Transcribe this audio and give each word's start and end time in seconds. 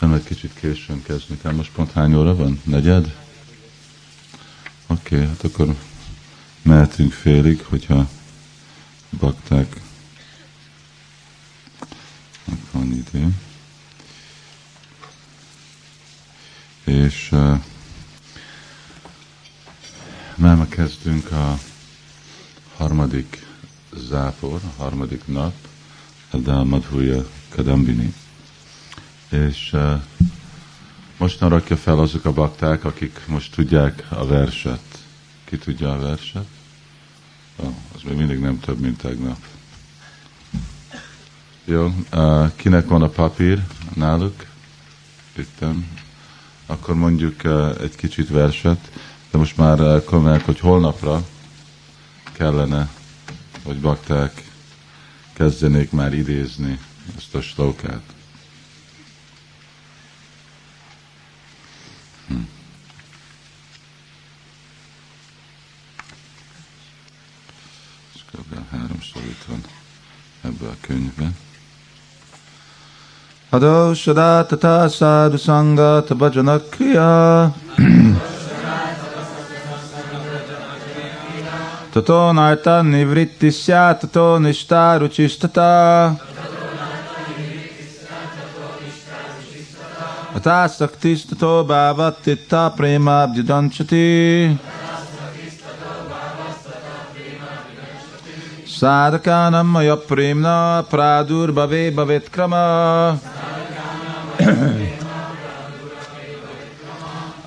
Sem 0.00 0.12
egy 0.12 0.24
kicsit 0.24 0.54
későn 0.54 1.02
kezdni 1.02 1.38
kell. 1.38 1.52
Most 1.52 1.72
pont 1.72 1.92
hány 1.92 2.14
óra 2.14 2.34
van? 2.34 2.60
Negyed? 2.64 3.16
Oké, 4.86 5.14
okay, 5.14 5.26
hát 5.26 5.44
akkor 5.44 5.76
mehetünk 6.62 7.12
félig, 7.12 7.64
hogyha 7.64 8.08
bakták 9.18 9.80
van 12.70 12.92
idő. 12.92 13.28
És 16.84 17.28
uh, 17.32 17.60
már 20.34 20.68
kezdünk 20.68 21.30
a 21.30 21.58
harmadik 22.76 23.46
zápor, 23.96 24.60
a 24.64 24.82
harmadik 24.82 25.26
nap, 25.26 25.54
de 26.30 26.52
a 26.52 26.64
Madhurya 26.64 27.28
Kadambini. 27.48 28.14
És 29.30 29.72
uh, 29.72 30.02
most 31.16 31.40
rakja 31.40 31.76
fel 31.76 31.98
azok 31.98 32.24
a 32.24 32.32
bakták, 32.32 32.84
akik 32.84 33.20
most 33.26 33.54
tudják 33.54 34.06
a 34.08 34.26
verset. 34.26 34.98
Ki 35.44 35.58
tudja 35.58 35.92
a 35.92 35.98
verset? 35.98 36.46
Oh, 37.56 37.74
az 37.94 38.00
még 38.02 38.16
mindig 38.16 38.38
nem 38.38 38.60
több, 38.60 38.78
mint 38.78 38.98
tegnap. 38.98 39.38
Jó, 41.64 41.94
uh, 42.12 42.50
kinek 42.56 42.88
van 42.88 43.02
a 43.02 43.08
papír 43.08 43.62
náluk? 43.94 44.46
Itten. 45.36 45.88
Akkor 46.66 46.94
mondjuk 46.94 47.40
uh, 47.44 47.76
egy 47.80 47.96
kicsit 47.96 48.28
verset, 48.28 48.90
de 49.30 49.38
most 49.38 49.56
már 49.56 49.80
uh, 49.80 50.42
hogy 50.42 50.58
holnapra 50.60 51.26
kellene, 52.32 52.88
hogy 53.62 53.80
bakták 53.80 54.50
kezdenék 55.32 55.90
már 55.90 56.14
idézni 56.14 56.78
ezt 57.16 57.34
a 57.34 57.40
slókát. 57.40 58.02
Kb. 68.32 68.70
háromszor 68.70 69.22
itt 69.22 69.44
van 69.48 69.60
ebbe 70.42 70.66
a 70.66 70.76
könyvben. 70.80 71.36
Hado 73.50 73.94
Shada 73.94 74.46
Tata 74.46 74.88
Sadhu 74.88 75.36
Sangha 75.36 76.04
Tabhajana 76.04 76.58
Kriya 76.70 77.52
Tato 81.92 82.32
Narta 82.32 82.82
Nivrittisya 82.82 83.98
Tato 83.98 84.38
Nishta 84.38 84.96
Ruchistata 84.98 86.16
Ata 90.34 90.68
Saktis 90.68 91.24
Tato 91.26 91.64
Bhavatitta 91.64 92.72
Prema 92.76 93.22
Abdidanchati 93.22 94.56
Sadhakanam 94.56 94.79
साधकान्मय 98.80 99.94
प्रेम्णा 99.94 100.80
प्रादुर्भवे 100.80 101.90
भवेत्क्रमः। 101.90 103.18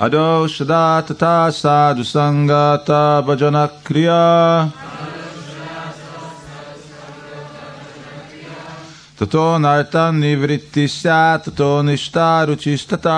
अदौषधा 0.02 1.02
तथा 1.02 1.50
साधुसङ्गता 1.50 3.22
भजनक्रिया। 3.22 4.20
ततो 9.20 9.58
नर्तन्निवृत्ति 9.58 10.88
स्यात् 10.88 11.50
ततो 11.50 11.82
निष्ठा 11.82 12.44
रुचिस्तता 12.44 13.18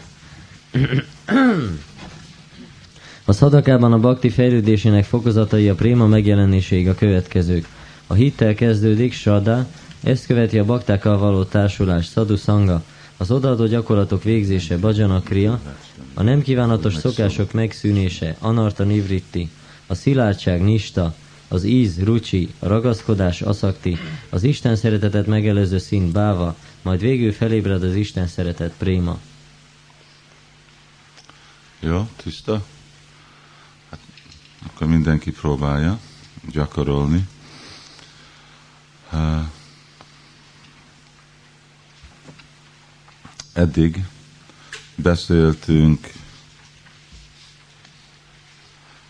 A 3.25 3.31
szadakában 3.33 3.93
a 3.93 3.99
bakti 3.99 4.29
fejlődésének 4.29 5.03
fokozatai 5.03 5.69
a 5.69 5.75
préma 5.75 6.07
megjelenéséig 6.07 6.87
a 6.87 6.95
következők. 6.95 7.67
A 8.07 8.13
hittel 8.13 8.53
kezdődik 8.53 9.13
Sada, 9.13 9.67
ezt 10.03 10.25
követi 10.25 10.57
a 10.57 10.65
baktákkal 10.65 11.17
való 11.17 11.43
társulás 11.43 12.05
Sadhu 12.05 12.35
Sangha, 12.35 12.83
az 13.17 13.31
odaadó 13.31 13.65
gyakorlatok 13.65 14.23
végzése 14.23 14.77
Bhajana 14.77 15.21
Kriya, 15.21 15.59
a 16.13 16.23
nem 16.23 16.41
kívánatos 16.41 16.95
szokások 16.95 17.51
megszűnése 17.51 18.35
Anarta 18.39 18.83
Nivritti, 18.83 19.49
a 19.87 19.93
szilárdság 19.93 20.61
Nista, 20.63 21.13
az 21.47 21.63
íz, 21.63 22.03
rucsi, 22.03 22.49
a 22.59 22.67
ragaszkodás, 22.67 23.41
aszakti, 23.41 23.97
az 24.29 24.43
Isten 24.43 24.75
szeretetet 24.75 25.27
megelőző 25.27 25.77
szint 25.77 26.11
báva, 26.11 26.55
majd 26.81 26.99
végül 26.99 27.31
felébred 27.31 27.83
az 27.83 27.95
Isten 27.95 28.27
szeretet 28.27 28.73
préma. 28.77 29.19
Jó, 31.83 32.09
tiszta? 32.15 32.65
Hát, 33.89 33.99
akkor 34.65 34.87
mindenki 34.87 35.31
próbálja 35.31 35.99
gyakorolni. 36.51 37.27
eddig 43.53 44.05
beszéltünk 44.95 46.11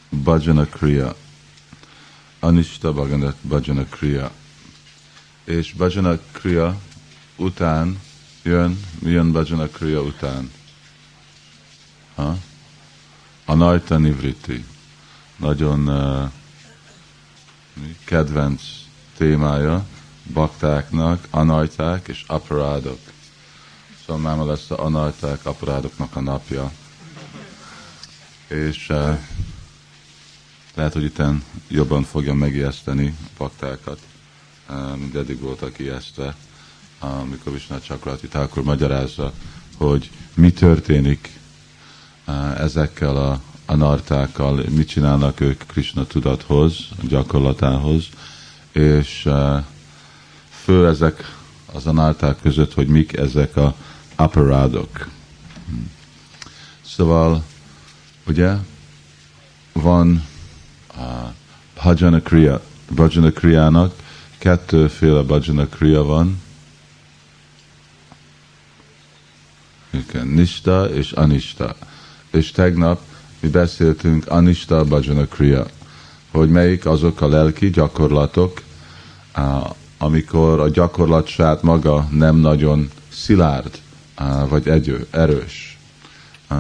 Bhajana 0.09 0.65
Kriya, 0.65 1.15
Bhaganat 2.91 3.35
Bhajana 3.41 3.85
Kriya. 3.85 4.31
És 5.43 5.73
Bhajana 5.73 6.19
Kriya 6.31 6.81
után 7.35 7.99
jön, 8.43 8.79
mi 8.99 9.09
jön 9.09 9.31
Bhajana 9.31 9.67
Kriya 9.67 10.01
után? 10.01 10.51
Ha? 12.15 12.38
Anarta 13.46 13.97
Nivriti. 13.97 14.66
Nagyon 15.38 15.88
uh, 15.88 16.31
kedvenc 18.03 18.62
témája 19.18 19.85
baktáknak, 20.34 21.28
anajták 21.29 22.07
és 22.07 22.24
aparádok. 22.28 23.00
Szóval 24.06 24.22
máma 24.22 24.46
lesz 24.46 24.72
a 24.72 24.84
anajták, 24.84 25.46
aparádoknak 25.46 26.16
a 26.16 26.22
napja. 26.22 26.72
És 28.47 28.90
uh, 28.90 29.18
lehet, 30.75 30.94
hogy 30.94 31.03
itt 31.03 31.22
jobban 31.68 32.03
fogja 32.03 32.34
megijeszteni 32.34 33.18
baktákat, 33.38 34.00
uh, 34.69 34.96
mint 34.97 35.16
eddig 35.16 35.40
voltak 35.40 35.80
ijesztve, 35.80 36.35
amikor 37.01 37.53
Vishnu 37.53 37.80
Chakrati 37.80 38.28
Thakur 38.28 38.63
magyarázza, 38.63 39.34
hogy 39.78 40.12
mi 40.34 40.51
történik 40.51 41.40
ezekkel 42.57 43.17
a 43.17 43.41
anartákkal, 43.65 44.63
mit 44.69 44.87
csinálnak 44.87 45.39
ők 45.39 45.63
Krishna 45.67 46.05
tudathoz, 46.05 46.87
gyakorlatához, 47.01 48.03
és 48.71 49.29
fő 50.63 50.88
ezek 50.88 51.35
az 51.73 51.88
análták 51.88 52.38
között, 52.41 52.73
hogy 52.73 52.88
mik 52.88 53.18
ezek 53.18 53.56
a 53.56 53.75
aparádok. 54.15 55.09
Szóval, 56.81 57.44
ugye, 58.27 58.56
van 59.74 60.25
a 60.88 61.33
bhajana 61.75 62.21
kriya, 62.21 62.62
bhajana 62.89 63.31
kriának 63.31 63.95
kettőféle 64.38 65.21
bhajana 65.21 65.67
kriya 65.67 66.03
van, 66.03 66.41
igen, 69.89 70.27
nista 70.27 70.89
és 70.89 71.12
anista. 71.12 71.75
És 72.31 72.51
tegnap 72.51 73.01
mi 73.39 73.50
beszéltünk 73.50 74.28
anista 74.28 74.83
bhajana 74.83 75.25
kriya 75.25 75.66
hogy 76.31 76.50
melyik 76.50 76.86
azok 76.86 77.22
a 77.22 77.28
lelki 77.28 77.69
gyakorlatok, 77.69 78.62
amikor 79.98 80.60
a 80.60 80.69
gyakorlat 80.69 81.28
saját 81.28 81.62
maga 81.62 82.07
nem 82.12 82.36
nagyon 82.36 82.89
szilárd, 83.10 83.80
vagy 84.50 84.68
egyő, 84.68 85.07
erős. 85.10 85.78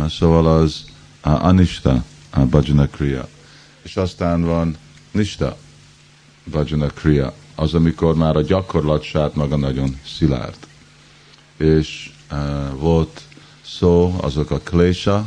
Szóval 0.09 0.47
az 0.47 0.85
anista 1.21 2.03
bhajana 2.49 2.87
kriya. 2.87 3.27
És 3.81 3.97
aztán 3.97 4.41
van 4.41 4.77
nista 5.11 5.57
bhajana 6.43 6.87
kriya. 6.87 7.33
az, 7.55 7.73
amikor 7.73 8.15
már 8.15 8.35
a 8.35 8.41
gyakorlat 8.41 9.03
sát 9.03 9.35
maga 9.35 9.55
nagyon 9.55 9.99
szilárd. 10.17 10.57
És 11.57 12.11
volt 12.73 13.21
szó, 13.65 14.15
azok 14.21 14.51
a 14.51 14.59
klésa, 14.59 15.25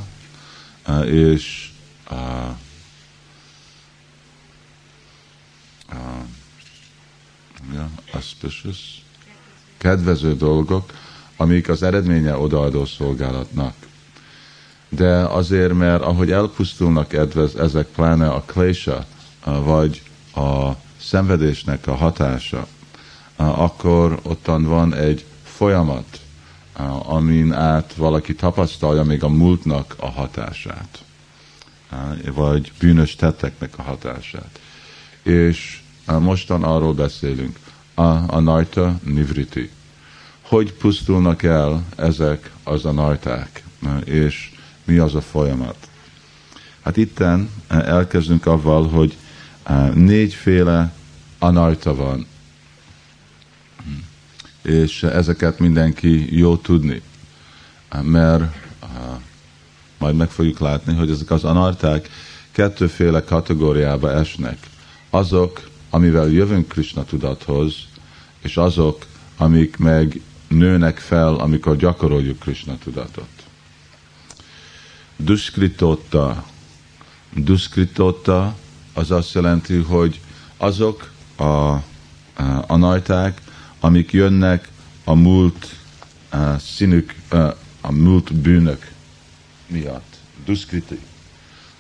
és 1.05 1.71
uh, 2.11 2.19
uh, 5.93 6.25
yeah, 7.73 7.89
auspicious, 8.13 9.05
kedvező 9.79 10.37
dolgok, 10.37 10.93
amik 11.37 11.69
az 11.69 11.83
eredménye 11.83 12.37
odaadó 12.37 12.85
szolgálatnak. 12.85 13.75
De 14.89 15.17
azért, 15.17 15.73
mert 15.73 16.03
ahogy 16.03 16.31
elpusztulnak 16.31 17.13
edvez, 17.13 17.55
ezek 17.55 17.87
pláne 17.87 18.31
a 18.31 18.43
klésa, 18.43 19.07
vagy 19.45 20.03
a 20.35 20.71
szenvedésnek 21.01 21.87
a 21.87 21.95
hatása, 21.95 22.67
akkor 23.37 24.21
ottan 24.23 24.65
van 24.65 24.95
egy 24.95 25.25
folyamat, 25.43 26.21
amin 27.03 27.53
át 27.53 27.95
valaki 27.95 28.35
tapasztalja 28.35 29.03
még 29.03 29.23
a 29.23 29.29
múltnak 29.29 29.95
a 29.99 30.11
hatását, 30.11 31.05
vagy 32.35 32.73
bűnös 32.79 33.17
tetteknek 33.17 33.79
a 33.79 33.83
hatását. 33.83 34.61
És 35.23 35.81
mostan 36.07 36.63
arról 36.63 36.95
beszélünk, 36.95 37.59
a, 37.95 38.35
a 38.35 38.41
najta 38.41 38.99
nivriti. 39.05 39.71
Hogy 40.41 40.73
pusztulnak 40.73 41.43
el 41.43 41.85
ezek 41.97 42.51
az 42.63 42.85
a 42.85 42.93
najták, 42.93 43.63
és 44.05 44.53
mi 44.85 44.97
az 44.97 45.15
a 45.15 45.21
folyamat? 45.21 45.89
Hát 46.83 46.97
itten 46.97 47.51
elkezdünk 47.69 48.47
avval, 48.47 48.89
hogy 48.89 49.17
négyféle 49.95 50.93
anarta 51.39 51.95
van, 51.95 52.27
és 54.65 55.03
ezeket 55.03 55.59
mindenki 55.59 56.39
jó 56.39 56.57
tudni, 56.57 57.03
mert 58.03 58.57
majd 59.99 60.17
meg 60.17 60.31
fogjuk 60.31 60.59
látni, 60.59 60.95
hogy 60.95 61.11
ezek 61.11 61.31
az 61.31 61.45
anarták 61.45 62.09
kettőféle 62.51 63.25
kategóriába 63.25 64.13
esnek. 64.13 64.59
Azok, 65.11 65.69
amivel 65.91 66.29
jövünk 66.29 66.69
Krishna 66.69 67.05
tudathoz, 67.05 67.75
és 68.41 68.57
azok, 68.57 69.07
amik 69.37 69.77
meg 69.77 70.21
nőnek 70.49 70.99
fel, 70.99 71.35
amikor 71.35 71.77
gyakoroljuk 71.77 72.39
Krishna 72.39 72.79
tudatot. 72.79 73.29
Duskritota. 75.17 76.45
Duskritota 77.35 78.57
az 78.93 79.11
azt 79.11 79.35
jelenti, 79.35 79.77
hogy 79.77 80.21
azok 80.57 81.11
a, 81.37 81.45
a, 81.45 81.83
a 82.67 82.77
najták, 82.77 83.41
amik 83.85 84.13
jönnek 84.13 84.69
a 85.05 85.15
múlt 85.15 85.77
a 86.31 86.59
színük, 86.59 87.15
a, 87.29 87.37
a 87.81 87.93
múlt 87.93 88.35
bűnök 88.35 88.91
miatt. 89.67 90.17
Duskriti. 90.45 90.99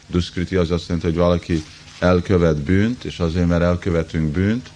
Duskriti 0.06 0.56
az 0.56 0.70
azt 0.70 0.86
jelenti, 0.88 1.06
hogy 1.06 1.16
valaki 1.16 1.64
elkövet 1.98 2.62
bűnt, 2.62 3.04
és 3.04 3.18
azért, 3.18 3.48
mert 3.48 3.62
elkövetünk 3.62 4.32
bűnt, 4.32 4.70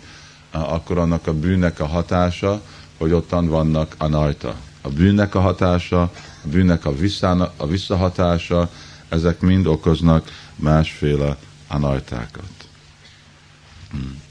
akkor 0.51 0.99
annak 0.99 1.27
a 1.27 1.35
bűnnek 1.35 1.81
a 1.81 1.87
hatása, 1.87 2.63
hogy 2.97 3.13
ottan 3.13 3.47
vannak 3.49 3.95
a 3.99 4.07
najta. 4.07 4.57
A 4.81 4.89
bűnnek 4.89 5.35
a 5.35 5.41
hatása, 5.41 6.01
a 6.45 6.49
bűnnek 6.49 6.85
a, 6.85 6.97
visszána, 6.97 7.53
a 7.57 7.67
visszahatása, 7.67 8.71
ezek 9.09 9.41
mind 9.41 9.67
okoznak 9.67 10.31
másféle 10.57 11.37
anajtákat. 11.67 12.69
Hmm. 13.91 14.23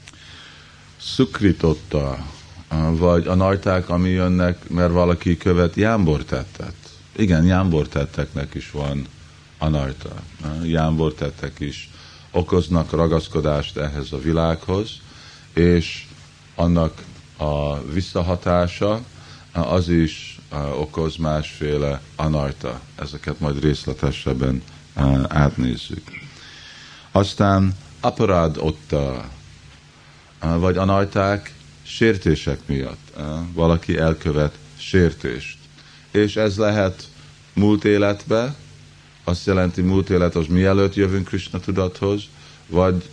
Szukritotta, 1.00 2.26
vagy 2.90 3.26
a 3.26 3.34
najták, 3.34 3.88
ami 3.88 4.08
jönnek, 4.08 4.68
mert 4.68 4.92
valaki 4.92 5.36
követ 5.36 5.74
jámbortettet. 5.74 6.74
Igen, 7.16 7.44
jámbortetteknek 7.44 8.54
is 8.54 8.70
van 8.70 9.06
anajta. 9.58 10.10
Jámbortettek 10.62 11.60
is 11.60 11.90
okoznak 12.30 12.90
ragaszkodást 12.90 13.76
ehhez 13.76 14.12
a 14.12 14.18
világhoz, 14.18 14.90
és 15.52 16.06
annak 16.54 17.02
a 17.36 17.82
visszahatása 17.82 19.00
az 19.52 19.88
is 19.88 20.40
okoz 20.76 21.16
másféle 21.16 22.00
anajta. 22.16 22.80
Ezeket 22.96 23.40
majd 23.40 23.62
részletesebben 23.62 24.62
átnézzük. 25.28 26.10
Aztán 27.12 27.76
aparád 28.00 28.56
ott, 28.56 28.94
vagy 30.40 30.76
anajták 30.76 31.52
sértések 31.88 32.58
miatt. 32.66 33.12
Valaki 33.52 33.96
elkövet 33.96 34.58
sértést. 34.76 35.58
És 36.10 36.36
ez 36.36 36.56
lehet 36.56 37.08
múlt 37.52 37.84
életbe, 37.84 38.54
azt 39.24 39.46
jelenti 39.46 39.80
múlt 39.80 40.10
élet 40.10 40.34
az 40.34 40.46
mielőtt 40.46 40.94
jövünk 40.94 41.28
Krishna 41.28 41.60
tudathoz, 41.60 42.22
vagy 42.66 43.08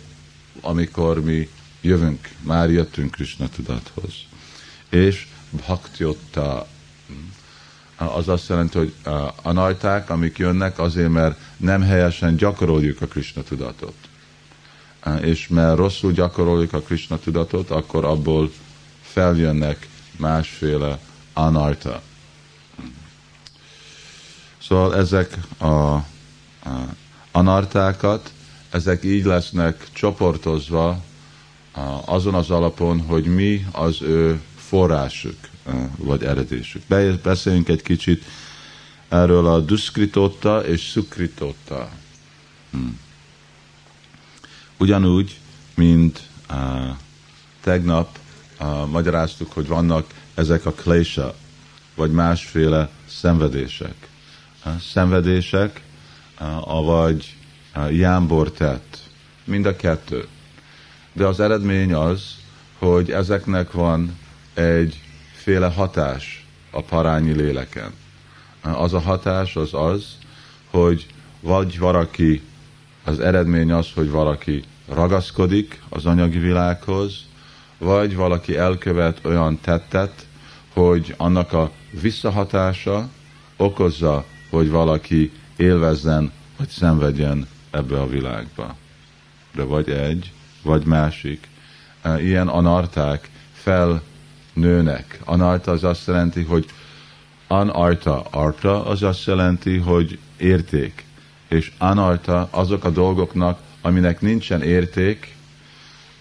amikor 0.60 1.20
mi 1.20 1.48
jövünk, 1.80 2.28
már 2.42 2.70
jöttünk 2.70 3.10
Krishna 3.10 3.48
tudathoz. 3.48 4.12
És 4.88 5.26
bhaktyotta, 5.50 6.66
az 7.96 8.28
azt 8.28 8.48
jelenti, 8.48 8.78
hogy 8.78 8.94
a 9.42 9.52
najták, 9.52 10.10
amik 10.10 10.38
jönnek 10.38 10.78
azért, 10.78 11.10
mert 11.10 11.38
nem 11.56 11.82
helyesen 11.82 12.36
gyakoroljuk 12.36 13.00
a 13.00 13.06
Krishna 13.06 13.42
tudatot. 13.42 13.94
És 15.20 15.48
mert 15.48 15.76
rosszul 15.76 16.12
gyakoroljuk 16.12 16.72
a 16.72 16.80
Krishna 16.80 17.18
tudatot, 17.18 17.70
akkor 17.70 18.04
abból 18.04 18.50
feljönnek 19.16 19.88
másféle 20.16 20.98
anarta. 21.32 22.02
Szóval 24.62 24.96
ezek 24.96 25.38
a, 25.58 25.66
a 25.66 26.04
anartákat, 27.32 28.32
ezek 28.70 29.04
így 29.04 29.24
lesznek 29.24 29.88
csoportozva 29.92 31.02
azon 32.04 32.34
az 32.34 32.50
alapon, 32.50 33.00
hogy 33.00 33.24
mi 33.24 33.66
az 33.72 34.02
ő 34.02 34.40
forrásuk, 34.56 35.38
vagy 35.96 36.22
eredésük. 36.22 36.82
Beszéljünk 37.22 37.68
egy 37.68 37.82
kicsit 37.82 38.24
erről 39.08 39.46
a 39.46 39.60
duszkritotta 39.60 40.66
és 40.66 40.80
szukritotta. 40.80 41.88
Hmm. 42.70 43.00
Ugyanúgy, 44.76 45.38
mint 45.74 46.22
tegnap 47.60 48.18
magyaráztuk, 48.90 49.52
hogy 49.52 49.66
vannak 49.66 50.06
ezek 50.34 50.66
a 50.66 50.72
klésa, 50.72 51.34
vagy 51.94 52.10
másféle 52.10 52.88
szenvedések. 53.06 54.08
Uh, 54.64 54.72
szenvedések, 54.80 55.82
uh, 56.40 56.76
avagy 56.76 57.34
uh, 57.76 57.96
jámbor 57.96 58.50
tett. 58.50 58.98
Mind 59.44 59.66
a 59.66 59.76
kettő 59.76 60.28
de 61.16 61.26
az 61.26 61.40
eredmény 61.40 61.94
az, 61.94 62.34
hogy 62.78 63.10
ezeknek 63.10 63.72
van 63.72 64.18
egyféle 64.54 65.66
hatás 65.66 66.46
a 66.70 66.82
parányi 66.82 67.32
léleken. 67.32 67.92
Az 68.60 68.92
a 68.92 69.00
hatás 69.00 69.56
az 69.56 69.74
az, 69.74 70.04
hogy 70.70 71.06
vagy 71.40 71.78
valaki, 71.78 72.42
az 73.04 73.20
eredmény 73.20 73.72
az, 73.72 73.86
hogy 73.94 74.10
valaki 74.10 74.64
ragaszkodik 74.88 75.82
az 75.88 76.06
anyagi 76.06 76.38
világhoz, 76.38 77.24
vagy 77.78 78.16
valaki 78.16 78.56
elkövet 78.56 79.20
olyan 79.24 79.60
tettet, 79.60 80.26
hogy 80.72 81.14
annak 81.16 81.52
a 81.52 81.70
visszahatása 82.00 83.08
okozza, 83.56 84.24
hogy 84.50 84.70
valaki 84.70 85.32
élvezzen, 85.56 86.32
vagy 86.56 86.68
szenvedjen 86.68 87.48
ebbe 87.70 88.00
a 88.00 88.08
világba. 88.08 88.76
De 89.54 89.62
vagy 89.62 89.90
egy, 89.90 90.32
vagy 90.62 90.84
másik. 90.84 91.48
Ilyen 92.18 92.48
anarták 92.48 93.30
felnőnek. 93.52 95.20
Anarta 95.24 95.70
az 95.70 95.84
azt 95.84 96.06
jelenti, 96.06 96.42
hogy 96.42 96.66
anarta, 97.46 98.22
arta 98.30 98.84
az 98.84 99.02
azt 99.02 99.26
jelenti, 99.26 99.76
hogy 99.76 100.18
érték. 100.36 101.04
És 101.48 101.72
anarta 101.78 102.48
azok 102.50 102.84
a 102.84 102.90
dolgoknak, 102.90 103.60
aminek 103.80 104.20
nincsen 104.20 104.62
érték, 104.62 105.35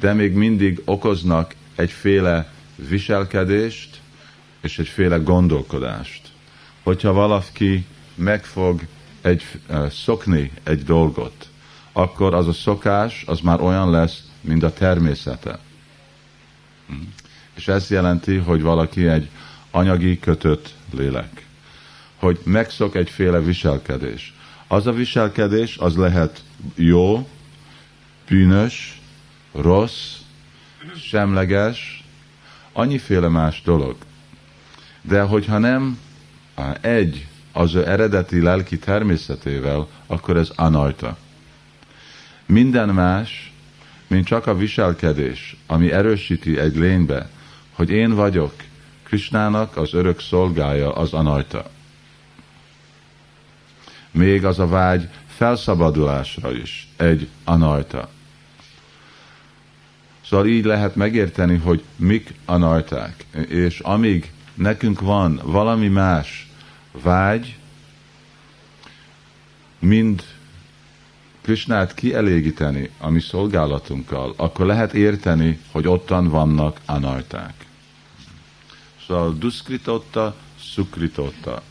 de 0.06 0.14
még 0.14 0.34
mindig 0.34 0.82
okoznak 0.86 1.56
egyféle 1.76 2.50
viselkedést 2.76 4.02
és 4.62 4.80
egyféle 4.80 5.18
gondolkodást. 5.18 6.22
Hogyha 6.84 7.14
valaki 7.14 7.86
megfog 8.16 8.82
egy, 9.22 9.44
szokni 9.90 10.52
egy 10.64 10.84
dolgot, 10.84 11.50
akkor 11.92 12.34
az 12.34 12.48
a 12.48 12.54
szokás 12.54 13.24
az 13.28 13.40
már 13.40 13.62
olyan 13.62 13.90
lesz, 13.90 14.24
mint 14.42 14.64
a 14.64 14.74
természete. 14.74 15.60
És 17.56 17.68
ez 17.68 17.90
jelenti, 17.90 18.36
hogy 18.36 18.62
valaki 18.62 19.08
egy 19.08 19.30
anyagi 19.72 20.20
kötött 20.20 20.74
lélek. 20.94 21.46
Hogy 22.16 22.40
megszok 22.44 22.96
egyféle 22.96 23.40
viselkedés. 23.40 24.34
Az 24.68 24.88
a 24.88 24.92
viselkedés, 24.92 25.78
az 25.78 25.96
lehet 25.96 26.44
jó, 26.76 27.28
bűnös, 28.28 28.95
rossz, 29.56 30.16
semleges, 30.96 32.04
annyiféle 32.74 33.28
más 33.28 33.62
dolog. 33.62 33.96
De 35.02 35.22
hogyha 35.22 35.58
nem 35.58 36.00
egy 36.82 37.28
az 37.52 37.76
ő 37.76 37.88
eredeti 37.88 38.42
lelki 38.42 38.78
természetével, 38.78 39.88
akkor 40.08 40.38
ez 40.38 40.52
anarta. 40.56 41.18
Minden 42.46 42.90
más, 42.90 43.54
mint 44.08 44.26
csak 44.26 44.48
a 44.48 44.56
viselkedés, 44.56 45.56
ami 45.68 45.92
erősíti 45.92 46.60
egy 46.60 46.76
lénybe, 46.76 47.30
hogy 47.72 47.90
én 47.90 48.16
vagyok 48.16 48.54
Krisnának 49.04 49.78
az 49.78 49.94
örök 49.94 50.20
szolgája, 50.20 50.94
az 50.94 51.14
anarta. 51.14 51.70
Még 54.12 54.46
az 54.46 54.60
a 54.60 54.68
vágy 54.68 55.10
felszabadulásra 55.28 56.52
is 56.52 56.88
egy 56.98 57.28
anarta. 57.44 58.10
Szóval 60.29 60.48
így 60.48 60.65
lehet 60.65 60.96
megérteni, 60.96 61.58
hogy 61.58 61.84
mik 61.96 62.34
anarták, 62.46 63.25
és 63.48 63.79
amíg 63.79 64.32
nekünk 64.53 65.00
van 65.00 65.41
valami 65.44 65.88
más 65.88 66.50
vágy, 66.91 67.58
mind 69.79 70.24
Krisnát 71.41 71.94
kielégíteni 71.94 72.89
a 72.98 73.10
mi 73.10 73.20
szolgálatunkkal, 73.20 74.34
akkor 74.38 74.65
lehet 74.65 74.94
érteni, 74.94 75.60
hogy 75.72 75.88
ottan 75.88 76.27
vannak 76.27 76.79
anarták. 76.86 77.53
Szóval 79.08 79.36
duszkritotta, 79.39 80.36
szukritotta. 80.74 81.62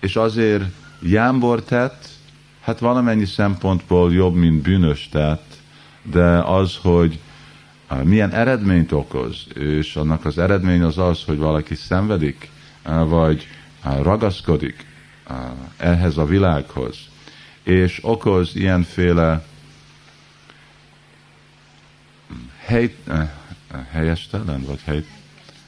És 0.00 0.16
azért 0.16 0.64
jámbor 1.02 1.62
tett, 1.62 2.08
hát 2.60 2.78
valamennyi 2.78 3.24
szempontból 3.24 4.12
jobb, 4.12 4.34
mint 4.34 4.62
bűnös 4.62 5.08
tett, 5.08 5.54
de 6.02 6.38
az, 6.38 6.76
hogy 6.82 7.18
milyen 8.02 8.32
eredményt 8.32 8.92
okoz, 8.92 9.46
és 9.54 9.96
annak 9.96 10.24
az 10.24 10.38
eredmény 10.38 10.82
az 10.82 10.98
az, 10.98 11.24
hogy 11.24 11.38
valaki 11.38 11.74
szenvedik, 11.74 12.50
vagy 13.04 13.48
ragaszkodik 13.82 14.86
ehhez 15.76 16.16
a 16.16 16.24
világhoz, 16.24 16.96
és 17.62 17.98
okoz 18.02 18.56
ilyenféle 18.56 19.46
hely, 22.58 22.96
helyestelen, 23.90 24.62
vagy 24.62 24.80
hely, 24.84 25.04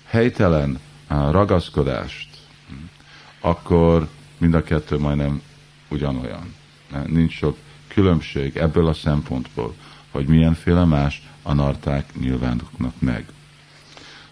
helytelen 0.04 0.78
ragaszkodást, 1.08 2.28
akkor 3.40 4.08
mind 4.38 4.54
a 4.54 4.62
kettő 4.62 4.98
majdnem 4.98 5.42
ugyanolyan. 5.88 6.54
Nincs 7.06 7.32
sok 7.32 7.56
különbség 7.88 8.56
ebből 8.56 8.86
a 8.86 8.92
szempontból, 8.92 9.74
hogy 10.10 10.26
milyenféle 10.26 10.84
más 10.84 11.27
anarták 11.48 12.14
nyilvánulnak 12.14 12.94
meg. 12.98 13.26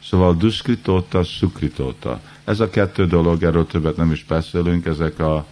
Szóval 0.02 0.34
duszkritóta, 0.34 1.24
szukritóta. 1.24 2.20
Ez 2.44 2.60
a 2.60 2.70
kettő 2.70 3.06
dolog, 3.06 3.42
erről 3.42 3.66
többet 3.66 3.96
nem 3.96 4.12
is 4.12 4.24
beszélünk, 4.24 4.86
ezek 4.86 5.18
a 5.18 5.46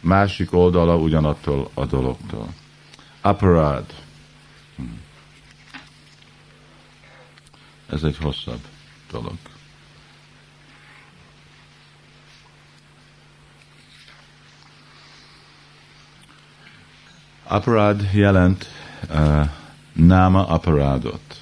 másik 0.00 0.52
oldala 0.52 0.96
ugyanattól 0.96 1.70
a 1.74 1.84
dologtól. 1.84 2.48
Aparád. 3.20 3.84
Hmm. 4.76 5.00
Ez 7.90 8.02
egy 8.02 8.16
hosszabb 8.16 8.60
dolog. 9.10 9.36
Aparád 17.42 18.08
jelent 18.12 18.66
uh, 19.10 19.48
náma 19.96 20.46
aparádot. 20.46 21.40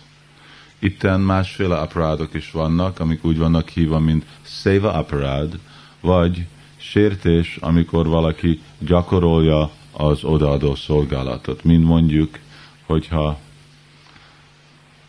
Itten 0.79 1.21
másféle 1.21 1.79
aparádok 1.79 2.35
is 2.35 2.51
vannak, 2.51 3.01
amik 3.01 3.25
úgy 3.25 3.39
vannak 3.39 3.69
hívva, 3.69 3.99
mint 3.99 4.25
széva 4.43 4.93
aparád, 4.93 5.59
vagy 6.01 6.47
sértés, 6.77 7.57
amikor 7.61 8.07
valaki 8.07 8.61
gyakorolja 8.79 9.71
az 9.93 10.25
odaadó 10.25 10.75
szolgálatot. 10.75 11.65
Mind 11.65 11.85
mondjuk, 11.85 12.39
hogyha 12.87 13.39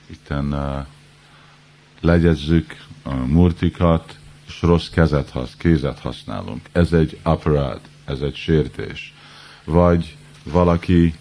itten 0.09 0.53
uh, 0.53 0.85
legyezzük 2.01 2.85
a 3.03 3.13
murtikat, 3.13 4.17
és 4.47 4.61
rossz 4.61 4.89
kezet 4.89 5.29
hasz, 5.29 5.55
kézet 5.57 5.99
használunk. 5.99 6.69
Ez 6.71 6.93
egy 6.93 7.19
aparád, 7.23 7.79
ez 8.05 8.21
egy 8.21 8.35
sértés. 8.35 9.13
Vagy 9.63 10.17
valaki 10.43 11.13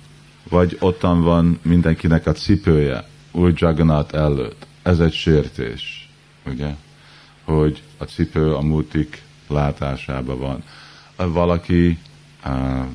vagy 0.48 0.76
ottan 0.80 1.22
van 1.22 1.58
mindenkinek 1.62 2.26
a 2.26 2.32
cipője, 2.32 3.08
új 3.32 3.52
Jagannath 3.54 4.14
előtt. 4.14 4.66
Ez 4.82 5.00
egy 5.00 5.12
sértés, 5.12 6.08
ugye? 6.46 6.74
Hogy 7.44 7.82
a 7.98 8.04
cipő 8.04 8.54
a 8.54 8.60
múltik 8.60 9.22
látásában 9.48 10.38
van. 10.38 10.62
Valaki 11.32 11.98
uh, 12.46 12.86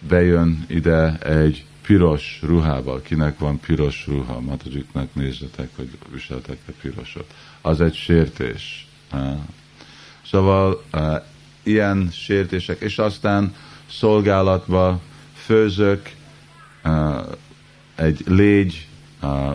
bejön 0.00 0.64
ide 0.68 1.18
egy 1.18 1.64
piros 1.86 2.38
ruhával, 2.42 3.02
kinek 3.02 3.38
van 3.38 3.60
piros 3.60 4.06
ruha, 4.06 4.40
Matajiknak 4.40 5.14
nézzetek, 5.14 5.68
hogy 5.76 5.88
viseltek 6.12 6.58
a 6.68 6.72
pirosot. 6.80 7.34
Az 7.60 7.80
egy 7.80 7.94
sértés. 7.94 8.86
Szóval 10.26 10.82
ilyen 11.62 12.08
sértések, 12.12 12.80
és 12.80 12.98
aztán 12.98 13.54
szolgálatba 13.90 15.00
főzök, 15.46 16.10
egy 17.94 18.22
légy, 18.26 18.88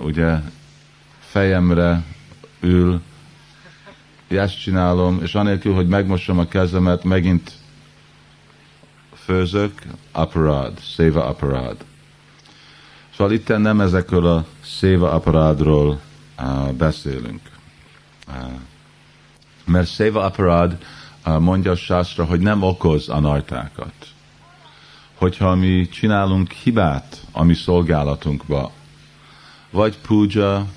ugye 0.04 0.38
fejemre 1.20 2.04
ül, 2.60 3.02
ezt 4.28 4.60
csinálom, 4.60 5.20
és 5.22 5.36
anélkül, 5.36 5.74
hogy 5.74 5.88
megmosom 5.88 6.40
a 6.40 6.48
kezemet, 6.48 7.04
megint 7.04 7.52
főzök, 9.14 9.82
aparád, 10.12 10.80
széva 10.80 11.26
aparád. 11.26 11.86
Szóval 13.16 13.34
itt 13.34 13.48
nem 13.48 13.82
ezekről 13.82 14.28
a 14.28 14.46
széva 14.64 15.12
aparádról 15.12 16.00
beszélünk. 16.78 17.42
Mert 19.66 19.88
széva 19.88 20.24
aparád 20.24 20.78
mondja 21.24 21.72
a 21.72 21.76
sástra, 21.76 22.26
hogy 22.26 22.40
nem 22.40 22.64
okoz 22.64 23.10
anartákat 23.10 23.94
hogyha 25.22 25.56
mi 25.56 25.88
csinálunk 25.90 26.52
hibát 26.52 27.26
a 27.32 27.44
mi 27.44 27.54
szolgálatunkba, 27.54 28.72
vagy 29.70 29.98
puja, 29.98 30.68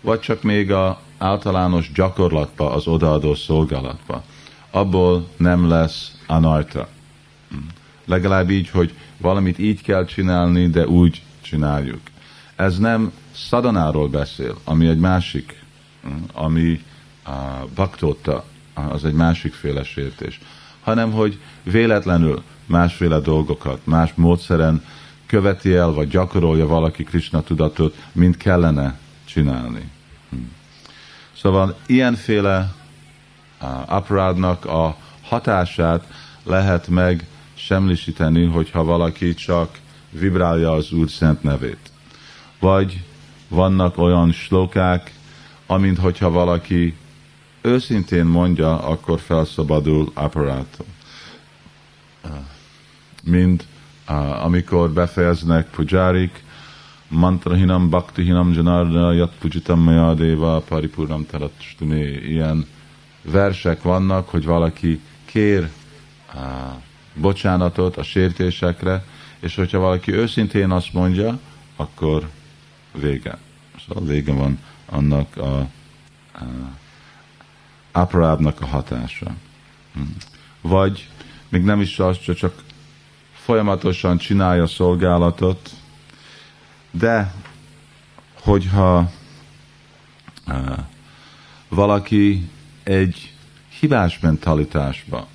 vagy 0.00 0.20
csak 0.20 0.42
még 0.42 0.72
a 0.72 1.00
általános 1.18 1.92
gyakorlatba, 1.92 2.72
az 2.72 2.86
odaadó 2.86 3.34
szolgálatba, 3.34 4.24
abból 4.70 5.28
nem 5.36 5.68
lesz 5.68 6.12
anarta. 6.26 6.88
Legalább 8.04 8.50
így, 8.50 8.70
hogy 8.70 8.94
valamit 9.18 9.58
így 9.58 9.82
kell 9.82 10.04
csinálni, 10.04 10.66
de 10.66 10.86
úgy 10.86 11.22
csináljuk. 11.40 12.00
Ez 12.56 12.78
nem 12.78 13.12
szadanáról 13.34 14.08
beszél, 14.08 14.58
ami 14.64 14.86
egy 14.86 14.98
másik, 14.98 15.64
ami 16.32 16.82
a 17.24 17.66
baktóta, 17.74 18.44
az 18.74 19.04
egy 19.04 19.14
másik 19.14 19.52
féle 19.52 19.84
sértés, 19.84 20.40
hanem 20.82 21.12
hogy 21.12 21.38
véletlenül 21.62 22.42
másféle 22.72 23.20
dolgokat, 23.20 23.80
más 23.84 24.12
módszeren 24.14 24.84
követi 25.26 25.74
el, 25.74 25.90
vagy 25.90 26.08
gyakorolja 26.08 26.66
valaki 26.66 27.04
Krishna 27.04 27.42
tudatot, 27.42 27.96
mint 28.12 28.36
kellene 28.36 28.98
csinálni. 29.24 29.90
Hm. 30.30 30.36
Szóval 31.36 31.76
ilyenféle 31.86 32.74
aparádnak 33.86 34.64
a 34.64 34.96
hatását 35.22 36.04
lehet 36.44 36.88
meg 36.88 37.26
semlisíteni, 37.54 38.44
hogyha 38.44 38.84
valaki 38.84 39.34
csak 39.34 39.78
vibrálja 40.10 40.72
az 40.72 40.92
Úr 40.92 41.10
szent 41.10 41.42
nevét. 41.42 41.90
Vagy 42.58 43.02
vannak 43.48 43.98
olyan 43.98 44.32
slokák, 44.32 45.12
amint 45.66 45.98
hogyha 45.98 46.30
valaki 46.30 46.96
őszintén 47.60 48.24
mondja, 48.24 48.82
akkor 48.82 49.20
felszabadul 49.20 50.10
aparától 50.14 50.86
mint 53.22 53.66
uh, 54.08 54.44
amikor 54.44 54.90
befejeznek 54.90 55.70
pujárik, 55.70 56.42
mantrahinam 57.08 57.90
bhaktihinam 57.90 58.52
janardana 58.52 59.12
yat 59.12 59.34
pujitam 59.38 59.80
mayadeva 59.80 60.60
paripurnam 60.60 61.26
taratstuné. 61.26 62.20
Ilyen 62.24 62.66
versek 63.22 63.82
vannak, 63.82 64.28
hogy 64.28 64.44
valaki 64.44 65.00
kér 65.24 65.70
uh, 66.34 66.40
bocsánatot 67.14 67.96
a 67.96 68.02
sértésekre, 68.02 69.04
és 69.40 69.54
hogyha 69.54 69.78
valaki 69.78 70.12
őszintén 70.12 70.70
azt 70.70 70.92
mondja, 70.92 71.38
akkor 71.76 72.28
vége. 72.92 73.38
Szóval 73.86 74.04
vége 74.04 74.32
van 74.32 74.58
annak 74.86 75.36
a, 75.36 75.58
a 75.58 75.68
aparádnak 77.92 78.60
a 78.60 78.66
hatása. 78.66 79.34
Hm. 79.94 80.00
Vagy 80.60 81.08
még 81.48 81.62
nem 81.62 81.80
is 81.80 81.98
az, 81.98 82.18
csak 82.20 82.54
folyamatosan 83.44 84.16
csinálja 84.16 84.62
a 84.62 84.66
szolgálatot, 84.66 85.70
de 86.90 87.34
hogyha 88.40 89.10
uh, 90.46 90.78
valaki 91.68 92.50
egy 92.82 93.32
hibás 93.80 94.18
mentalitásba. 94.18 95.26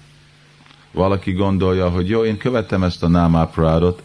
Valaki 0.92 1.32
gondolja, 1.32 1.90
hogy 1.90 2.10
jó, 2.10 2.24
én 2.24 2.38
követem 2.38 2.84
ezt 2.84 3.04
a 3.04 3.08
námáprádot, 3.08 4.04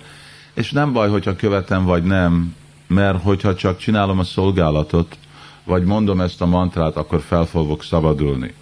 és 0.55 0.71
nem 0.71 0.93
baj, 0.93 1.09
hogyha 1.09 1.37
követem 1.37 1.85
vagy 1.85 2.03
nem, 2.03 2.55
mert 2.87 3.23
hogyha 3.23 3.55
csak 3.55 3.79
csinálom 3.79 4.19
a 4.19 4.25
szolgálatot, 4.25 5.19
vagy 5.65 5.85
mondom 5.85 6.21
ezt 6.21 6.41
a 6.41 6.47
mantrát, 6.47 6.97
akkor 6.97 7.21
fel 7.21 7.45
fogok 7.45 7.83
szabadulni 7.83 8.55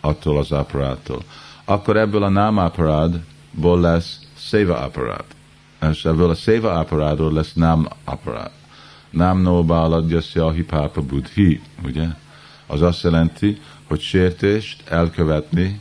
attól 0.00 0.38
az 0.38 0.52
aparától. 0.52 1.22
Akkor 1.64 1.96
ebből 1.96 2.22
a 2.22 2.28
námáparádból 2.28 3.80
lesz 3.80 4.21
széva 4.52 4.78
aparát. 4.78 5.24
És 5.90 6.04
ebből 6.04 6.30
a 6.30 6.34
széva 6.34 6.72
aparátról 6.72 7.32
lesz 7.32 7.52
nám 7.52 7.88
aparát. 8.04 8.52
Nám 9.10 9.40
no 9.40 9.64
báladjaszja 9.64 10.50
hipápa 10.50 11.00
budhi, 11.00 11.60
ugye? 11.84 12.06
Az 12.66 12.82
azt 12.82 13.02
jelenti, 13.02 13.60
hogy 13.84 14.00
sértést 14.00 14.88
elkövetni 14.88 15.80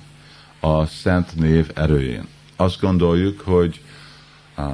a 0.60 0.86
szent 0.86 1.36
név 1.36 1.72
erőjén. 1.74 2.28
Azt 2.56 2.82
gondoljuk, 2.82 3.40
hogy 3.40 3.82
a 4.58 4.70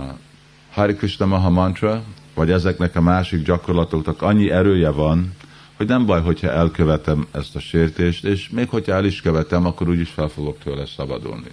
Hari 0.72 0.96
Krishna 0.96 1.26
Maha 1.26 1.50
Mantra, 1.50 2.04
vagy 2.34 2.52
ezeknek 2.52 2.96
a 2.96 3.02
másik 3.02 3.44
gyakorlatoknak 3.44 4.22
annyi 4.22 4.52
erője 4.52 4.90
van, 4.90 5.34
hogy 5.76 5.88
nem 5.88 6.06
baj, 6.06 6.22
hogyha 6.22 6.52
elkövetem 6.52 7.28
ezt 7.32 7.56
a 7.56 7.60
sértést, 7.60 8.24
és 8.24 8.50
még 8.50 8.70
hogyha 8.70 8.94
el 8.94 9.06
is 9.06 9.22
követem, 9.22 9.66
akkor 9.66 9.90
úgyis 9.90 10.10
fel 10.10 10.28
fogok 10.28 10.58
tőle 10.60 10.86
szabadulni. 10.86 11.52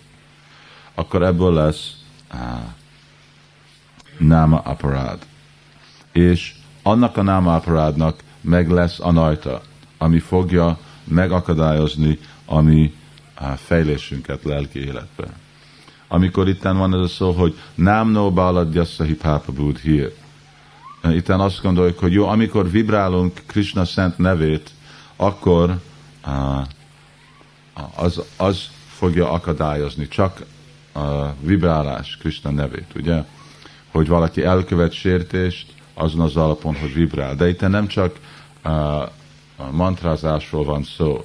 Akkor 0.95 1.23
ebből 1.23 1.53
lesz 1.53 2.03
á, 2.35 2.75
náma 4.19 4.59
aparád. 4.59 5.27
És 6.13 6.55
annak 6.83 7.17
a 7.17 7.23
náma 7.23 7.55
aparádnak 7.55 8.23
meg 8.41 8.71
lesz 8.71 9.01
a 9.01 9.11
najta, 9.11 9.63
ami 9.99 10.19
fogja 10.19 10.79
megakadályozni 11.05 12.19
a 12.45 12.61
mi 12.61 12.95
fejlésünket 13.57 14.45
lelki 14.45 14.79
életben. 14.79 15.33
Amikor 16.09 16.49
itten 16.49 16.77
van 16.77 16.95
ez 16.95 17.01
a 17.01 17.09
szó, 17.09 17.33
hogy 17.33 17.59
nám 17.75 18.11
no 18.11 18.31
baladjassa 18.31 19.05
hipápa 19.05 19.53
hír, 19.83 20.13
itten 21.13 21.41
azt 21.41 21.63
gondoljuk, 21.63 21.99
hogy 21.99 22.13
jó, 22.13 22.29
amikor 22.29 22.71
vibrálunk 22.71 23.43
Krishna 23.47 23.85
szent 23.85 24.19
nevét, 24.19 24.71
akkor 25.17 25.81
az, 27.95 28.23
az 28.37 28.69
fogja 28.87 29.31
akadályozni, 29.31 30.09
csak 30.09 30.45
a 30.95 31.35
vibrálás 31.41 32.17
Krishna 32.17 32.51
nevét, 32.51 32.93
ugye? 32.97 33.25
Hogy 33.91 34.09
valaki 34.09 34.45
elkövet 34.45 34.93
sértést, 34.93 35.67
azon 35.95 36.21
az 36.21 36.37
alapon, 36.37 36.75
hogy 36.75 36.95
vibrál. 36.95 37.35
De 37.35 37.49
itt 37.49 37.61
nem 37.61 37.87
csak 37.87 38.19
a, 38.63 38.69
mantrázásról 39.71 40.65
van 40.65 40.83
szó, 40.83 41.25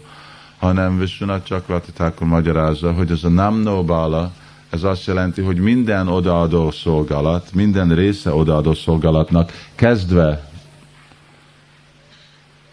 hanem 0.57 0.99
Vishwanath 0.99 1.45
Chakrati 1.45 1.91
Thakur 1.91 2.27
magyarázza, 2.27 2.93
hogy 2.93 3.11
ez 3.11 3.23
a 3.23 3.29
Namno 3.29 3.83
Bala, 3.83 4.31
ez 4.69 4.83
azt 4.83 5.05
jelenti, 5.05 5.41
hogy 5.41 5.57
minden 5.57 6.07
odaadó 6.07 6.71
szolgálat, 6.71 7.53
minden 7.53 7.95
része 7.95 8.33
odaadó 8.33 8.73
szolgálatnak 8.73 9.51
kezdve 9.75 10.49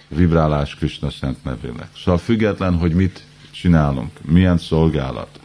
vibrálás 0.08 0.74
Krishna 0.74 1.10
szent 1.10 1.44
nevének. 1.44 1.88
Szóval 1.96 2.18
független, 2.18 2.78
hogy 2.78 2.92
mit 2.92 3.24
csinálunk, 3.50 4.10
milyen 4.22 4.58
szolgálat. 4.58 5.40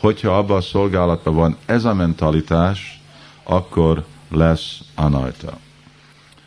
Hogyha 0.00 0.38
abban 0.38 0.56
a 0.56 0.60
szolgálatban 0.60 1.34
van 1.34 1.56
ez 1.66 1.84
a 1.84 1.94
mentalitás, 1.94 3.00
akkor 3.42 4.04
lesz 4.30 4.80
anajta. 4.94 5.58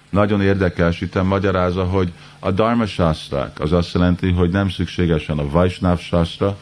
Nagyon 0.09 0.41
érdekes, 0.41 1.01
itt 1.01 1.23
magyarázza, 1.23 1.83
hogy 1.83 2.11
a 2.39 2.51
dharma 2.51 2.85
sástrák, 2.85 3.59
az 3.59 3.71
azt 3.71 3.93
jelenti, 3.93 4.31
hogy 4.31 4.49
nem 4.49 4.69
szükségesen 4.69 5.37
a 5.37 5.49
Vaishnav 5.49 5.99
sastra, 5.99 6.57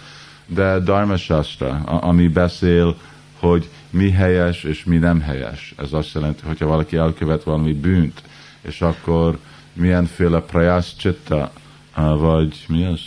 de 0.45 0.79
Dharma 0.79 1.17
Shastra, 1.17 1.69
ami 1.85 2.27
beszél, 2.27 2.95
hogy 3.39 3.69
mi 3.89 4.09
helyes 4.09 4.63
és 4.63 4.83
mi 4.83 4.97
nem 4.97 5.21
helyes. 5.21 5.73
Ez 5.77 5.93
azt 5.93 6.13
jelenti, 6.13 6.41
hogyha 6.45 6.65
valaki 6.65 6.95
elkövet 6.97 7.43
valami 7.43 7.73
bűnt, 7.73 8.21
és 8.61 8.81
akkor 8.81 9.39
milyenféle 9.73 10.39
prayaschitta, 10.39 11.51
vagy 11.95 12.65
mi 12.67 12.85
az? 12.85 13.01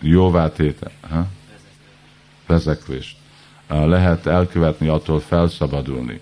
Jóvátéte, 0.00 0.90
ha? 1.10 1.26
Vezeklést 2.52 3.16
lehet 3.68 4.26
elkövetni, 4.26 4.88
attól 4.88 5.20
felszabadulni. 5.20 6.20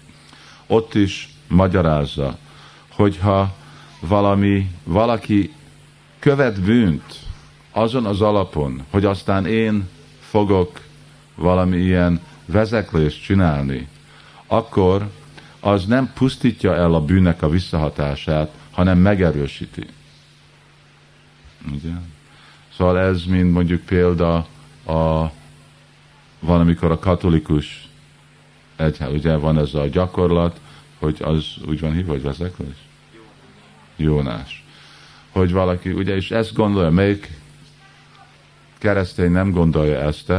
Ott 0.66 0.94
is 0.94 1.34
magyarázza, 1.48 2.38
hogyha 2.88 3.54
valami, 4.00 4.70
valaki 4.84 5.52
követ 6.18 6.60
bűnt, 6.60 7.18
azon 7.72 8.06
az 8.06 8.20
alapon, 8.20 8.82
hogy 8.90 9.04
aztán 9.04 9.46
én 9.46 9.88
fogok 10.20 10.80
valami 11.34 11.76
ilyen 11.76 12.20
vezeklést 12.46 13.22
csinálni, 13.22 13.88
akkor 14.46 15.08
az 15.60 15.84
nem 15.84 16.12
pusztítja 16.14 16.74
el 16.74 16.94
a 16.94 17.04
bűnnek 17.04 17.42
a 17.42 17.48
visszahatását, 17.48 18.52
hanem 18.70 18.98
megerősíti. 18.98 19.86
Ugye? 21.72 21.92
Szóval 22.76 22.98
ez, 22.98 23.24
mint 23.24 23.52
mondjuk 23.52 23.80
példa 23.80 24.46
a 24.86 25.30
van, 26.40 26.61
amikor 26.61 26.90
a 26.90 26.98
katolikus 26.98 27.88
egyház, 28.76 29.12
ugye 29.12 29.37
van 29.37 29.59
ez 29.59 29.74
a 29.74 29.87
gyakorlat, 29.87 30.61
hogy 30.98 31.16
az 31.20 31.44
úgy 31.66 31.81
van 31.81 31.92
hívva, 31.92 32.12
hogy 32.12 32.22
vezeklés? 32.22 32.76
Jónás. 33.96 34.64
Hogy 35.31 35.53
valaki, 35.53 35.90
ugye, 35.90 36.16
és 36.16 36.31
ezt 36.31 36.55
gondolja, 36.55 36.90
melyik 36.90 37.31
keresztény 38.79 39.31
nem 39.31 39.50
gondolja 39.50 40.00
ezt, 40.00 40.33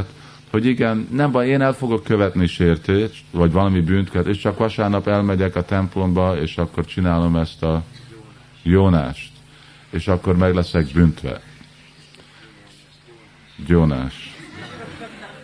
hogy 0.50 0.66
igen, 0.66 1.08
nem 1.12 1.32
baj, 1.32 1.48
én 1.48 1.62
el 1.62 1.74
fogok 1.74 2.04
követni 2.04 2.48
sértést, 2.48 3.24
vagy 3.32 3.52
valami 3.52 3.82
bűnt, 3.82 4.16
és 4.16 4.38
csak 4.38 4.58
vasárnap 4.58 5.08
elmegyek 5.08 5.56
a 5.56 5.66
templomba, 5.66 6.42
és 6.42 6.58
akkor 6.58 6.86
csinálom 6.86 7.36
ezt 7.36 7.64
a 7.64 7.84
Jónást, 8.64 9.32
és 9.90 10.08
akkor 10.08 10.38
meg 10.38 10.54
leszek 10.54 10.92
büntve. 10.94 11.42
Jónás. 13.66 14.40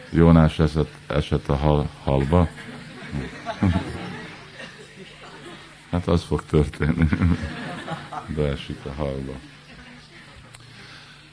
Jónás 0.10 0.60
esett, 0.60 0.92
esett 1.08 1.50
a 1.50 1.56
hal, 1.56 1.90
halba. 2.04 2.48
Hát 5.92 6.08
az 6.08 6.24
fog 6.24 6.44
történni. 6.46 7.08
Beesik 8.36 8.80
a 8.86 8.94
halba. 8.98 9.34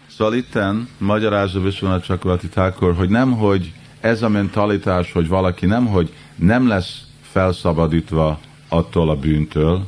Szóval 0.06 0.34
itten 0.34 0.88
magyarázza 0.98 1.60
Vishwanath 1.60 2.04
Chakravarti 2.04 2.48
Thakur, 2.48 2.94
hogy 2.94 3.08
nem, 3.08 3.32
hogy 3.32 3.74
ez 4.00 4.22
a 4.22 4.28
mentalitás, 4.28 5.12
hogy 5.12 5.28
valaki 5.28 5.66
nem, 5.66 5.86
hogy 5.86 6.14
nem 6.36 6.68
lesz 6.68 7.02
felszabadítva 7.22 8.40
attól 8.68 9.10
a 9.10 9.16
bűntől, 9.16 9.86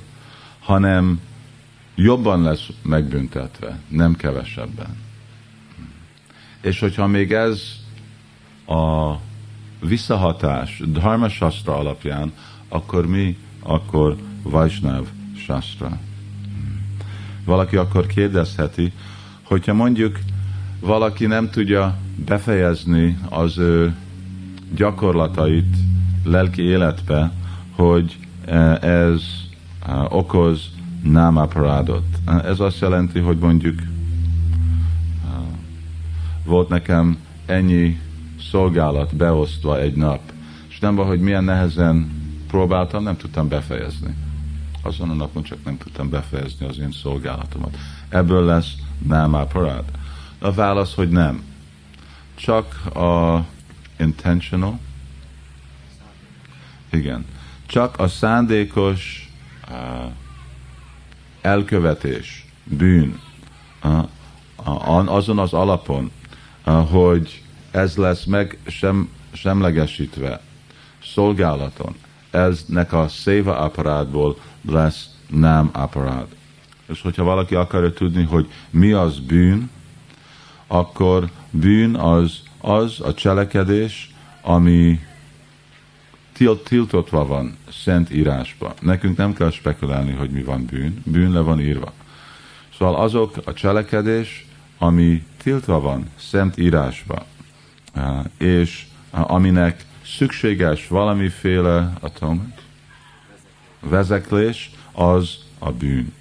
hanem 0.60 1.20
jobban 1.94 2.42
lesz 2.42 2.66
megbüntetve, 2.82 3.78
nem 3.88 4.14
kevesebben. 4.14 4.96
És 6.60 6.80
hogyha 6.80 7.06
még 7.06 7.32
ez 7.32 7.84
a 8.66 9.14
visszahatás 9.80 10.82
Dharma 10.86 11.28
Shastra 11.28 11.76
alapján, 11.76 12.32
akkor 12.68 13.06
mi? 13.06 13.36
Akkor 13.62 14.16
Vaishnav 14.42 15.04
Shastra. 15.36 15.98
Valaki 17.44 17.76
akkor 17.76 18.06
kérdezheti, 18.06 18.92
hogyha 19.42 19.74
mondjuk 19.74 20.18
valaki 20.80 21.26
nem 21.26 21.50
tudja 21.50 21.96
befejezni 22.24 23.18
az 23.28 23.58
ő 23.58 23.94
gyakorlatait 24.74 25.76
lelki 26.24 26.62
életbe, 26.62 27.32
hogy 27.70 28.18
e, 28.44 28.56
ez 28.86 29.22
e, 29.86 29.92
okoz 30.08 30.70
námaparádot. 31.02 32.04
Ez 32.44 32.60
azt 32.60 32.80
jelenti, 32.80 33.18
hogy 33.18 33.38
mondjuk 33.38 33.80
e, 33.80 33.86
volt 36.44 36.68
nekem 36.68 37.18
ennyi 37.46 38.00
szolgálat 38.50 39.16
beosztva 39.16 39.80
egy 39.80 39.94
nap, 39.94 40.20
és 40.68 40.78
nem 40.78 40.96
hogy 40.96 41.20
milyen 41.20 41.44
nehezen 41.44 42.10
próbáltam, 42.48 43.02
nem 43.02 43.16
tudtam 43.16 43.48
befejezni. 43.48 44.14
Azon 44.82 45.10
a 45.10 45.14
napon 45.14 45.42
csak 45.42 45.64
nem 45.64 45.78
tudtam 45.78 46.10
befejezni 46.10 46.66
az 46.66 46.78
én 46.78 46.92
szolgálatomat. 46.92 47.76
Ebből 48.08 48.44
lesz 48.44 48.72
nem 49.06 49.30
parád? 49.52 49.84
A 50.38 50.52
válasz, 50.52 50.94
hogy 50.94 51.08
nem. 51.08 51.42
Csak 52.34 52.96
a 52.96 53.44
intentional, 53.98 54.78
igen, 56.90 57.24
csak 57.66 57.98
a 57.98 58.08
szándékos 58.08 59.32
uh, 59.70 60.12
elkövetés, 61.40 62.46
bűn, 62.64 63.20
uh, 63.84 64.08
azon 65.12 65.38
az 65.38 65.52
alapon, 65.52 66.10
hogy 66.72 67.42
ez 67.76 67.96
lesz 67.96 68.24
meg 68.24 68.58
sem, 68.66 69.08
semlegesítve 69.32 70.40
szolgálaton, 71.02 71.94
eznek 72.30 72.92
a 72.92 73.08
széva 73.08 73.58
aparátból 73.58 74.36
lesz 74.70 75.08
nem 75.30 75.68
aparát. 75.72 76.26
És 76.86 77.02
hogyha 77.02 77.24
valaki 77.24 77.54
akarja 77.54 77.92
tudni, 77.92 78.22
hogy 78.22 78.50
mi 78.70 78.92
az 78.92 79.18
bűn, 79.18 79.70
akkor 80.66 81.30
bűn 81.50 81.94
az 81.94 82.42
az 82.60 83.00
a 83.00 83.14
cselekedés, 83.14 84.14
ami 84.42 85.00
tilt, 86.32 86.64
tiltotva 86.64 87.26
van 87.26 87.56
szent 87.70 88.10
írásba. 88.10 88.74
Nekünk 88.80 89.16
nem 89.16 89.34
kell 89.34 89.50
spekulálni, 89.50 90.12
hogy 90.12 90.30
mi 90.30 90.42
van 90.42 90.64
bűn. 90.64 91.02
Bűn 91.04 91.32
le 91.32 91.40
van 91.40 91.60
írva. 91.60 91.92
Szóval 92.78 92.94
azok 92.94 93.36
a 93.44 93.52
cselekedés, 93.52 94.46
ami 94.78 95.24
tiltva 95.42 95.80
van 95.80 96.10
szent 96.18 96.58
írásba, 96.58 97.26
és 98.38 98.86
aminek 99.10 99.84
szükséges 100.04 100.88
valamiféle 100.88 101.92
atomic 102.00 102.54
vezeklés, 103.80 104.70
az 104.92 105.38
a 105.58 105.72
bűn. 105.72 106.12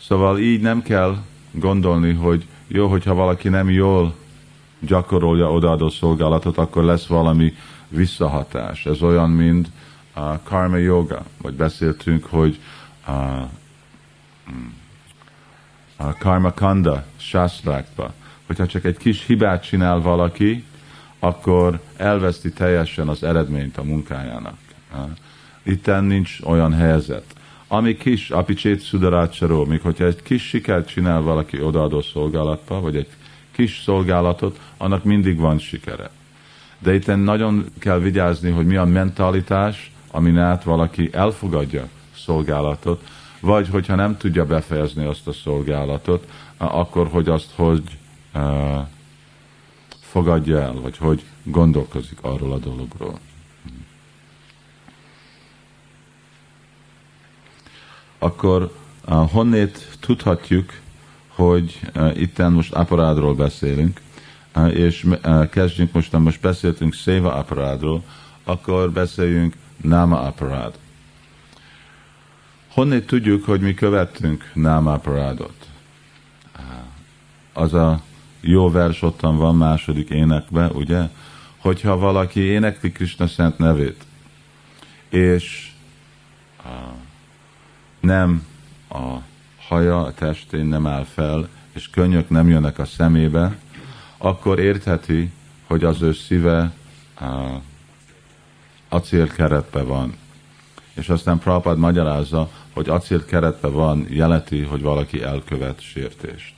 Szóval 0.00 0.38
így 0.38 0.60
nem 0.60 0.82
kell 0.82 1.16
gondolni, 1.50 2.12
hogy 2.12 2.46
jó, 2.66 2.88
hogyha 2.88 3.14
valaki 3.14 3.48
nem 3.48 3.70
jól 3.70 4.14
gyakorolja 4.80 5.52
odaadó 5.52 5.88
szolgálatot, 5.88 6.58
akkor 6.58 6.84
lesz 6.84 7.06
valami 7.06 7.54
visszahatás. 7.88 8.86
Ez 8.86 9.02
olyan, 9.02 9.30
mint 9.30 9.68
a 10.12 10.42
karma 10.42 10.76
yoga, 10.76 11.24
vagy 11.42 11.54
beszéltünk, 11.54 12.24
hogy 12.24 12.60
a, 13.06 13.10
a 15.96 16.16
karma 16.18 16.52
kanda 16.52 17.04
sásztrákba, 17.16 18.12
hogyha 18.48 18.66
csak 18.66 18.84
egy 18.84 18.96
kis 18.96 19.26
hibát 19.26 19.62
csinál 19.62 20.00
valaki, 20.00 20.64
akkor 21.18 21.80
elveszti 21.96 22.52
teljesen 22.52 23.08
az 23.08 23.22
eredményt 23.22 23.76
a 23.76 23.82
munkájának. 23.82 24.56
Itten 25.62 26.04
nincs 26.04 26.38
olyan 26.44 26.72
helyzet. 26.72 27.24
Ami 27.66 27.96
kis 27.96 28.30
apicsét 28.30 28.80
szudarácsaró, 28.80 29.64
még 29.64 29.80
hogyha 29.80 30.04
egy 30.04 30.22
kis 30.22 30.48
sikert 30.48 30.88
csinál 30.88 31.20
valaki 31.20 31.60
odaadó 31.62 32.00
szolgálatba, 32.00 32.80
vagy 32.80 32.96
egy 32.96 33.08
kis 33.52 33.80
szolgálatot, 33.84 34.60
annak 34.76 35.04
mindig 35.04 35.38
van 35.38 35.58
sikere. 35.58 36.10
De 36.78 36.94
itt 36.94 37.16
nagyon 37.16 37.66
kell 37.78 37.98
vigyázni, 37.98 38.50
hogy 38.50 38.66
mi 38.66 38.76
a 38.76 38.84
mentalitás, 38.84 39.92
amin 40.10 40.38
át 40.38 40.64
valaki 40.64 41.08
elfogadja 41.12 41.88
szolgálatot, 42.16 43.08
vagy 43.40 43.68
hogyha 43.68 43.94
nem 43.94 44.16
tudja 44.16 44.46
befejezni 44.46 45.04
azt 45.04 45.26
a 45.26 45.32
szolgálatot, 45.32 46.26
akkor 46.56 47.08
hogy 47.08 47.28
azt 47.28 47.52
hogy 47.54 47.82
fogadja 50.00 50.60
el, 50.60 50.72
vagy 50.72 50.96
hogy 50.96 51.24
gondolkozik 51.42 52.18
arról 52.20 52.52
a 52.52 52.58
dologról. 52.58 53.18
Akkor 58.18 58.76
honnét 59.06 59.96
tudhatjuk, 60.00 60.72
hogy 61.28 61.80
itten 62.14 62.52
most 62.52 62.72
aparádról 62.72 63.34
beszélünk, 63.34 64.00
és 64.70 65.06
kezdjünk 65.50 65.92
most, 65.92 66.12
most 66.12 66.40
beszéltünk 66.40 66.94
széva 66.94 67.34
aparádról, 67.34 68.02
akkor 68.44 68.92
beszéljünk 68.92 69.54
náma 69.76 70.20
aparád. 70.20 70.78
Honnét 72.68 73.06
tudjuk, 73.06 73.44
hogy 73.44 73.60
mi 73.60 73.74
követtünk 73.74 74.50
náma 74.54 74.92
aparádot? 74.92 75.66
Az 77.52 77.74
a 77.74 78.00
jó 78.40 78.70
vers 78.70 79.02
ottan 79.02 79.36
van 79.36 79.56
második 79.56 80.10
énekbe, 80.10 80.66
ugye? 80.66 81.08
Hogyha 81.58 81.98
valaki 81.98 82.40
énekli 82.40 82.92
Krishna 82.92 83.26
szent 83.26 83.58
nevét, 83.58 84.06
és 85.08 85.70
nem 88.00 88.46
a 88.88 89.16
haja 89.68 90.02
a 90.02 90.14
testén 90.14 90.66
nem 90.66 90.86
áll 90.86 91.04
fel, 91.04 91.48
és 91.72 91.90
könnyök 91.90 92.28
nem 92.28 92.48
jönnek 92.48 92.78
a 92.78 92.84
szemébe, 92.84 93.56
akkor 94.16 94.58
értheti, 94.58 95.32
hogy 95.66 95.84
az 95.84 96.02
ő 96.02 96.12
szíve 96.12 96.72
uh, 97.20 97.60
acélkeretbe 98.88 99.82
van. 99.82 100.16
És 100.94 101.08
aztán 101.08 101.38
Prabhupád 101.38 101.78
magyarázza, 101.78 102.50
hogy 102.72 102.88
acélkeretbe 102.88 103.68
van, 103.68 104.06
jeleti, 104.08 104.62
hogy 104.62 104.82
valaki 104.82 105.22
elkövet 105.22 105.80
sértést. 105.80 106.57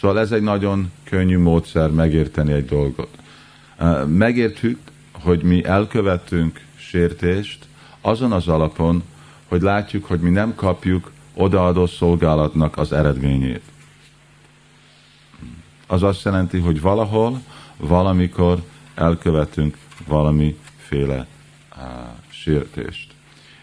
Szóval 0.00 0.18
ez 0.18 0.32
egy 0.32 0.42
nagyon 0.42 0.92
könnyű 1.04 1.38
módszer 1.38 1.90
megérteni 1.90 2.52
egy 2.52 2.64
dolgot. 2.64 3.18
Megértjük, 4.06 4.78
hogy 5.12 5.42
mi 5.42 5.64
elkövettünk 5.64 6.60
sértést 6.76 7.66
azon 8.00 8.32
az 8.32 8.48
alapon, 8.48 9.02
hogy 9.48 9.62
látjuk, 9.62 10.04
hogy 10.04 10.20
mi 10.20 10.30
nem 10.30 10.54
kapjuk 10.54 11.10
odaadó 11.34 11.86
szolgálatnak 11.86 12.76
az 12.76 12.92
eredményét. 12.92 13.62
Az 15.86 16.02
azt 16.02 16.24
jelenti, 16.24 16.58
hogy 16.58 16.80
valahol, 16.80 17.40
valamikor 17.76 18.62
elkövetünk 18.94 19.76
valamiféle 20.06 21.26
uh, 21.76 21.82
sértést. 22.28 23.12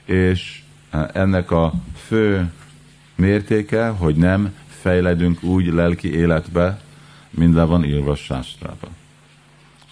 És 0.05 0.61
uh, 0.93 1.09
ennek 1.13 1.51
a 1.51 1.73
fő 2.07 2.51
mértéke, 3.15 3.87
hogy 3.87 4.15
nem 4.15 4.53
fejledünk 4.85 5.43
úgy 5.43 5.65
lelki 5.65 6.13
életbe, 6.13 6.81
mint 7.29 7.53
le 7.53 7.63
van 7.63 7.83
írva 7.83 8.15
sásztrába. 8.15 8.87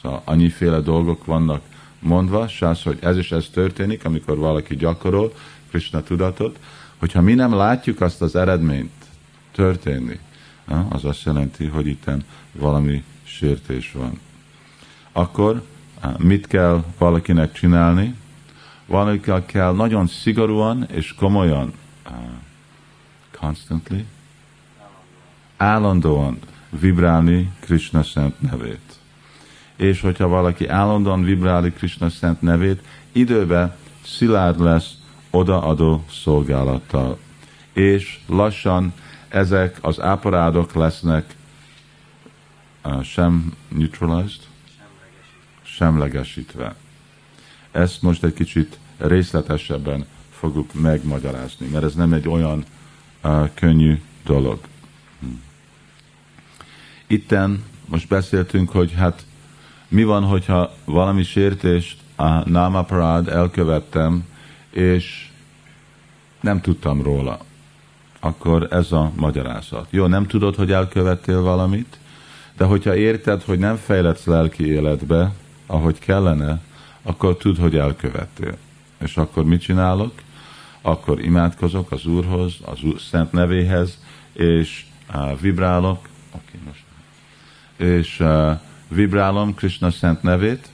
Szóval 0.01 0.21
annyiféle 0.25 0.79
dolgok 0.79 1.25
vannak 1.25 1.61
mondva, 1.99 2.47
sász, 2.47 2.83
hogy 2.83 2.97
ez 3.01 3.17
is 3.17 3.31
ez 3.31 3.47
történik, 3.53 4.05
amikor 4.05 4.37
valaki 4.37 4.75
gyakorol 4.75 5.33
Krishna 5.69 6.03
tudatot, 6.03 6.59
hogyha 6.97 7.21
mi 7.21 7.33
nem 7.33 7.53
látjuk 7.53 8.01
azt 8.01 8.21
az 8.21 8.35
eredményt 8.35 8.91
történni, 9.51 10.19
az 10.89 11.05
azt 11.05 11.23
jelenti, 11.23 11.65
hogy 11.65 11.87
itt 11.87 12.09
valami 12.51 13.03
sértés 13.23 13.91
van. 13.91 14.19
Akkor 15.11 15.63
mit 16.17 16.47
kell 16.47 16.83
valakinek 16.97 17.51
csinálni? 17.51 18.15
Valakinek 18.85 19.45
kell 19.45 19.73
nagyon 19.73 20.07
szigorúan 20.07 20.87
és 20.91 21.13
komolyan 21.13 21.73
constantly 23.39 24.03
állandóan 25.63 26.39
vibrálni 26.69 27.51
Krishna 27.59 28.03
szent 28.03 28.41
nevét. 28.41 28.97
És 29.75 30.01
hogyha 30.01 30.27
valaki 30.27 30.67
állandóan 30.67 31.23
vibrálni 31.23 31.71
Krishna 31.71 32.09
szent 32.09 32.41
nevét, 32.41 32.81
időben 33.11 33.75
szilárd 34.05 34.59
lesz 34.59 34.91
odaadó 35.29 36.03
szolgálattal. 36.09 37.17
És 37.73 38.19
lassan 38.27 38.93
ezek 39.27 39.77
az 39.81 39.99
áparádok 39.99 40.73
lesznek 40.73 41.35
uh, 42.83 43.01
sem 43.01 43.53
neutralized, 43.67 44.41
semlegesítve. 45.61 46.75
Ezt 47.71 48.01
most 48.01 48.23
egy 48.23 48.33
kicsit 48.33 48.79
részletesebben 48.97 50.05
fogjuk 50.31 50.73
megmagyarázni, 50.73 51.67
mert 51.67 51.83
ez 51.83 51.93
nem 51.95 52.13
egy 52.13 52.27
olyan 52.27 52.65
uh, 53.23 53.49
könnyű 53.53 54.01
dolog. 54.23 54.59
Itten 57.07 57.63
most 57.85 58.07
beszéltünk, 58.07 58.69
hogy 58.69 58.93
hát 58.93 59.25
mi 59.87 60.03
van, 60.03 60.23
hogyha 60.23 60.73
valami 60.85 61.23
sértést 61.23 61.97
a 62.15 62.49
námaparád 62.49 63.27
elkövettem, 63.27 64.27
és 64.69 65.27
nem 66.41 66.61
tudtam 66.61 67.01
róla. 67.01 67.39
Akkor 68.19 68.67
ez 68.71 68.91
a 68.91 69.11
magyarázat. 69.15 69.87
Jó, 69.89 70.05
nem 70.05 70.27
tudod, 70.27 70.55
hogy 70.55 70.71
elkövettél 70.71 71.41
valamit, 71.41 71.97
de 72.57 72.65
hogyha 72.65 72.95
érted, 72.95 73.41
hogy 73.41 73.59
nem 73.59 73.75
fejletsz 73.75 74.25
lelki 74.25 74.67
életbe, 74.67 75.33
ahogy 75.65 75.99
kellene, 75.99 76.61
akkor 77.01 77.37
tud, 77.37 77.57
hogy 77.57 77.75
elkövettél. 77.75 78.57
És 78.99 79.17
akkor 79.17 79.43
mit 79.43 79.61
csinálok? 79.61 80.13
Akkor 80.81 81.23
imádkozok 81.23 81.91
az 81.91 82.05
Úrhoz, 82.05 82.53
az 82.65 82.83
Úr 82.83 82.99
szent 82.99 83.31
nevéhez, 83.31 83.99
és 84.33 84.85
vibrálok, 85.41 86.07
okay, 86.31 86.59
most, 86.65 86.82
és 87.83 88.19
uh, 88.19 88.59
vibrálom 88.87 89.55
Krishna 89.55 89.91
szent 89.91 90.21
nevét, 90.21 90.67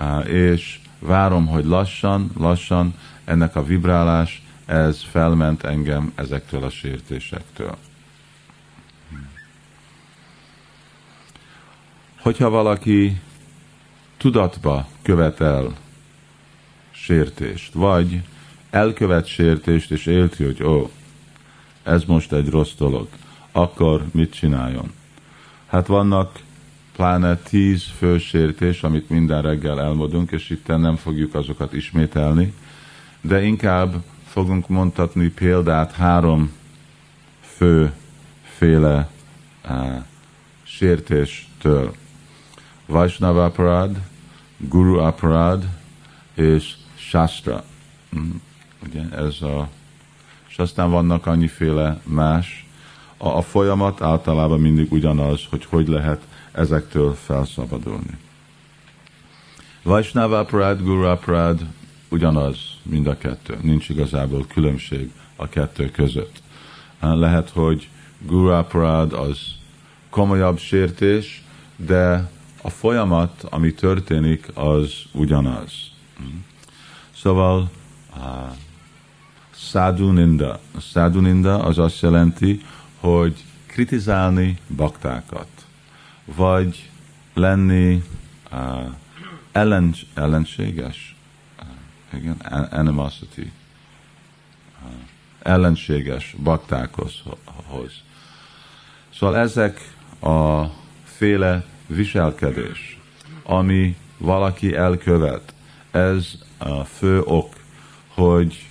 uh, 0.00 0.28
és 0.28 0.80
várom, 0.98 1.46
hogy 1.46 1.64
lassan, 1.64 2.30
lassan 2.38 2.94
ennek 3.24 3.56
a 3.56 3.64
vibrálás, 3.64 4.42
ez 4.66 5.02
felment 5.02 5.62
engem 5.62 6.12
ezektől 6.14 6.64
a 6.64 6.70
sértésektől. 6.70 7.76
Hogyha 12.20 12.50
valaki 12.50 13.20
tudatba 14.16 14.88
követel 15.02 15.76
sértést, 16.90 17.72
vagy 17.72 18.22
elkövet 18.70 19.26
sértést, 19.26 19.90
és 19.90 20.06
élti, 20.06 20.44
hogy 20.44 20.62
ó, 20.62 20.90
ez 21.82 22.04
most 22.04 22.32
egy 22.32 22.48
rossz 22.48 22.74
dolog, 22.74 23.08
akkor 23.52 24.04
mit 24.12 24.32
csináljon? 24.32 24.92
Hát 25.70 25.86
vannak 25.86 26.40
pláne 26.96 27.36
tíz 27.36 27.84
fősértés, 27.98 28.82
amit 28.82 29.08
minden 29.08 29.42
reggel 29.42 29.80
elmondunk, 29.80 30.30
és 30.30 30.50
itt 30.50 30.66
nem 30.66 30.96
fogjuk 30.96 31.34
azokat 31.34 31.72
ismételni, 31.72 32.54
de 33.20 33.42
inkább 33.42 33.94
fogunk 34.26 34.68
mondhatni 34.68 35.28
példát 35.28 35.92
három 35.92 36.52
főféle 37.40 39.08
uh, 39.68 40.04
sértéstől. 40.62 41.94
Vaishnava 42.86 43.44
aparad, 43.44 43.96
Guru 44.56 44.98
aparad 44.98 45.64
és 46.34 46.74
Shastra. 46.94 47.64
Mm, 48.16 48.30
ugye 48.86 49.02
ez 49.16 49.42
a, 49.42 49.68
és 50.48 50.58
aztán 50.58 50.90
vannak 50.90 51.26
annyiféle 51.26 52.00
más. 52.04 52.64
A, 53.22 53.28
a 53.28 53.42
folyamat 53.42 54.02
általában 54.02 54.60
mindig 54.60 54.92
ugyanaz, 54.92 55.40
hogy 55.50 55.64
hogy 55.64 55.88
lehet 55.88 56.22
ezektől 56.52 57.14
felszabadulni. 57.14 58.18
Vaishnava 59.82 60.38
aparad, 60.38 60.82
Guru 60.82 61.04
aparad 61.04 61.66
ugyanaz 62.08 62.56
mind 62.82 63.06
a 63.06 63.18
kettő. 63.18 63.58
Nincs 63.62 63.88
igazából 63.88 64.46
különbség 64.46 65.10
a 65.36 65.48
kettő 65.48 65.90
között. 65.90 66.42
Lehet, 67.00 67.50
hogy 67.50 67.88
Guru 68.26 68.48
aparad 68.48 69.12
az 69.12 69.38
komolyabb 70.10 70.58
sértés, 70.58 71.42
de 71.76 72.30
a 72.62 72.70
folyamat, 72.70 73.46
ami 73.50 73.74
történik, 73.74 74.46
az 74.54 74.92
ugyanaz. 75.12 75.72
Szóval 77.16 77.70
uh, 78.16 78.22
Sadhuninda. 79.54 80.60
Sadhuninda 80.80 81.64
az 81.64 81.78
azt 81.78 82.00
jelenti, 82.00 82.62
hogy 83.00 83.44
kritizálni 83.66 84.58
baktákat, 84.76 85.48
vagy 86.24 86.90
lenni 87.34 88.02
uh, 88.52 88.58
ellen, 89.52 89.94
ellenséges, 90.14 91.16
uh, 92.12 92.18
igen, 92.18 92.36
animosity, 92.70 93.38
uh, 93.38 94.90
ellenséges 95.42 96.34
baktákhoz. 96.42 97.22
Szóval 99.14 99.36
ezek 99.36 99.94
a 100.20 100.64
féle 101.04 101.64
viselkedés, 101.86 102.98
ami 103.42 103.96
valaki 104.18 104.74
elkövet, 104.74 105.54
ez 105.90 106.26
a 106.58 106.84
fő 106.84 107.20
ok, 107.20 107.54
hogy 108.08 108.68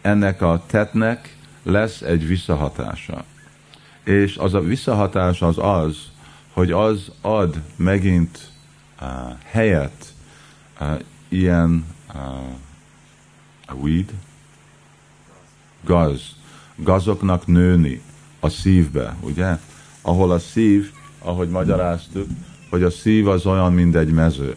ennek 0.00 0.42
a 0.42 0.64
tetnek 0.66 1.36
lesz 1.62 2.00
egy 2.00 2.26
visszahatása. 2.26 3.24
És 4.08 4.36
az 4.36 4.54
a 4.54 4.60
visszahatás 4.60 5.42
az 5.42 5.58
az, 5.58 5.96
hogy 6.52 6.70
az 6.72 7.10
ad 7.20 7.60
megint 7.76 8.50
uh, 9.00 9.08
helyet 9.44 10.14
uh, 10.80 11.00
ilyen 11.28 11.86
uh, 12.14 13.82
weed, 13.82 14.12
gaz, 15.84 16.20
gazoknak 16.76 17.46
nőni 17.46 18.02
a 18.40 18.48
szívbe, 18.48 19.16
ugye? 19.20 19.58
Ahol 20.00 20.30
a 20.30 20.38
szív, 20.38 20.90
ahogy 21.18 21.48
magyaráztuk, 21.48 22.26
hogy 22.70 22.82
a 22.82 22.90
szív 22.90 23.28
az 23.28 23.46
olyan, 23.46 23.72
mint 23.72 23.94
egy 23.94 24.12
mező. 24.12 24.56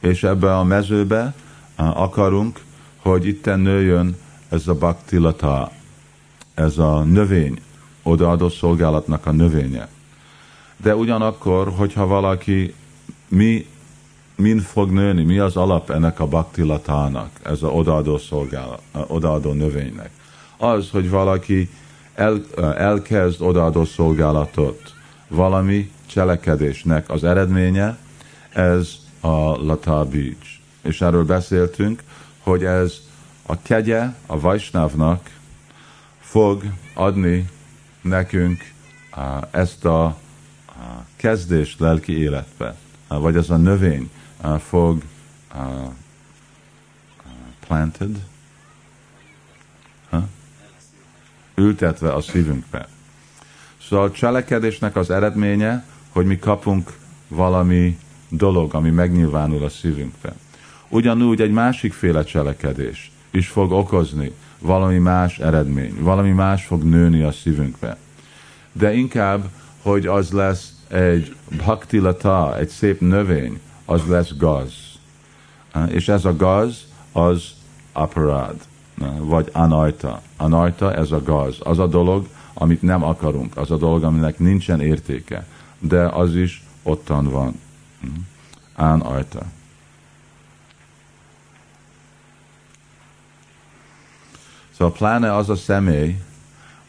És 0.00 0.22
ebbe 0.22 0.56
a 0.56 0.64
mezőbe 0.64 1.34
akarunk, 1.76 2.60
hogy 2.96 3.26
itten 3.26 3.60
nőjön 3.60 4.16
ez 4.48 4.68
a 4.68 4.74
baktilata, 4.74 5.72
ez 6.54 6.78
a 6.78 7.02
növény, 7.02 7.60
odaadó 8.02 8.48
szolgálatnak 8.48 9.26
a 9.26 9.30
növénye. 9.32 9.88
De 10.76 10.96
ugyanakkor, 10.96 11.72
hogyha 11.76 12.06
valaki 12.06 12.74
mi, 13.28 13.66
min 14.36 14.60
fog 14.60 14.90
nőni, 14.90 15.22
mi 15.22 15.38
az 15.38 15.56
alap 15.56 15.90
ennek 15.90 16.20
a 16.20 16.26
baktilatának, 16.26 17.30
ez 17.42 17.62
a 17.62 17.68
odaadó 17.68 18.18
szolgálat, 18.18 18.82
odaadó 19.06 19.52
növénynek? 19.52 20.10
Az, 20.56 20.90
hogy 20.90 21.10
valaki 21.10 21.70
el, 22.14 22.44
elkezd 22.76 23.42
odaadó 23.42 23.84
szolgálatot, 23.84 24.94
valami 25.28 25.90
cselekedésnek 26.06 27.10
az 27.10 27.24
eredménye, 27.24 27.98
ez 28.48 28.88
a 29.20 29.64
Lata 29.64 30.04
Beach. 30.04 30.60
És 30.82 31.00
erről 31.00 31.24
beszéltünk, 31.24 32.02
hogy 32.38 32.64
ez 32.64 33.00
a 33.46 33.62
kegye 33.62 34.04
a 34.26 34.40
Vajsnávnak 34.40 35.30
fog 36.20 36.62
adni 36.94 37.48
nekünk 38.02 38.72
ezt 39.50 39.84
a 39.84 40.18
kezdést 41.16 41.80
lelki 41.80 42.18
életbe, 42.18 42.76
vagy 43.08 43.36
ez 43.36 43.50
a 43.50 43.56
növény 43.56 44.10
fog 44.58 45.02
planted, 47.66 48.24
ültetve 51.54 52.12
a 52.12 52.20
szívünkbe. 52.20 52.88
Szóval 53.88 54.06
a 54.06 54.10
cselekedésnek 54.10 54.96
az 54.96 55.10
eredménye, 55.10 55.84
hogy 56.08 56.26
mi 56.26 56.38
kapunk 56.38 56.98
valami 57.28 57.98
dolog, 58.28 58.74
ami 58.74 58.90
megnyilvánul 58.90 59.64
a 59.64 59.68
szívünkben. 59.68 60.34
Ugyanúgy 60.88 61.40
egy 61.40 61.50
másikféle 61.50 62.24
cselekedés 62.24 63.10
is 63.30 63.48
fog 63.48 63.72
okozni 63.72 64.32
valami 64.62 64.98
más 64.98 65.38
eredmény, 65.38 65.94
valami 66.00 66.30
más 66.30 66.64
fog 66.64 66.82
nőni 66.82 67.22
a 67.22 67.32
szívünkbe. 67.32 67.96
De 68.72 68.94
inkább, 68.94 69.48
hogy 69.82 70.06
az 70.06 70.30
lesz 70.30 70.72
egy 70.88 71.36
bhaktilata, 71.56 72.58
egy 72.58 72.68
szép 72.68 73.00
növény, 73.00 73.60
az 73.84 74.06
lesz 74.06 74.36
gaz. 74.36 74.72
És 75.88 76.08
ez 76.08 76.24
a 76.24 76.36
gaz, 76.36 76.86
az 77.12 77.54
aparad, 77.92 78.56
vagy 79.18 79.48
anajta. 79.52 80.20
Anajta, 80.36 80.94
ez 80.94 81.10
a 81.10 81.22
gaz. 81.22 81.56
Az 81.62 81.78
a 81.78 81.86
dolog, 81.86 82.26
amit 82.54 82.82
nem 82.82 83.02
akarunk, 83.02 83.56
az 83.56 83.70
a 83.70 83.76
dolog, 83.76 84.02
aminek 84.02 84.38
nincsen 84.38 84.80
értéke, 84.80 85.46
de 85.78 86.06
az 86.06 86.34
is 86.34 86.64
ottan 86.82 87.30
van. 87.30 87.60
Án 88.74 89.00
Szóval 94.82 94.96
pláne 94.96 95.34
az 95.36 95.48
a 95.48 95.56
személy, 95.56 96.16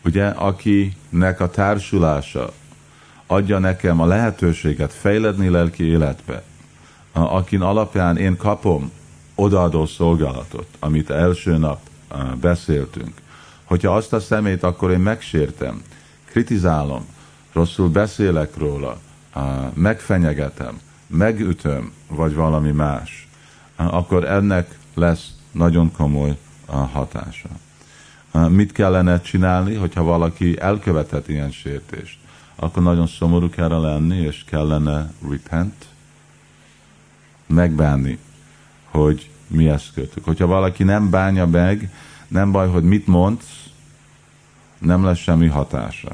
ugye, 0.06 0.28
akinek 0.28 1.40
a 1.40 1.50
társulása 1.50 2.54
adja 3.28 3.60
nekem 3.60 4.00
a 4.00 4.06
lehetőséget 4.06 4.94
fejledni 4.94 5.50
lelki 5.50 5.84
életbe, 5.84 6.44
akin 7.12 7.62
alapján 7.62 8.18
én 8.18 8.38
kapom 8.38 8.92
odaadó 9.36 9.86
szolgálatot, 9.86 10.68
amit 10.80 11.10
első 11.10 11.58
nap 11.58 11.80
beszéltünk, 12.42 13.14
hogyha 13.64 13.96
azt 13.96 14.14
a 14.14 14.20
szemét 14.20 14.64
akkor 14.64 14.92
én 14.92 15.00
megsértem, 15.00 15.82
kritizálom, 16.26 17.06
rosszul 17.52 17.90
beszélek 17.90 18.58
róla, 18.58 19.00
megfenyegetem, 19.74 20.80
megütöm, 21.08 21.94
vagy 22.08 22.34
valami 22.34 22.72
más, 22.72 23.28
akkor 23.76 24.24
ennek 24.26 24.78
lesz 24.94 25.32
nagyon 25.52 25.92
komoly 25.92 26.38
hatása. 26.66 27.50
Mit 28.50 28.72
kellene 28.72 29.22
csinálni, 29.22 29.76
hogyha 29.76 30.04
valaki 30.04 30.60
elkövetett 30.60 31.28
ilyen 31.28 31.52
sértést? 31.52 32.18
Akkor 32.56 32.84
nagyon 32.84 33.08
szomorú 33.08 33.50
kell 33.50 33.82
lenni, 33.82 34.18
és 34.18 34.44
kellene 34.46 35.12
repent, 35.30 35.86
megbánni, 37.46 38.18
hogy 38.90 39.30
mi 39.48 39.68
ezt 39.68 39.94
kötük. 39.94 40.26
Hogyha 40.26 40.46
valaki 40.46 40.84
nem 40.84 41.10
bánja 41.10 41.46
meg, 41.46 41.94
nem 42.28 42.52
baj, 42.52 42.68
hogy 42.68 42.84
mit 42.84 43.08
mondsz, 43.08 43.64
nem 44.78 45.04
lesz 45.04 45.18
semmi 45.18 45.48
hatása. 45.48 46.12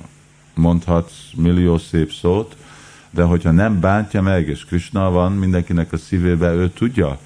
Mondhatsz 0.54 1.14
millió 1.36 1.78
szép 1.78 2.12
szót, 2.12 2.56
de 3.10 3.24
hogyha 3.24 3.52
nem 3.52 3.80
bántja 3.80 4.22
meg, 4.22 4.48
és 4.48 4.66
Krishna 4.66 5.12
van 5.12 5.32
mindenkinek 5.32 5.94
a 5.94 5.98
szívébe, 5.98 6.54
ő 6.54 6.70
tudja, 6.70 7.20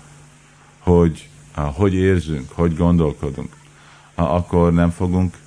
hogy 0.80 1.28
hogy 1.56 1.94
érzünk, 1.94 2.52
hogy 2.52 2.76
gondolkodunk, 2.76 3.56
akkor 4.32 4.74
nem 4.74 4.90
fogunk 4.90 5.38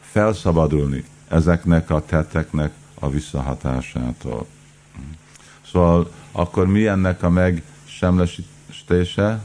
felszabadulni 0.00 1.04
ezeknek 1.28 1.90
a 1.90 2.04
tetteknek 2.04 2.72
a 2.94 3.10
visszahatásától. 3.10 4.46
Szóval 5.72 6.10
akkor 6.32 6.66
mi 6.66 6.86
ennek 6.86 7.22
a 7.22 7.30
megsemlegesítése? 7.30 9.40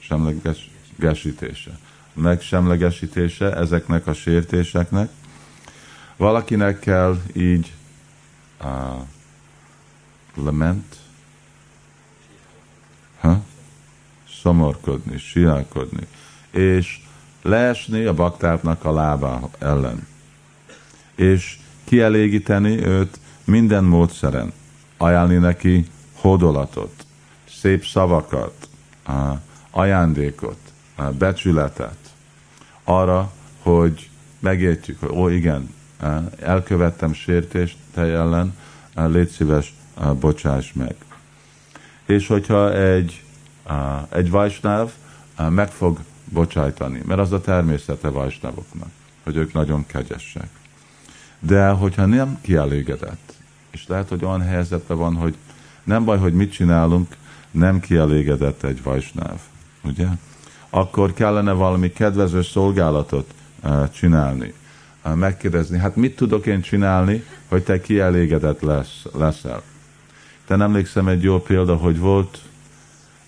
Semlegesítése 0.00 1.78
megsemlegesítése 2.12 3.56
ezeknek 3.56 4.06
a 4.06 4.12
sértéseknek. 4.12 5.10
Valakinek 6.16 6.78
kell 6.78 7.20
így 7.32 7.72
uh, 8.60 8.68
lament, 10.34 10.96
ha? 13.20 13.42
szomorkodni, 14.40 15.18
siálkodni, 15.18 16.06
és 16.50 17.00
leesni 17.42 18.04
a 18.04 18.14
baktárnak 18.14 18.84
a 18.84 18.92
lábá 18.92 19.40
ellen, 19.58 20.06
és 21.14 21.58
kielégíteni 21.84 22.84
őt 22.86 23.18
minden 23.44 23.84
módszeren, 23.84 24.52
ajánlni 24.96 25.36
neki 25.36 25.86
hódolatot, 26.14 27.06
szép 27.60 27.84
szavakat, 27.84 28.68
ajándékot, 29.70 30.58
becsületet, 31.18 31.98
arra, 32.84 33.32
hogy 33.62 34.10
megértjük, 34.38 35.00
hogy 35.00 35.10
ó 35.10 35.28
igen, 35.28 35.74
elkövettem 36.40 37.12
sértést 37.12 37.76
te 37.94 38.00
ellen, 38.00 38.56
légy 38.94 39.28
szíves, 39.28 39.74
bocsáss 40.20 40.72
meg. 40.72 40.94
És 42.06 42.26
hogyha 42.26 42.74
egy, 42.74 43.22
egy 44.08 44.30
vajsnáv 44.30 44.90
meg 45.48 45.70
fog 45.70 46.00
bocsájtani, 46.30 47.02
mert 47.06 47.20
az 47.20 47.32
a 47.32 47.40
természete 47.40 48.08
vajsnávoknak, 48.08 48.88
hogy 49.24 49.36
ők 49.36 49.52
nagyon 49.52 49.86
kegyesek. 49.86 50.48
De 51.38 51.68
hogyha 51.68 52.06
nem 52.06 52.38
kielégedett, 52.40 53.32
és 53.70 53.86
lehet, 53.86 54.08
hogy 54.08 54.24
olyan 54.24 54.42
helyzetben 54.42 54.96
van, 54.96 55.14
hogy 55.14 55.36
nem 55.84 56.04
baj, 56.04 56.18
hogy 56.18 56.32
mit 56.32 56.52
csinálunk, 56.52 57.16
nem 57.50 57.80
kielégedett 57.80 58.62
egy 58.62 58.82
vajsnáv, 58.82 59.40
ugye? 59.84 60.06
Akkor 60.70 61.12
kellene 61.12 61.52
valami 61.52 61.92
kedvező 61.92 62.42
szolgálatot 62.42 63.34
csinálni 63.92 64.54
megkérdezni, 65.14 65.78
hát 65.78 65.96
mit 65.96 66.16
tudok 66.16 66.46
én 66.46 66.60
csinálni, 66.60 67.24
hogy 67.48 67.62
te 67.62 67.80
kielégedett 67.80 68.60
lesz, 68.60 69.04
leszel. 69.14 69.62
Te 70.46 70.54
emlékszem 70.54 71.08
egy 71.08 71.22
jó 71.22 71.40
példa, 71.40 71.76
hogy 71.76 71.98
volt 71.98 72.38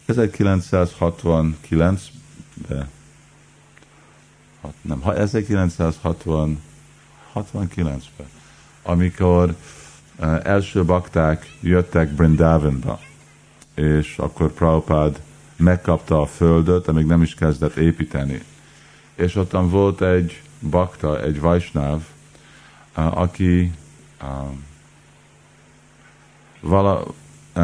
1969-ben, 0.09 1.99
nem, 4.81 5.03
1960 5.17 6.63
69-ben, 7.35 8.27
amikor 8.83 9.55
uh, 10.19 10.41
első 10.43 10.85
bakták 10.85 11.57
jöttek 11.61 12.11
Brindavanba, 12.15 13.01
és 13.75 14.19
akkor 14.19 14.53
Prabhupád 14.53 15.21
megkapta 15.57 16.21
a 16.21 16.27
földöt, 16.27 16.89
amíg 16.89 17.07
nem 17.07 17.23
is 17.23 17.35
kezdett 17.35 17.77
építeni. 17.77 18.43
És 19.15 19.37
ottan 19.37 19.71
volt 19.71 20.03
egy 20.03 20.43
bakta, 20.71 21.23
egy 21.23 21.41
vajsnáv, 21.41 22.03
aki 22.93 23.73
vala, 26.61 27.05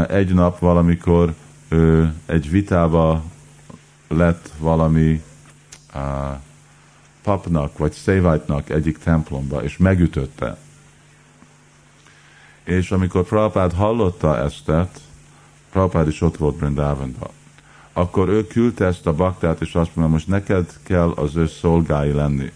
egy 0.09 0.35
nap 0.35 0.59
valamikor 0.59 1.35
ő 1.69 2.15
egy 2.27 2.51
vitába 2.51 3.23
lett 4.09 4.53
valami 4.59 5.23
uh, 5.95 6.03
papnak 7.23 7.79
vagy 7.79 7.93
szévájtnak 7.93 8.71
egyik 8.71 8.99
templomba, 8.99 9.63
és 9.63 9.77
megütötte. 9.77 10.57
És 12.65 12.91
amikor 12.91 13.25
Prabhupád 13.25 13.73
hallotta 13.73 14.39
ezt, 14.39 14.71
Prabhupád 15.71 16.09
is 16.09 16.21
ott 16.21 16.37
volt 16.37 16.57
Brindavanban, 16.57 17.31
akkor 17.93 18.29
ő 18.29 18.47
küldte 18.47 18.85
ezt 18.85 19.07
a 19.07 19.13
baktát, 19.13 19.61
és 19.61 19.75
azt 19.75 19.97
mondta, 19.97 20.15
most 20.15 20.29
neked 20.29 20.79
kell 20.83 21.11
az 21.11 21.37
ő 21.37 21.47
szolgái 21.47 22.13
lenni 22.13 22.53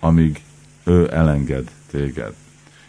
amíg 0.00 0.42
ő 0.84 1.12
elenged 1.12 1.70
téged. 1.90 2.34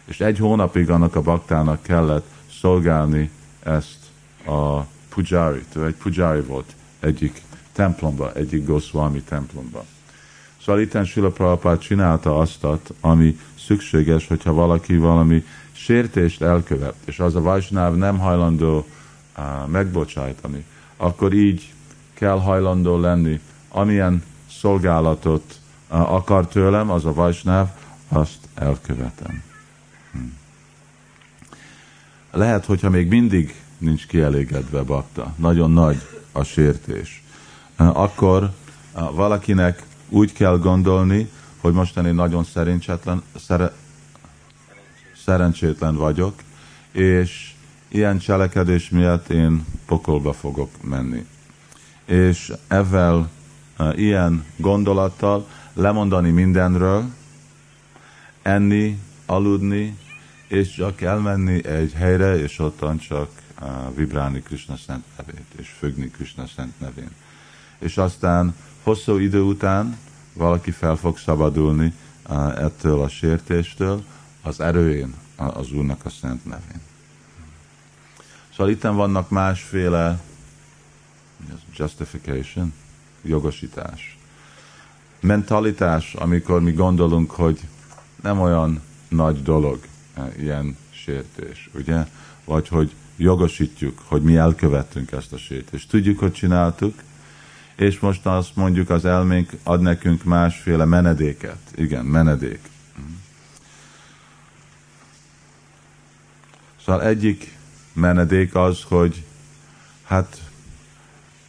És 0.05 0.19
egy 0.19 0.37
hónapig 0.37 0.89
annak 0.89 1.15
a 1.15 1.21
baktának 1.21 1.83
kellett 1.83 2.27
szolgálni 2.59 3.29
ezt 3.63 3.99
a 4.45 4.79
pujárit. 5.09 5.75
Ő 5.75 5.85
egy 5.85 5.95
pujári 5.95 6.41
volt 6.41 6.75
egyik 6.99 7.41
templomba, 7.71 8.33
egyik 8.33 8.65
Goswami 8.65 9.21
templomba. 9.21 9.85
Szóval 10.65 10.81
itt 10.81 11.05
Sila 11.05 11.29
Prabhupád 11.29 11.79
csinálta 11.79 12.39
azt, 12.39 12.65
ami 12.99 13.39
szükséges, 13.65 14.27
hogyha 14.27 14.53
valaki 14.53 14.97
valami 14.97 15.45
sértést 15.71 16.41
elkövet, 16.41 16.95
és 17.05 17.19
az 17.19 17.35
a 17.35 17.41
vajsnáv 17.41 17.95
nem 17.95 18.19
hajlandó 18.19 18.85
uh, 19.37 19.67
megbocsájtani, 19.67 20.65
akkor 20.97 21.33
így 21.33 21.73
kell 22.13 22.39
hajlandó 22.39 22.99
lenni, 22.99 23.39
amilyen 23.69 24.23
szolgálatot 24.59 25.59
akar 25.87 26.47
tőlem, 26.47 26.89
az 26.89 27.05
a 27.05 27.13
vajsnáv, 27.13 27.69
azt 28.07 28.37
elkövetem. 28.53 29.43
Hm. 30.11 30.19
Lehet, 32.31 32.65
hogyha 32.65 32.89
még 32.89 33.07
mindig 33.07 33.55
nincs 33.77 34.07
kielégedve 34.07 34.83
bakta, 34.83 35.33
nagyon 35.35 35.71
nagy 35.71 36.01
a 36.31 36.43
sértés, 36.43 37.20
akkor 37.87 38.51
valakinek 38.93 39.83
úgy 40.09 40.33
kell 40.33 40.57
gondolni, 40.57 41.29
hogy 41.57 41.73
mostan 41.73 42.05
én 42.05 42.15
nagyon 42.15 42.43
szerencsétlen, 42.43 43.23
szere, 43.45 43.73
szerencsétlen 45.23 45.95
vagyok, 45.95 46.33
és 46.91 47.53
ilyen 47.87 48.17
cselekedés 48.17 48.89
miatt 48.89 49.29
én 49.29 49.65
pokolba 49.85 50.33
fogok 50.33 50.69
menni. 50.83 51.25
És 52.05 52.53
ezzel, 52.67 53.29
ilyen 53.95 54.45
gondolattal 54.55 55.47
lemondani 55.73 56.29
mindenről, 56.29 57.03
enni, 58.41 58.99
aludni, 59.25 59.97
és 60.47 60.73
csak 60.73 61.01
elmenni 61.01 61.65
egy 61.65 61.93
helyre, 61.93 62.37
és 62.37 62.59
ottan 62.59 62.97
csak 62.97 63.29
vibrálni 63.95 64.41
Krishna 64.41 64.75
szent 64.75 65.03
nevét, 65.17 65.45
és 65.57 65.69
függni 65.79 66.09
Krishna 66.09 66.47
szent 66.55 66.79
nevén. 66.79 67.11
És 67.81 67.97
aztán 67.97 68.55
hosszú 68.83 69.17
idő 69.17 69.41
után 69.41 69.97
valaki 70.33 70.71
fel 70.71 70.95
fog 70.95 71.17
szabadulni 71.17 71.93
ettől 72.55 73.01
a 73.01 73.09
sértéstől, 73.09 74.03
az 74.41 74.59
erőjén, 74.59 75.13
az 75.35 75.71
Úrnak 75.71 76.05
a 76.05 76.09
szent 76.09 76.45
nevén. 76.45 76.81
Szóval 78.49 78.69
itt 78.69 78.81
vannak 78.81 79.29
másféle 79.29 80.21
justification, 81.77 82.73
jogosítás 83.21 84.17
mentalitás, 85.21 86.13
amikor 86.13 86.61
mi 86.61 86.71
gondolunk, 86.71 87.31
hogy 87.31 87.59
nem 88.21 88.39
olyan 88.39 88.81
nagy 89.07 89.43
dolog 89.43 89.79
ilyen 90.39 90.77
sértés, 90.89 91.69
ugye? 91.73 92.05
Vagy 92.45 92.67
hogy 92.67 92.93
jogosítjuk, 93.17 94.01
hogy 94.05 94.21
mi 94.21 94.35
elkövettünk 94.35 95.11
ezt 95.11 95.33
a 95.33 95.37
sértést. 95.37 95.89
Tudjuk, 95.89 96.19
hogy 96.19 96.31
csináltuk, 96.31 96.93
és 97.81 97.99
most 97.99 98.25
azt 98.25 98.55
mondjuk, 98.55 98.89
az 98.89 99.05
elménk 99.05 99.51
ad 99.63 99.81
nekünk 99.81 100.23
másféle 100.23 100.85
menedéket. 100.85 101.57
Igen, 101.75 102.05
menedék. 102.05 102.59
Szóval 106.85 107.03
egyik 107.03 107.57
menedék 107.93 108.55
az, 108.55 108.83
hogy 108.83 109.23
hát 110.03 110.41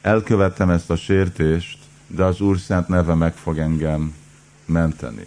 elkövettem 0.00 0.70
ezt 0.70 0.90
a 0.90 0.96
sértést, 0.96 1.78
de 2.06 2.24
az 2.24 2.40
Úr 2.40 2.58
szent 2.58 2.88
neve 2.88 3.14
meg 3.14 3.34
fog 3.34 3.58
engem 3.58 4.14
menteni. 4.64 5.26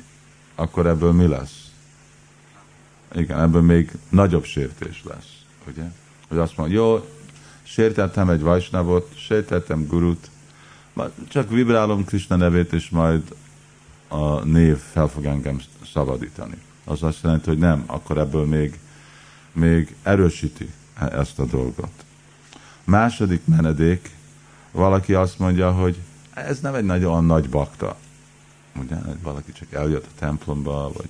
Akkor 0.56 0.88
ebből 0.88 1.12
mi 1.12 1.28
lesz? 1.28 1.72
Igen, 3.16 3.40
ebből 3.40 3.62
még 3.62 3.92
nagyobb 4.10 4.44
sértés 4.44 5.04
lesz, 5.04 5.32
ugye? 5.68 5.84
Hogy 6.28 6.38
azt 6.38 6.58
mondja, 6.58 6.78
jó, 6.78 7.10
sértettem 7.64 8.30
egy 8.30 8.42
vajsnavot, 8.42 9.18
sértettem 9.18 9.88
gurut, 9.88 10.30
csak 11.28 11.50
vibrálom 11.50 12.06
Krishna 12.06 12.36
nevét, 12.36 12.74
és 12.74 12.90
majd 12.90 13.36
a 14.08 14.44
név 14.44 14.78
fel 14.78 15.08
fog 15.08 15.26
engem 15.26 15.62
szabadítani. 15.94 16.58
Az 16.84 17.04
azt 17.04 17.24
jelenti, 17.24 17.50
hogy 17.50 17.58
nem, 17.58 17.84
akkor 17.86 18.18
ebből 18.18 18.46
még, 18.46 18.80
még 19.54 19.96
erősíti 20.04 20.70
ezt 21.12 21.40
a 21.40 21.46
dolgot. 21.46 22.06
Második 22.84 23.42
menedék, 23.46 24.16
valaki 24.72 25.14
azt 25.14 25.40
mondja, 25.40 25.72
hogy 25.72 26.00
ez 26.34 26.60
nem 26.60 26.76
egy 26.76 26.86
nagyon 26.86 27.26
nagy 27.26 27.50
bakta. 27.50 27.98
Ugye, 28.80 28.96
valaki 29.22 29.52
csak 29.52 29.74
eljött 29.74 30.06
a 30.06 30.20
templomba, 30.20 30.92
vagy 30.94 31.10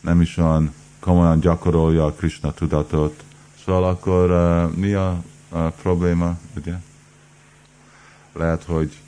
nem 0.00 0.20
is 0.20 0.36
olyan 0.36 0.72
komolyan 0.98 1.40
gyakorolja 1.40 2.04
a 2.04 2.12
Krishna 2.12 2.52
tudatot. 2.52 3.24
Szóval 3.64 3.84
akkor 3.84 4.30
uh, 4.30 4.76
mi 4.76 4.92
a, 4.92 5.22
a 5.48 5.58
probléma, 5.58 6.38
ugye? 6.56 6.74
Lehet, 8.32 8.64
hogy 8.64 8.98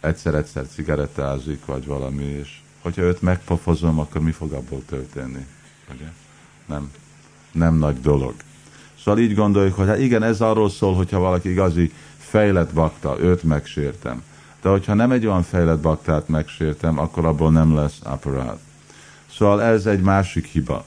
egyszer-egyszer 0.00 0.66
cigarettázik, 0.68 1.64
vagy 1.64 1.86
valami, 1.86 2.24
és 2.24 2.58
hogyha 2.82 3.02
őt 3.02 3.22
megpofozom, 3.22 3.98
akkor 3.98 4.20
mi 4.20 4.32
fog 4.32 4.52
abból 4.52 4.82
történni? 4.86 5.46
Ugye? 5.94 6.06
Nem, 6.66 6.90
nem 7.52 7.74
nagy 7.74 8.00
dolog. 8.00 8.34
Szóval 9.04 9.20
így 9.20 9.34
gondoljuk, 9.34 9.74
hogy 9.74 9.86
hát 9.86 9.98
igen, 9.98 10.22
ez 10.22 10.40
arról 10.40 10.70
szól, 10.70 10.94
hogyha 10.94 11.18
valaki 11.18 11.50
igazi 11.50 11.92
fejlett 12.18 12.72
bakta, 12.72 13.16
őt 13.20 13.42
megsértem. 13.42 14.22
De 14.62 14.68
hogyha 14.68 14.94
nem 14.94 15.10
egy 15.10 15.26
olyan 15.26 15.42
fejlett 15.42 15.80
baktát 15.80 16.28
megsértem, 16.28 16.98
akkor 16.98 17.24
abból 17.24 17.50
nem 17.50 17.74
lesz 17.74 17.98
aparát. 18.02 18.58
Szóval 19.36 19.62
ez 19.62 19.86
egy 19.86 20.00
másik 20.00 20.46
hiba. 20.46 20.84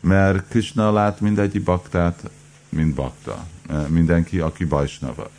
Mert 0.00 0.48
Krishna 0.48 0.92
lát 0.92 1.20
mindegyik 1.20 1.62
baktát, 1.62 2.30
mint 2.68 2.94
bakta. 2.94 3.46
Mindenki, 3.88 4.38
aki 4.40 4.64
bajsnava. 4.64 5.30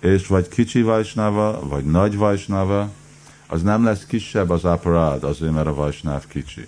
És 0.00 0.26
vagy 0.26 0.48
kicsi 0.48 0.82
vajsnava, 0.82 1.68
vagy 1.68 1.84
nagy 1.84 2.16
vajsnava, 2.16 2.90
az 3.46 3.62
nem 3.62 3.84
lesz 3.84 4.04
kisebb 4.06 4.50
az 4.50 4.64
aparád, 4.64 5.24
azért, 5.24 5.52
mert 5.52 5.66
a 5.66 5.74
vajsnáv 5.74 6.26
kicsi. 6.26 6.66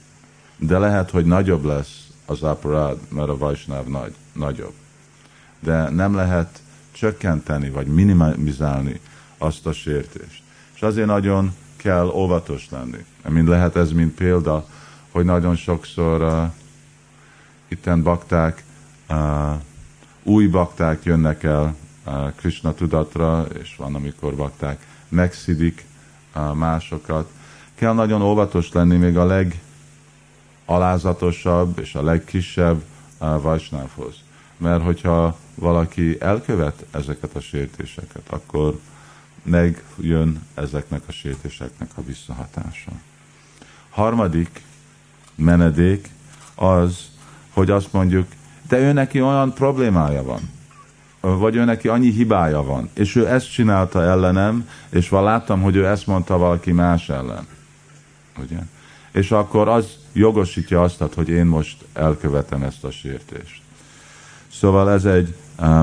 De 0.57 0.79
lehet, 0.79 1.11
hogy 1.11 1.25
nagyobb 1.25 1.65
lesz 1.65 2.09
az 2.27 2.43
aparád, 2.43 2.99
mert 3.09 3.29
a 3.29 3.37
vajsnáv 3.37 3.87
nagy, 3.87 4.15
nagyobb. 4.33 4.73
De 5.61 5.91
nem 5.91 6.15
lehet 6.15 6.63
csökkenteni, 6.93 7.71
vagy 7.71 7.87
minimalizálni 7.87 9.01
azt 9.39 9.67
a 9.67 9.73
sértést. 9.73 10.43
És 10.75 10.83
azért 10.83 11.07
nagyon 11.07 11.55
kell 11.77 12.07
óvatos 12.07 12.69
lenni. 12.71 13.05
Mind 13.29 13.49
lehet 13.49 13.77
ez, 13.77 13.93
mint 13.93 14.15
példa, 14.15 14.67
hogy 15.11 15.25
nagyon 15.25 15.57
sokszor 15.57 16.23
uh, 16.23 16.53
itten 17.69 18.03
bakták, 18.03 18.65
uh, 19.09 19.53
új 20.23 20.47
bakták 20.47 21.05
jönnek 21.05 21.43
el 21.43 21.77
Krishna 22.37 22.75
tudatra, 22.75 23.47
és 23.63 23.77
van, 23.77 23.95
amikor 23.95 24.35
bakták 24.35 24.87
megszidik 25.09 25.85
másokat. 26.55 27.31
Kell 27.75 27.93
nagyon 27.93 28.23
óvatos 28.23 28.73
lenni, 28.73 28.97
még 28.97 29.17
a 29.17 29.49
legalázatosabb 30.67 31.79
és 31.79 31.95
a 31.95 32.03
legkisebb 32.03 32.83
Vajsnávhoz. 33.19 34.15
Mert 34.57 34.83
hogyha 34.83 35.37
valaki 35.55 36.17
elkövet 36.21 36.85
ezeket 36.91 37.35
a 37.35 37.41
sértéseket, 37.41 38.23
akkor 38.31 38.79
megjön 39.43 40.43
ezeknek 40.55 41.03
a 41.07 41.13
sértéseknek 41.13 41.91
a 41.95 42.03
visszahatása. 42.03 42.91
Harmadik 43.91 44.63
menedék 45.35 46.09
az, 46.55 47.11
hogy 47.53 47.71
azt 47.71 47.93
mondjuk, 47.93 48.27
de 48.69 48.79
ő 48.79 48.93
neki 48.93 49.21
olyan 49.21 49.53
problémája 49.53 50.23
van, 50.23 50.51
vagy 51.21 51.57
ő 51.57 51.65
neki 51.65 51.89
annyi 51.89 52.11
hibája 52.11 52.63
van, 52.63 52.91
és 52.95 53.17
ő 53.17 53.29
ezt 53.29 53.53
csinálta 53.53 54.03
ellenem, 54.03 54.69
és 54.91 55.11
láttam, 55.11 55.63
hogy 55.63 55.77
ő 55.77 55.87
ezt 55.87 56.07
mondta 56.07 56.39
valaki 56.39 56.73
más 56.73 57.09
ellen. 57.09 57.47
Ugye? 58.39 58.59
És 59.13 59.31
akkor 59.31 59.69
az 59.69 59.87
jogosítja 60.13 60.83
azt, 60.83 61.05
hogy 61.15 61.29
én 61.29 61.47
most 61.47 61.85
elkövetem 61.93 62.63
ezt 62.63 62.85
a 62.85 62.91
sértést. 62.91 63.61
Szóval 64.53 64.91
ez 64.91 65.05
egy 65.05 65.35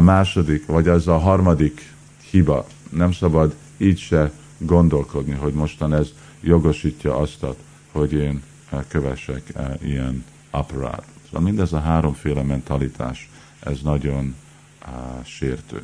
második, 0.02 0.66
vagy 0.66 0.88
ez 0.88 1.08
a 1.08 1.18
harmadik 1.18 1.94
hiba. 2.30 2.66
Nem 2.90 3.12
szabad 3.12 3.56
így 3.78 4.00
se 4.00 4.32
gondolkodni, 4.58 5.34
hogy 5.34 5.54
mostan 5.54 5.94
ez 5.94 6.08
jogosítja 6.42 7.18
azt, 7.18 7.46
hogy 7.92 8.14
én 8.14 8.44
kövessek 8.88 9.54
ilyen 9.82 10.26
aparát. 10.50 11.04
Szóval 11.26 11.42
mindez 11.42 11.74
a 11.74 11.80
háromféle 11.80 12.44
mentalitás, 12.44 13.30
ez 13.60 13.78
nagyon 13.84 14.36
uh, 14.88 15.26
sértő. 15.26 15.84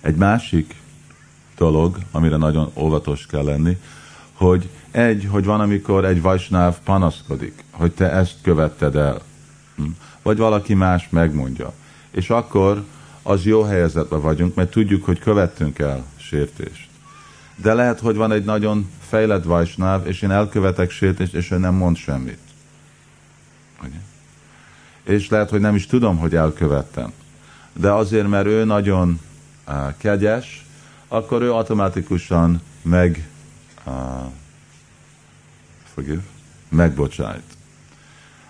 Egy 0.00 0.16
másik 0.16 0.74
dolog, 1.56 1.98
amire 2.10 2.36
nagyon 2.36 2.70
óvatos 2.74 3.26
kell 3.26 3.44
lenni, 3.44 3.76
hogy 4.32 4.68
egy, 4.90 5.28
hogy 5.30 5.44
van, 5.44 5.60
amikor 5.60 6.04
egy 6.04 6.22
vajsnáv 6.22 6.78
panaszkodik, 6.84 7.64
hogy 7.70 7.92
te 7.92 8.10
ezt 8.10 8.34
követted 8.42 8.96
el, 8.96 9.20
hm? 9.76 9.84
vagy 10.22 10.36
valaki 10.36 10.74
más 10.74 11.08
megmondja. 11.10 11.72
És 12.10 12.30
akkor 12.30 12.84
az 13.22 13.44
jó 13.44 13.62
helyzetben 13.62 14.20
vagyunk, 14.20 14.54
mert 14.54 14.70
tudjuk, 14.70 15.04
hogy 15.04 15.18
követtünk 15.18 15.78
el 15.78 16.04
sértést. 16.16 16.88
De 17.56 17.74
lehet, 17.74 18.00
hogy 18.00 18.16
van 18.16 18.32
egy 18.32 18.44
nagyon 18.44 18.90
fejlett 19.08 19.44
vajsnáv, 19.44 20.06
és 20.06 20.22
én 20.22 20.30
elkövetek 20.30 20.90
sértést, 20.90 21.34
és 21.34 21.50
ő 21.50 21.56
nem 21.56 21.74
mond 21.74 21.96
semmit. 21.96 22.38
Ugye? 23.82 23.98
És 25.10 25.28
lehet, 25.28 25.50
hogy 25.50 25.60
nem 25.60 25.74
is 25.74 25.86
tudom, 25.86 26.18
hogy 26.18 26.34
elkövettem. 26.34 27.12
De 27.72 27.92
azért, 27.92 28.28
mert 28.28 28.46
ő 28.46 28.64
nagyon 28.64 29.20
uh, 29.68 29.74
kegyes, 29.96 30.66
akkor 31.08 31.42
ő 31.42 31.52
automatikusan 31.52 32.60
meg 32.82 33.28
uh, 33.86 33.94
forgive, 35.94 36.22
megbocsájt. 36.68 37.56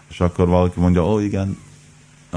És 0.08 0.20
akkor 0.20 0.48
valaki 0.48 0.80
mondja, 0.80 1.04
ó 1.04 1.12
oh, 1.12 1.22
igen, 1.22 1.58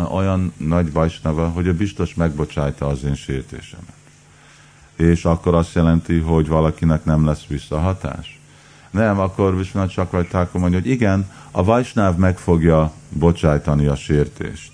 olyan 0.09 0.53
nagy 0.57 0.91
vajsnava, 0.91 1.49
hogy 1.49 1.65
ő 1.65 1.74
biztos 1.74 2.13
megbocsájta 2.13 2.88
az 2.88 3.03
én 3.03 3.15
sértésemet. 3.15 3.95
És 4.95 5.26
akkor 5.26 5.55
azt 5.55 5.74
jelenti, 5.74 6.19
hogy 6.19 6.47
valakinek 6.47 7.05
nem 7.05 7.26
lesz 7.26 7.45
visszahatás. 7.45 8.33
Nem, 8.94 9.20
akkor 9.20 9.58
Visvanath 9.58 9.94
Chakraj 9.94 10.28
Thakur 10.28 10.62
mondja, 10.62 10.80
hogy 10.80 10.89
igen, 10.89 11.32
a 11.52 11.64
Vajsnáv 11.64 12.16
meg 12.16 12.38
fogja 12.38 12.91
bocsájtani 13.10 13.86
a 13.86 13.96
sértést. 13.96 14.72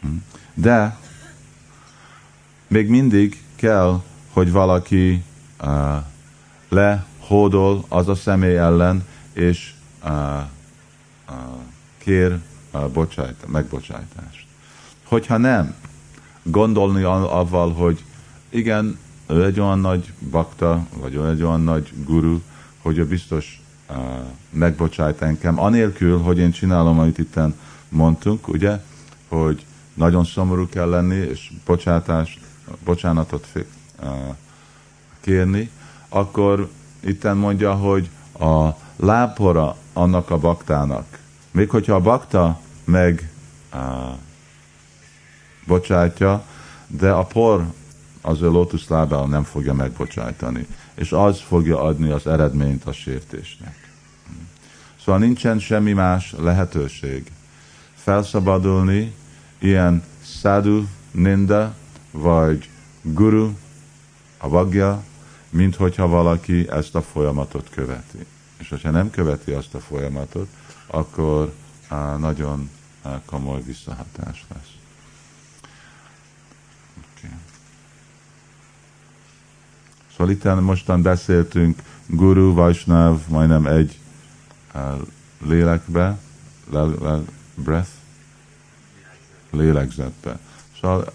Hm? 0.00 0.08
De 0.54 0.98
még 2.66 2.88
mindig 2.88 3.42
kell, 3.54 4.02
hogy 4.32 4.52
valaki 4.52 5.22
uh, 5.62 5.96
lehódol 6.68 7.84
az 7.88 8.08
a 8.08 8.14
személy 8.14 8.56
ellen, 8.56 9.06
és 9.32 9.72
uh, 10.04 10.10
uh, 11.28 11.36
kér 11.98 12.38
uh, 12.72 12.88
bocsájt, 12.88 13.46
megbocsájtást. 13.46 14.46
Hogyha 15.04 15.36
nem, 15.36 15.74
gondolni 16.42 17.02
avval, 17.02 17.72
hogy 17.72 18.04
igen, 18.48 18.98
ő 19.26 19.44
egy 19.44 19.60
olyan 19.60 19.78
nagy 19.78 20.12
bakta, 20.30 20.86
vagy 20.96 21.14
ő 21.14 21.28
egy 21.28 21.42
olyan 21.42 21.60
nagy 21.60 21.92
guru, 22.04 22.40
hogy 22.86 22.98
ő 22.98 23.06
biztos 23.06 23.60
uh, 23.90 23.96
megbocsájt 24.50 25.22
engem, 25.22 25.60
anélkül, 25.60 26.20
hogy 26.20 26.38
én 26.38 26.50
csinálom, 26.50 26.98
amit 26.98 27.18
itt 27.18 27.38
mondtunk, 27.88 28.48
ugye, 28.48 28.80
hogy 29.28 29.64
nagyon 29.94 30.24
szomorú 30.24 30.68
kell 30.68 30.88
lenni, 30.88 31.14
és 31.14 31.52
bocsátást, 31.64 32.40
bocsánatot 32.84 33.46
uh, 33.54 34.08
kérni, 35.20 35.70
akkor 36.08 36.68
itt 37.00 37.34
mondja, 37.34 37.74
hogy 37.74 38.08
a 38.40 38.68
lábpora 38.96 39.76
annak 39.92 40.30
a 40.30 40.38
baktának, 40.38 41.18
még 41.50 41.70
hogyha 41.70 41.94
a 41.94 42.00
bakta 42.00 42.60
meg 42.84 43.30
uh, 43.74 43.80
bocsátja, 45.66 46.44
de 46.86 47.10
a 47.10 47.24
por 47.24 47.66
az 48.20 48.42
ő 48.42 48.50
lótuszlábával 48.50 49.28
nem 49.28 49.42
fogja 49.42 49.74
megbocsájtani 49.74 50.66
és 50.96 51.12
az 51.12 51.40
fogja 51.40 51.82
adni 51.82 52.10
az 52.10 52.26
eredményt 52.26 52.84
a 52.84 52.92
sértésnek. 52.92 53.90
Szóval 55.04 55.20
nincsen 55.20 55.58
semmi 55.58 55.92
más 55.92 56.34
lehetőség 56.38 57.32
felszabadulni 57.94 59.14
ilyen 59.58 60.02
szádu, 60.40 60.84
ninda, 61.10 61.74
vagy 62.10 62.68
guru, 63.02 63.50
a 64.38 64.48
vagja, 64.48 65.02
mint 65.50 65.76
hogyha 65.76 66.06
valaki 66.06 66.70
ezt 66.70 66.94
a 66.94 67.02
folyamatot 67.02 67.70
követi. 67.70 68.26
És 68.58 68.68
hogyha 68.68 68.90
nem 68.90 69.10
követi 69.10 69.52
azt 69.52 69.74
a 69.74 69.80
folyamatot, 69.80 70.48
akkor 70.86 71.52
nagyon 72.18 72.70
á, 73.02 73.20
komoly 73.24 73.62
visszahatás 73.62 74.44
lesz. 74.54 74.85
Szóval 80.16 80.32
itt 80.32 80.60
mostan 80.60 81.02
beszéltünk 81.02 81.82
Guru, 82.06 82.54
Vajsnav, 82.54 83.20
majdnem 83.28 83.66
egy 83.66 83.98
uh, 84.74 84.82
lélekbe, 85.46 86.18
le, 86.70 86.82
le, 86.82 87.20
breath, 87.54 87.88
lélegzetbe. 89.50 90.38
Szóval 90.80 91.12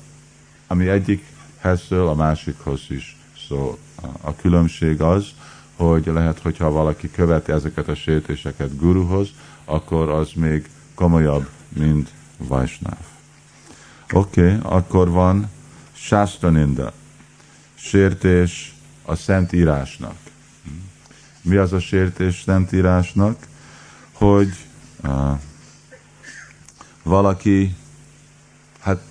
ami 0.68 0.88
egyikhez 0.88 1.92
a 1.92 2.14
másikhoz 2.16 2.82
is 2.88 3.18
szól. 3.48 3.78
A 4.22 4.36
különbség 4.36 5.02
az, 5.02 5.26
hogy 5.76 6.06
lehet, 6.06 6.40
hogyha 6.40 6.72
valaki 6.72 7.12
követi 7.12 7.52
ezeket 7.52 7.88
a 7.88 7.96
sértéseket 7.96 8.78
guruhoz, 8.78 9.30
akkor 9.66 10.10
az 10.10 10.32
még 10.36 10.70
komolyabb, 10.94 11.50
mint 11.70 12.10
Vajsnáv. 12.38 13.06
Oké, 14.14 14.56
okay, 14.56 14.72
akkor 14.78 15.10
van 15.10 15.50
Shastra 15.94 16.52
Sértés 17.76 18.76
a 19.12 19.16
Szentírásnak. 19.16 20.16
Mi 21.42 21.56
az 21.56 21.74
a 21.74 21.80
sértés 21.80 22.42
Szentírásnak? 22.46 23.48
Hogy 24.12 24.50
uh, 25.04 25.40
valaki, 27.04 27.76
hát 28.80 29.02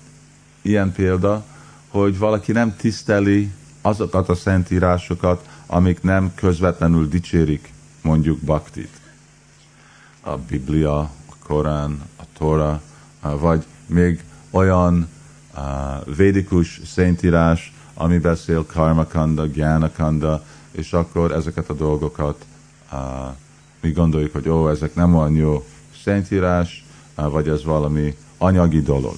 ilyen 0.61 0.91
példa, 0.91 1.45
hogy 1.87 2.17
valaki 2.17 2.51
nem 2.51 2.75
tiszteli 2.75 3.51
azokat 3.81 4.29
a 4.29 4.35
szentírásokat, 4.35 5.49
amik 5.65 6.01
nem 6.01 6.31
közvetlenül 6.35 7.07
dicsérik 7.07 7.73
mondjuk 8.01 8.39
baktit. 8.39 8.99
A 10.21 10.37
Biblia, 10.37 10.99
a 10.99 11.35
Korán, 11.43 12.01
a 12.17 12.23
Tora, 12.37 12.81
vagy 13.21 13.65
még 13.85 14.23
olyan 14.49 15.07
uh, 15.55 16.15
védikus 16.15 16.81
szentírás, 16.85 17.73
ami 18.01 18.17
beszél 18.17 18.65
karmakanda, 18.65 19.45
gyánakanda, 19.45 20.43
és 20.71 20.93
akkor 20.93 21.31
ezeket 21.31 21.69
a 21.69 21.73
dolgokat 21.73 22.45
uh, 22.91 22.99
mi 23.81 23.91
gondoljuk, 23.91 24.33
hogy 24.33 24.49
ó, 24.49 24.69
ezek 24.69 24.95
nem 24.95 25.15
olyan 25.15 25.35
jó 25.35 25.65
szentírás, 26.03 26.85
uh, 27.17 27.31
vagy 27.31 27.47
ez 27.47 27.63
valami 27.63 28.15
anyagi 28.37 28.81
dolog. 28.81 29.17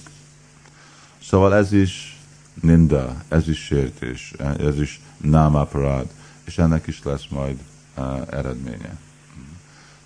Szóval 1.22 1.56
ez 1.56 1.72
is 1.72 2.20
ninda, 2.62 3.16
ez 3.28 3.48
is 3.48 3.64
sértés, 3.64 4.34
ez 4.60 4.80
is 4.80 5.02
námaparád, 5.18 6.08
és 6.44 6.58
ennek 6.58 6.88
is 6.88 7.04
lesz 7.04 7.28
majd 7.30 7.58
uh, 7.98 8.06
eredménye. 8.30 8.98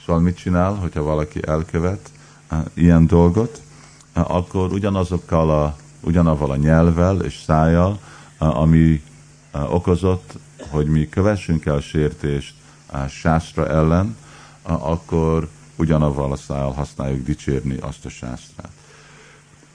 Szóval 0.05 0.21
mit 0.21 0.37
csinál, 0.37 0.73
hogyha 0.73 1.01
valaki 1.01 1.39
elkövet 1.47 2.09
uh, 2.51 2.57
ilyen 2.73 3.07
dolgot, 3.07 3.61
uh, 4.15 4.35
akkor 4.35 4.71
ugyanazokkal 4.71 5.49
a, 5.49 5.77
ugyanavval 6.01 6.51
a 6.51 6.55
nyelvvel 6.55 7.21
és 7.21 7.41
szájjal, 7.45 7.99
ami 8.37 9.03
okozott, 9.51 10.37
hogy 10.69 10.85
mi 10.85 11.09
kövessünk 11.09 11.65
el 11.65 11.79
sértést 11.79 12.53
sástra 13.09 13.67
ellen, 13.67 14.15
akkor 14.61 15.49
ugyanavval 15.75 16.31
a 16.31 16.35
száll 16.35 16.73
használjuk 16.73 17.25
dicsérni 17.25 17.77
azt 17.77 18.05
a 18.05 18.09
sástrát. 18.09 18.71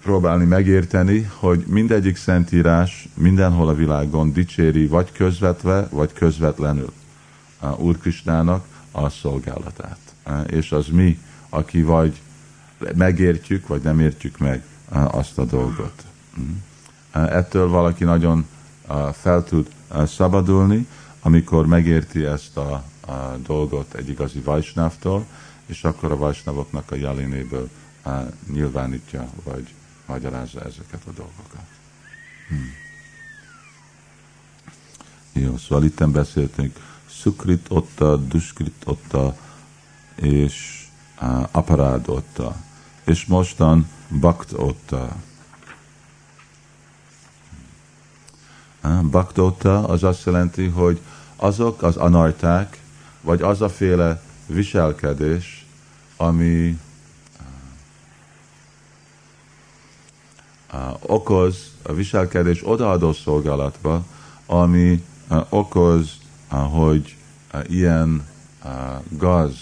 Próbálni 0.02 0.44
megérteni, 0.44 1.30
hogy 1.38 1.64
mindegyik 1.66 2.16
szentírás 2.16 3.08
mindenhol 3.14 3.68
a 3.68 3.74
világon 3.74 4.32
dicséri 4.32 4.86
vagy 4.86 5.12
közvetve, 5.12 5.88
vagy 5.90 6.12
közvetlenül 6.12 6.92
Úr 7.76 7.98
Krisnának 7.98 8.66
a 8.90 9.08
szolgálatát. 9.08 9.98
És 10.46 10.72
az 10.72 10.86
mi, 10.86 11.18
aki 11.48 11.82
vagy 11.82 12.20
megértjük, 12.94 13.66
vagy 13.66 13.82
nem 13.82 14.00
értjük 14.00 14.38
meg 14.38 14.64
azt 14.88 15.38
a 15.38 15.44
dolgot. 15.44 16.04
Mm. 16.40 16.50
Ettől 17.12 17.68
valaki 17.68 18.04
nagyon 18.04 18.46
fel 19.12 19.45
tud 19.45 19.68
szabadulni, 20.07 20.86
amikor 21.20 21.66
megérti 21.66 22.24
ezt 22.24 22.57
a, 22.57 22.84
a 23.07 23.36
dolgot 23.47 23.95
egy 23.95 24.09
igazi 24.09 24.40
vajsnávtól, 24.40 25.26
és 25.66 25.84
akkor 25.84 26.12
a 26.12 26.16
vajsnavoknak 26.16 26.90
a 26.90 26.95
jelénéből 26.95 27.68
nyilvánítja, 28.53 29.28
vagy 29.45 29.74
magyarázza 30.07 30.61
ezeket 30.61 31.03
a 31.07 31.11
dolgokat. 31.11 31.66
Hmm. 32.49 32.70
Jó, 35.32 35.57
szóval 35.57 35.84
itt 35.84 36.09
beszéltünk 36.09 36.76
Sukrit 37.07 37.66
otta, 37.68 38.16
Duskrit 38.16 38.82
otta, 38.84 39.36
és 40.14 40.86
uh, 41.20 41.49
Aparád 41.51 42.09
otta, 42.09 42.57
és 43.05 43.26
mostan 43.26 43.88
Bakt 44.20 44.53
otta. 44.53 45.16
Bakdota 49.11 49.87
az 49.87 50.03
azt 50.03 50.24
jelenti, 50.26 50.66
hogy 50.66 51.01
azok 51.37 51.83
az 51.83 51.97
anarták, 51.97 52.80
vagy 53.20 53.43
az 53.43 53.61
a 53.61 53.68
féle 53.68 54.22
viselkedés, 54.47 55.66
ami 56.16 56.78
okoz 61.01 61.72
a 61.83 61.93
viselkedés 61.93 62.61
odaadó 62.64 63.12
szolgálatba, 63.12 64.05
ami 64.47 65.05
okoz, 65.49 66.11
hogy 66.49 67.16
ilyen 67.66 68.26
gaz 69.09 69.57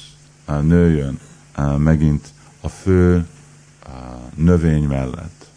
nőjön 0.61 1.21
megint 1.77 2.29
a 2.61 2.69
fő 2.69 3.27
növény 4.35 4.85
mellett. 4.85 5.49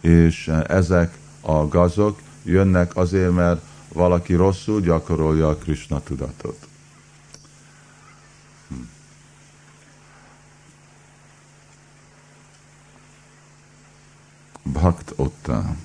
És 0.00 0.48
ezek 0.66 1.18
a 1.40 1.68
gazok 1.68 2.20
jönnek 2.46 2.96
azért, 2.96 3.32
mert 3.32 3.62
valaki 3.92 4.34
rosszul 4.34 4.80
gyakorolja 4.80 5.48
a 5.48 5.56
Krishna 5.56 6.00
tudatot. 6.00 6.66
Hm. 8.68 8.74
Bhakt 14.62 15.12
otta. 15.16 15.76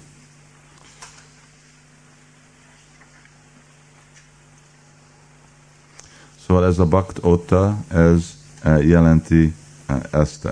Szóval 6.48 6.66
ez 6.66 6.80
a 6.80 6.86
bakt 6.86 7.18
otta, 7.22 7.78
ez 7.88 8.38
eh, 8.62 8.88
jelenti 8.88 9.54
eh, 9.86 10.02
ezt. 10.12 10.48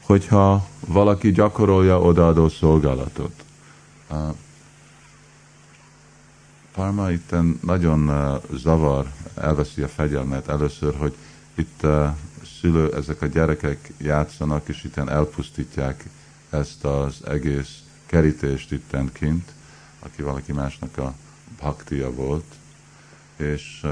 Hogyha 0.00 0.66
valaki 0.86 1.32
gyakorolja 1.32 2.00
odaadó 2.00 2.48
szolgálatot, 2.48 3.44
Parma 6.74 7.10
itt 7.10 7.34
nagyon 7.60 8.10
zavar, 8.52 9.06
elveszi 9.34 9.82
a 9.82 9.88
fegyelmet 9.88 10.48
először, 10.48 10.94
hogy 10.94 11.14
itt 11.54 11.86
szülő, 12.60 12.94
ezek 12.94 13.22
a 13.22 13.26
gyerekek 13.26 13.92
játszanak, 13.98 14.68
és 14.68 14.84
itt 14.84 14.96
elpusztítják 14.96 16.04
ezt 16.50 16.84
az 16.84 17.20
egész 17.26 17.82
kerítést 18.06 18.72
itten 18.72 19.12
kint, 19.12 19.52
aki 19.98 20.22
valaki 20.22 20.52
másnak 20.52 20.98
a 20.98 21.14
bhaktia 21.58 22.12
volt, 22.12 22.44
és 23.36 23.86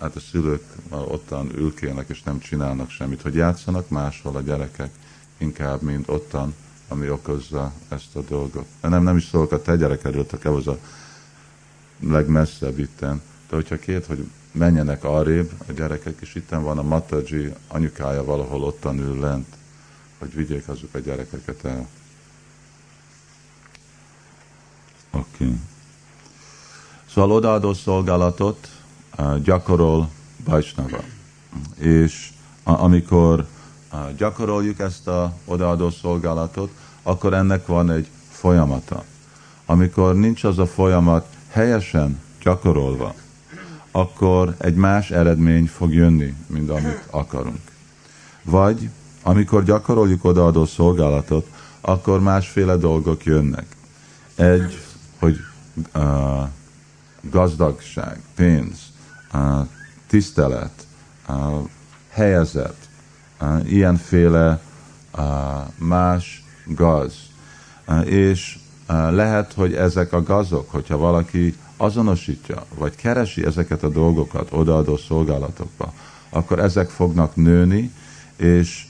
hát 0.00 0.16
a 0.16 0.20
szülők 0.20 0.64
ottan 0.90 1.50
ülkélnek, 1.56 2.08
és 2.08 2.22
nem 2.22 2.38
csinálnak 2.38 2.90
semmit, 2.90 3.22
hogy 3.22 3.34
játszanak 3.34 3.88
máshol 3.88 4.36
a 4.36 4.40
gyerekek, 4.40 4.90
inkább, 5.38 5.82
mint 5.82 6.08
ottan, 6.08 6.54
ami 6.88 7.10
okozza 7.10 7.72
ezt 7.88 8.16
a 8.16 8.20
dolgot. 8.20 8.66
Nem, 8.80 9.02
nem 9.02 9.16
is 9.16 9.24
szólok 9.24 9.52
a 9.52 9.62
te 9.62 9.76
gyerekedről, 9.76 10.26
te 10.26 10.50
az 10.50 10.66
a 10.66 10.78
legmesszebb 12.00 12.78
itten. 12.78 13.22
De 13.48 13.54
hogyha 13.54 13.78
két, 13.78 14.06
hogy 14.06 14.30
menjenek 14.52 15.04
arrébb 15.04 15.50
a 15.66 15.72
gyerekek, 15.72 16.16
és 16.20 16.34
itten 16.34 16.62
van 16.62 16.78
a 16.78 16.82
Mataji 16.82 17.54
anyukája 17.68 18.24
valahol 18.24 18.62
ottan 18.62 18.98
ül 18.98 19.20
lent, 19.20 19.46
hogy 20.18 20.34
vigyék 20.34 20.68
azok 20.68 20.94
a 20.94 20.98
gyerekeket 20.98 21.64
el. 21.64 21.88
Oké. 25.10 25.44
Okay. 25.44 25.56
Szóval 27.10 27.30
odaadó 27.30 27.72
szolgálatot 27.72 28.68
uh, 29.18 29.38
gyakorol 29.38 30.10
Vajsnava. 30.44 31.00
És 31.76 32.32
amikor 32.62 33.46
uh, 33.92 34.14
gyakoroljuk 34.16 34.78
ezt 34.78 35.08
a 35.08 35.32
odaadó 35.44 35.90
szolgálatot, 35.90 36.70
akkor 37.02 37.34
ennek 37.34 37.66
van 37.66 37.90
egy 37.90 38.08
folyamata. 38.30 39.04
Amikor 39.66 40.14
nincs 40.14 40.44
az 40.44 40.58
a 40.58 40.66
folyamat, 40.66 41.35
helyesen 41.56 42.20
gyakorolva, 42.42 43.14
akkor 43.90 44.54
egy 44.58 44.74
más 44.74 45.10
eredmény 45.10 45.66
fog 45.66 45.94
jönni, 45.94 46.34
mint 46.46 46.70
amit 46.70 47.06
akarunk. 47.10 47.60
Vagy 48.42 48.90
amikor 49.22 49.64
gyakoroljuk 49.64 50.24
odaadó 50.24 50.64
szolgálatot, 50.64 51.46
akkor 51.80 52.20
másféle 52.20 52.76
dolgok 52.76 53.24
jönnek. 53.24 53.66
Egy, 54.34 54.80
hogy 55.18 55.38
uh, 55.94 56.48
gazdagság, 57.20 58.20
pénz, 58.34 58.78
uh, 59.34 59.66
tisztelet, 60.06 60.86
uh, 61.28 61.68
helyezet, 62.08 62.88
uh, 63.40 63.72
ilyenféle 63.72 64.60
uh, 65.18 65.24
más 65.76 66.44
gaz. 66.66 67.14
Uh, 67.86 68.06
és 68.10 68.58
lehet, 68.86 69.52
hogy 69.52 69.74
ezek 69.74 70.12
a 70.12 70.22
gazok, 70.22 70.70
hogyha 70.70 70.96
valaki 70.96 71.56
azonosítja, 71.76 72.64
vagy 72.74 72.96
keresi 72.96 73.44
ezeket 73.44 73.82
a 73.82 73.88
dolgokat 73.88 74.48
odaadó 74.52 74.96
szolgálatokba, 74.96 75.92
akkor 76.28 76.58
ezek 76.58 76.88
fognak 76.88 77.36
nőni, 77.36 77.92
és 78.36 78.86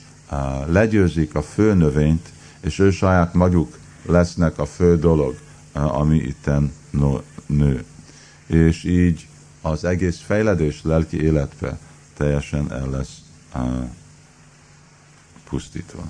legyőzik 0.65 1.35
a 1.35 1.41
fő 1.41 1.73
növényt, 1.73 2.29
és 2.59 2.79
ő 2.79 2.91
saját 2.91 3.33
maguk 3.33 3.77
lesznek 4.05 4.59
a 4.59 4.65
fő 4.65 4.99
dolog, 4.99 5.37
ami 5.73 6.17
itten 6.17 6.73
nő. 7.45 7.83
És 8.45 8.83
így 8.83 9.27
az 9.61 9.83
egész 9.83 10.19
fejledés 10.25 10.79
lelki 10.83 11.21
életbe 11.21 11.79
teljesen 12.17 12.71
el 12.71 12.89
lesz 12.89 13.21
pusztítva. 15.49 16.03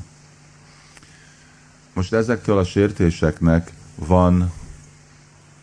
Most 1.93 2.13
ezektől 2.13 2.57
a 2.57 2.63
sértéseknek 2.63 3.71
van 3.97 4.51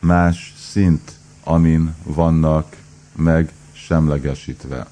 más 0.01 0.55
szint, 0.71 1.13
amin 1.45 1.95
vannak 2.03 2.77
megsemlegesítve. 3.17 4.87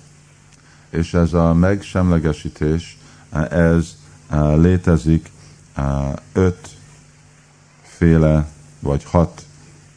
És 0.91 1.15
ez 1.15 1.33
a 1.33 1.55
megsemlegesítés, 1.55 2.99
ez 3.51 3.97
eh, 4.29 4.57
létezik 4.57 5.31
eh, 5.75 6.13
ötféle, 7.83 8.49
vagy 8.81 9.05
hat, 9.05 9.45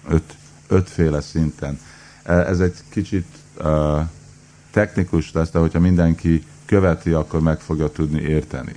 öt, 0.07 0.35
ötféle 0.67 1.21
szinten. 1.21 1.79
Eh, 2.23 2.49
ez 2.49 2.59
egy 2.59 2.75
kicsit 2.89 3.25
technikus 4.71 5.31
lesz, 5.31 5.49
de 5.49 5.59
hogyha 5.59 5.79
mindenki 5.79 6.45
követi, 6.65 7.11
akkor 7.11 7.41
meg 7.41 7.59
fogja 7.59 7.91
tudni 7.91 8.21
érteni 8.21 8.75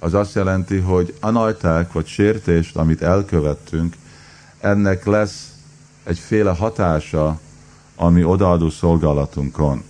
az 0.00 0.14
azt 0.14 0.34
jelenti, 0.34 0.78
hogy 0.78 1.14
anajták 1.20 1.92
vagy 1.92 2.06
sértést, 2.06 2.76
amit 2.76 3.02
elkövettünk, 3.02 3.94
ennek 4.60 5.04
lesz 5.04 5.52
egyféle 6.04 6.50
hatása, 6.50 7.40
ami 7.96 8.24
odaadó 8.24 8.70
szolgálatunkon. 8.70 9.82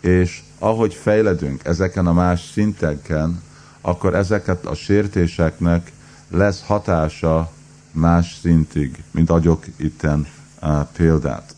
És 0.00 0.42
ahogy 0.58 0.94
fejledünk 0.94 1.64
ezeken 1.64 2.06
a 2.06 2.12
más 2.12 2.50
szinteken, 2.52 3.42
akkor 3.80 4.14
ezeket 4.14 4.66
a 4.66 4.74
sértéseknek 4.74 5.92
lesz 6.28 6.62
hatása 6.66 7.50
más 7.90 8.38
szintig, 8.40 9.02
mint 9.10 9.30
adjuk 9.30 9.64
itten 9.76 10.26
uh, 10.62 10.86
példát. 10.96 11.54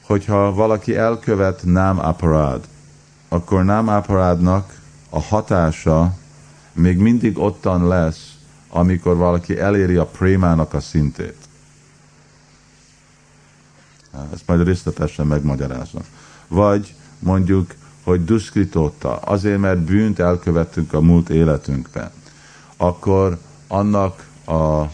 Hogyha 0.00 0.52
valaki 0.52 0.96
elkövet 0.96 1.60
nem 1.64 1.98
aparád, 1.98 2.64
akkor 3.28 3.64
nem 3.64 3.88
aparádnak 3.88 4.82
a 5.14 5.20
hatása 5.20 6.14
még 6.72 6.98
mindig 6.98 7.38
ottan 7.38 7.88
lesz, 7.88 8.34
amikor 8.68 9.16
valaki 9.16 9.58
eléri 9.58 9.96
a 9.96 10.06
prémának 10.06 10.74
a 10.74 10.80
szintét. 10.80 11.36
Ezt 14.32 14.46
majd 14.46 14.64
részletesen 14.64 15.26
megmagyarázom. 15.26 16.02
Vagy 16.48 16.94
mondjuk, 17.18 17.74
hogy 18.02 18.24
duszkritóta, 18.24 19.16
azért, 19.16 19.58
mert 19.58 19.78
bűnt 19.78 20.18
elkövettünk 20.18 20.92
a 20.92 21.00
múlt 21.00 21.28
életünkben, 21.28 22.10
akkor 22.76 23.38
annak 23.66 24.26
a 24.46 24.84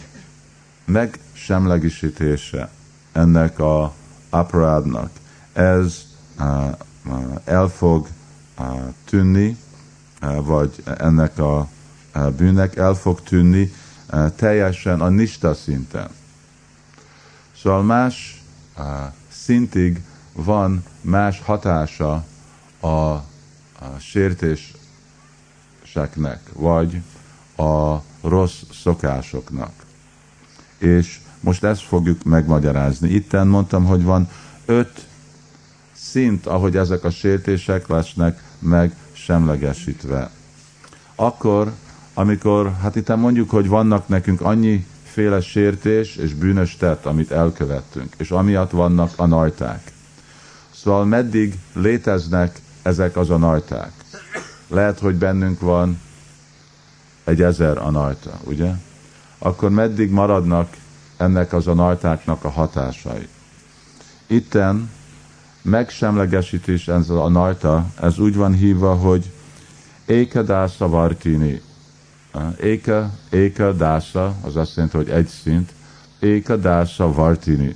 megsemlegisítése 0.85 2.69
ennek 3.11 3.59
a 3.59 3.93
aparádnak, 4.29 5.09
ez 5.53 6.05
uh, 6.39 6.75
el 7.43 7.67
fog 7.67 8.07
uh, 8.59 8.65
tűnni, 9.05 9.47
uh, 9.47 9.70
vagy 10.43 10.83
ennek 10.97 11.37
a 11.39 11.67
bűnnek 12.37 12.75
el 12.75 12.93
fog 12.93 13.21
tűnni 13.21 13.73
teljesen 14.35 15.01
a 15.01 15.09
nista 15.09 15.53
szinten. 15.53 16.09
Szóval 17.61 17.83
más 17.83 18.43
szintig 19.27 20.01
van 20.33 20.83
más 21.01 21.41
hatása 21.41 22.25
a, 22.79 22.87
a 22.87 23.23
sértéseknek, 23.99 24.79
vagy 26.53 27.01
a 27.57 27.95
rossz 28.21 28.61
szokásoknak. 28.81 29.71
És 30.77 31.19
most 31.39 31.63
ezt 31.63 31.81
fogjuk 31.81 32.23
megmagyarázni. 32.23 33.09
Itten 33.09 33.47
mondtam, 33.47 33.85
hogy 33.85 34.03
van 34.03 34.29
öt 34.65 35.05
szint, 35.91 36.45
ahogy 36.45 36.77
ezek 36.77 37.03
a 37.03 37.09
sértések 37.09 37.87
lesznek 37.87 38.43
meg 38.59 38.95
semlegesítve. 39.25 40.29
Akkor, 41.15 41.71
amikor, 42.13 42.75
hát 42.81 42.95
itt 42.95 43.15
mondjuk, 43.15 43.49
hogy 43.49 43.67
vannak 43.67 44.07
nekünk 44.07 44.41
annyi 44.41 44.85
féle 45.03 45.41
sértés 45.41 46.15
és 46.15 46.33
bűnös 46.33 46.75
tett, 46.75 47.05
amit 47.05 47.31
elkövettünk, 47.31 48.13
és 48.17 48.31
amiatt 48.31 48.71
vannak 48.71 49.11
a 49.15 49.25
najták. 49.25 49.91
Szóval 50.71 51.05
meddig 51.05 51.59
léteznek 51.73 52.59
ezek 52.81 53.17
az 53.17 53.29
a 53.29 53.37
najták? 53.37 53.91
Lehet, 54.67 54.99
hogy 54.99 55.15
bennünk 55.15 55.59
van 55.59 56.01
egy 57.23 57.41
ezer 57.41 57.77
anajta, 57.77 58.39
ugye? 58.43 58.71
Akkor 59.37 59.69
meddig 59.69 60.11
maradnak 60.11 60.77
ennek 61.17 61.53
az 61.53 61.67
anajtáknak 61.67 62.43
a 62.43 62.49
hatásai? 62.49 63.27
Itten 64.27 64.89
megsemlegesítés 65.61 66.87
ez 66.87 67.09
a 67.09 67.29
najta, 67.29 67.85
ez 68.01 68.19
úgy 68.19 68.35
van 68.35 68.53
hívva, 68.53 68.95
hogy 68.95 69.31
Éka 70.05 70.41
Dásza 70.41 70.89
Vartini. 70.89 71.61
Éka, 72.61 73.09
Éka 73.29 73.71
Dásza, 73.71 74.35
az 74.41 74.55
azt 74.55 74.75
jelenti, 74.75 74.97
hogy 74.97 75.09
egy 75.09 75.27
szint. 75.27 75.73
Éka 76.19 76.55
Dásza 76.55 77.11
Vartini. 77.11 77.75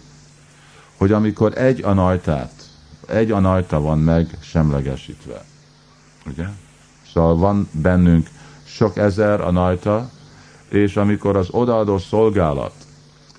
Hogy 0.97 1.11
amikor 1.11 1.57
egy 1.57 1.83
anajtát, 1.83 2.51
egy 3.07 3.31
anajta 3.31 3.81
van 3.81 3.99
meg 3.99 4.37
semlegesítve. 4.39 5.43
Ugye? 6.25 6.45
Szóval 7.13 7.35
van 7.35 7.69
bennünk 7.71 8.29
sok 8.63 8.97
ezer 8.97 9.41
anajta, 9.41 10.09
és 10.69 10.95
amikor 10.95 11.35
az 11.35 11.47
odaadó 11.51 11.97
szolgálat 11.97 12.73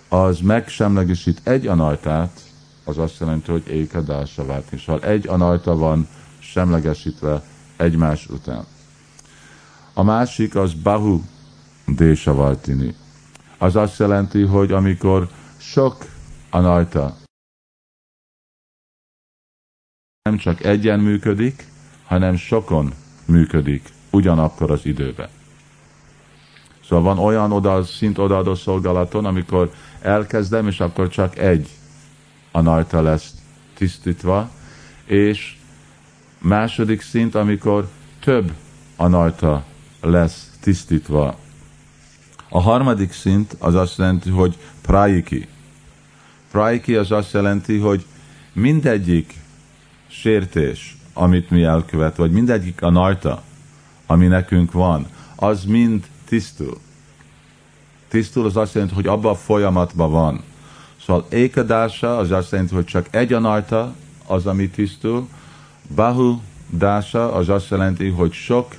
az 0.09 0.41
megsemlegesít 0.41 1.41
egy 1.43 1.67
anajtát, 1.67 2.41
az 2.87 2.99
azt 2.99 3.21
jelenti, 3.21 3.51
hogy 3.51 3.69
ékadása 3.69 4.47
váltni. 4.47 4.79
Szóval 4.79 5.03
egy 5.03 5.29
anajta 5.29 5.77
van 5.77 6.09
semlegesítve 6.39 7.43
egymás 7.77 8.27
után. 8.27 8.65
A 9.95 10.03
másik 10.03 10.55
az 10.55 10.75
Bahu 10.75 11.21
Désa 11.87 12.35
Valtini. 12.35 12.95
Az 13.59 13.77
azt 13.77 13.99
jelenti, 13.99 14.43
hogy 14.43 14.73
amikor 14.73 15.29
sok 15.57 16.07
anajta 16.51 17.17
nem 20.23 20.37
csak 20.37 20.65
egyen 20.65 21.01
működik, 21.01 21.67
hanem 22.05 22.37
sokon 22.37 22.93
működik 23.25 23.89
ugyanakkor 24.11 24.71
az 24.71 24.87
időben. 24.87 25.29
Szóval 26.89 27.15
van 27.15 27.25
olyan 27.25 27.53
oda, 27.53 27.85
szint 27.85 28.19
odaadó 28.19 28.55
szolgálaton, 28.55 29.25
amikor 29.25 29.73
elkezdem, 30.01 30.67
és 30.67 30.81
akkor 30.81 31.09
csak 31.09 31.39
egy 31.39 31.76
anajta 32.57 33.03
lesz 33.03 33.35
tisztítva, 33.75 34.51
és 35.05 35.57
második 36.39 37.03
szint, 37.03 37.35
amikor 37.35 37.89
több 38.21 38.53
anajta 38.97 39.65
lesz 40.01 40.51
tisztítva. 40.61 41.39
A 42.49 42.61
harmadik 42.61 43.13
szint 43.13 43.57
az 43.59 43.75
azt 43.75 43.99
jelenti, 43.99 44.31
hogy 44.31 44.59
praiki. 44.83 45.49
Praiki 46.51 46.95
az 46.95 47.13
azt 47.13 47.33
jelenti, 47.33 47.79
hogy 47.79 48.07
mindegyik 48.53 49.35
sértés, 50.07 50.97
amit 51.13 51.51
mi 51.51 51.63
elkövet, 51.63 52.17
vagy 52.17 52.31
mindegyik 52.31 52.83
a 52.83 52.91
najta, 52.91 53.43
ami 54.07 54.27
nekünk 54.27 54.73
van, 54.73 55.07
az 55.35 55.65
mind 55.65 56.07
tisztul. 56.25 56.79
Tisztul 58.09 58.47
az 58.47 58.57
azt 58.57 58.75
jelenti, 58.75 58.95
hogy 58.95 59.07
abban 59.07 59.33
a 59.33 59.37
folyamatban 59.37 60.11
van. 60.11 60.43
Szóval 61.07 61.27
ékadása 61.31 62.17
az 62.19 62.31
azt 62.31 62.51
jelenti, 62.53 62.75
hogy 62.75 62.85
csak 62.85 63.07
egy 63.11 63.33
anajta 63.33 63.95
az, 64.27 64.47
ami 64.47 64.69
tisztul. 64.69 65.29
Bahu 65.95 66.41
dása 66.71 67.33
az 67.33 67.49
azt 67.49 67.71
jelenti, 67.71 68.09
hogy 68.09 68.33
sok 68.33 68.75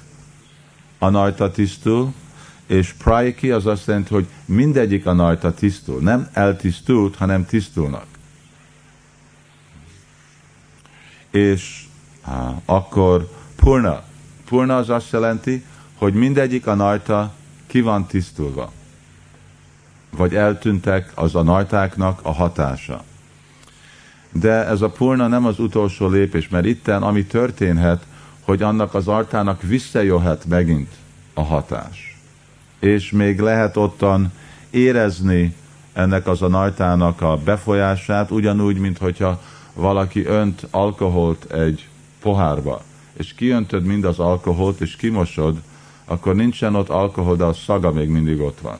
anajta 0.99 1.51
tisztul, 1.51 2.13
és 2.65 2.93
praiki 2.93 3.51
az 3.51 3.65
azt 3.65 3.87
jelenti, 3.87 4.13
hogy 4.13 4.27
mindegyik 4.45 5.05
anajta 5.05 5.53
tisztul. 5.53 6.01
Nem 6.01 6.29
eltisztult, 6.33 7.15
hanem 7.15 7.45
tisztulnak. 7.45 8.05
És 11.31 11.85
á, 12.21 12.53
akkor 12.65 13.29
purna. 13.55 14.03
Purna 14.45 14.77
az 14.77 14.89
azt 14.89 15.11
jelenti, 15.11 15.63
hogy 15.95 16.13
mindegyik 16.13 16.67
anajta 16.67 17.33
ki 17.67 17.81
van 17.81 18.05
tisztulva 18.05 18.71
vagy 20.09 20.35
eltűntek 20.35 21.11
az 21.15 21.35
a 21.35 21.43
najtáknak 21.43 22.19
a 22.21 22.31
hatása. 22.31 23.03
De 24.31 24.65
ez 24.65 24.81
a 24.81 24.89
purna 24.89 25.27
nem 25.27 25.45
az 25.45 25.59
utolsó 25.59 26.07
lépés, 26.07 26.49
mert 26.49 26.65
itten, 26.65 27.03
ami 27.03 27.25
történhet, 27.25 28.05
hogy 28.41 28.61
annak 28.61 28.93
az 28.93 29.07
artának 29.07 29.61
visszajöhet 29.61 30.45
megint 30.45 30.91
a 31.33 31.41
hatás. 31.41 32.17
És 32.79 33.11
még 33.11 33.39
lehet 33.39 33.77
ottan 33.77 34.31
érezni 34.69 35.55
ennek 35.93 36.27
az 36.27 36.41
a 36.41 36.47
najtának 36.47 37.21
a 37.21 37.37
befolyását, 37.37 38.31
ugyanúgy, 38.31 38.77
mint 38.77 38.97
hogyha 38.97 39.41
valaki 39.73 40.25
önt 40.25 40.67
alkoholt 40.71 41.51
egy 41.51 41.87
pohárba, 42.21 42.81
és 43.13 43.33
kiöntöd 43.33 43.83
mind 43.83 44.03
az 44.03 44.19
alkoholt, 44.19 44.81
és 44.81 44.95
kimosod, 44.95 45.57
akkor 46.05 46.35
nincsen 46.35 46.75
ott 46.75 46.89
alkohol, 46.89 47.35
de 47.35 47.43
a 47.43 47.53
szaga 47.53 47.91
még 47.91 48.09
mindig 48.09 48.39
ott 48.39 48.59
van. 48.61 48.77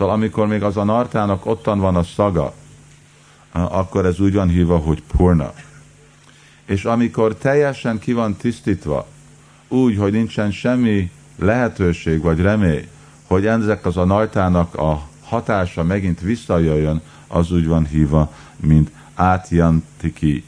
Szóval 0.00 0.14
amikor 0.14 0.46
még 0.46 0.62
az 0.62 0.76
a 0.76 0.84
nartának 0.84 1.46
ottan 1.46 1.78
van 1.78 1.96
a 1.96 2.02
szaga, 2.02 2.52
akkor 3.52 4.06
ez 4.06 4.20
úgy 4.20 4.34
van 4.34 4.48
hívva, 4.48 4.76
hogy 4.76 5.02
purna. 5.16 5.52
És 6.64 6.84
amikor 6.84 7.34
teljesen 7.34 7.98
ki 7.98 8.12
van 8.12 8.36
tisztítva, 8.36 9.06
úgy, 9.68 9.96
hogy 9.96 10.12
nincsen 10.12 10.50
semmi 10.50 11.10
lehetőség 11.38 12.20
vagy 12.20 12.40
remély, 12.40 12.88
hogy 13.26 13.46
ezek 13.46 13.86
az 13.86 13.96
a 13.96 14.04
nartának 14.04 14.74
a 14.74 15.08
hatása 15.22 15.82
megint 15.82 16.20
visszajöjjön, 16.20 17.00
az 17.26 17.52
úgy 17.52 17.66
van 17.66 17.86
hívva, 17.86 18.32
mint 18.56 18.90
átjantiki, 19.14 20.44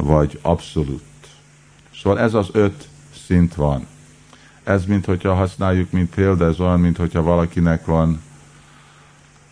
vagy 0.00 0.38
abszolút. 0.42 1.02
Szóval 2.02 2.18
ez 2.18 2.34
az 2.34 2.48
öt 2.52 2.88
szint 3.26 3.54
van. 3.54 3.86
Ez, 4.64 4.84
mint 4.84 5.04
hogyha 5.04 5.34
használjuk, 5.34 5.90
mint 5.90 6.14
példa, 6.14 6.46
ez 6.46 6.60
olyan, 6.60 6.80
mint 6.80 6.96
hogyha 6.96 7.22
valakinek 7.22 7.84
van 7.84 8.24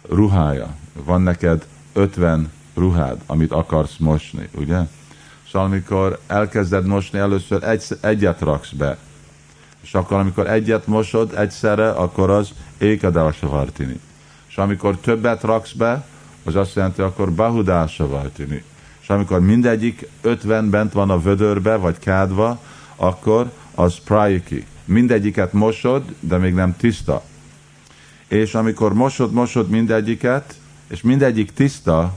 ruhája. 0.09 0.75
Van 1.05 1.23
neked 1.23 1.67
50 1.93 2.53
ruhád, 2.75 3.21
amit 3.27 3.53
akarsz 3.53 3.97
mosni, 3.99 4.49
ugye? 4.55 4.79
Szóval 5.53 5.69
amikor 5.69 6.19
elkezded 6.27 6.87
mosni, 6.87 7.19
először 7.19 7.63
egy, 7.63 7.85
egyet 8.01 8.41
raksz 8.41 8.71
be. 8.71 8.99
És 9.81 9.95
akkor, 9.95 10.19
amikor 10.19 10.51
egyet 10.51 10.87
mosod 10.87 11.35
egyszerre, 11.37 11.91
akkor 11.91 12.31
az 12.31 12.51
ékadása 12.79 13.49
vartini. 13.49 14.01
És 14.49 14.57
amikor 14.57 14.97
többet 14.97 15.43
raksz 15.43 15.73
be, 15.73 16.07
az 16.45 16.57
azt 16.57 16.75
jelenti, 16.75 17.01
akkor 17.01 17.33
bahudása 17.33 18.09
vartini. 18.09 18.65
És 19.01 19.09
amikor 19.09 19.41
mindegyik 19.41 20.09
50 20.21 20.71
bent 20.71 20.93
van 20.93 21.11
a 21.11 21.21
vödörbe, 21.21 21.77
vagy 21.77 21.99
kádva, 21.99 22.61
akkor 22.97 23.51
az 23.75 23.99
praiki. 24.05 24.67
Mindegyiket 24.85 25.53
mosod, 25.53 26.03
de 26.21 26.37
még 26.37 26.55
nem 26.55 26.77
tiszta 26.77 27.23
és 28.29 28.55
amikor 28.55 28.95
mosod, 28.95 29.33
mosod 29.33 29.69
mindegyiket, 29.69 30.55
és 30.89 31.03
mindegyik 31.03 31.53
tiszta, 31.53 32.17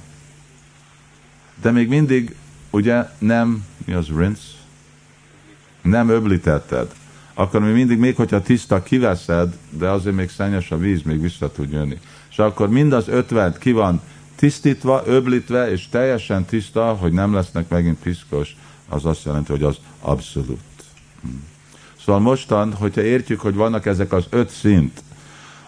de 1.61 1.71
még 1.71 1.87
mindig, 1.87 2.35
ugye 2.69 3.09
nem, 3.17 3.65
mi 3.85 3.93
az 3.93 4.07
rinse? 4.17 4.41
Nem 5.81 6.09
öblítetted. 6.09 6.93
Akkor 7.33 7.61
még 7.61 7.73
mindig, 7.73 7.97
még 7.97 8.15
hogyha 8.15 8.41
tiszta, 8.41 8.83
kiveszed, 8.83 9.57
de 9.69 9.89
azért 9.89 10.15
még 10.15 10.29
szennyes 10.29 10.71
a 10.71 10.77
víz, 10.77 11.01
még 11.01 11.21
vissza 11.21 11.51
tud 11.51 11.71
jönni. 11.71 11.99
És 12.29 12.39
akkor 12.39 12.69
mind 12.69 12.93
az 12.93 13.07
ötven 13.07 13.55
ki 13.59 13.71
van 13.71 14.01
tisztítva, 14.35 15.03
öblítve 15.05 15.71
és 15.71 15.89
teljesen 15.89 16.45
tiszta, 16.45 16.93
hogy 16.93 17.11
nem 17.11 17.33
lesznek 17.33 17.69
megint 17.69 17.99
piszkos, 17.99 18.55
az 18.89 19.05
azt 19.05 19.25
jelenti, 19.25 19.51
hogy 19.51 19.63
az 19.63 19.77
abszolút. 20.01 20.59
Hm. 21.21 21.27
Szóval 22.05 22.21
mostan, 22.21 22.73
hogyha 22.73 23.01
értjük, 23.01 23.39
hogy 23.39 23.55
vannak 23.55 23.85
ezek 23.85 24.13
az 24.13 24.25
öt 24.29 24.49
szint, 24.49 25.01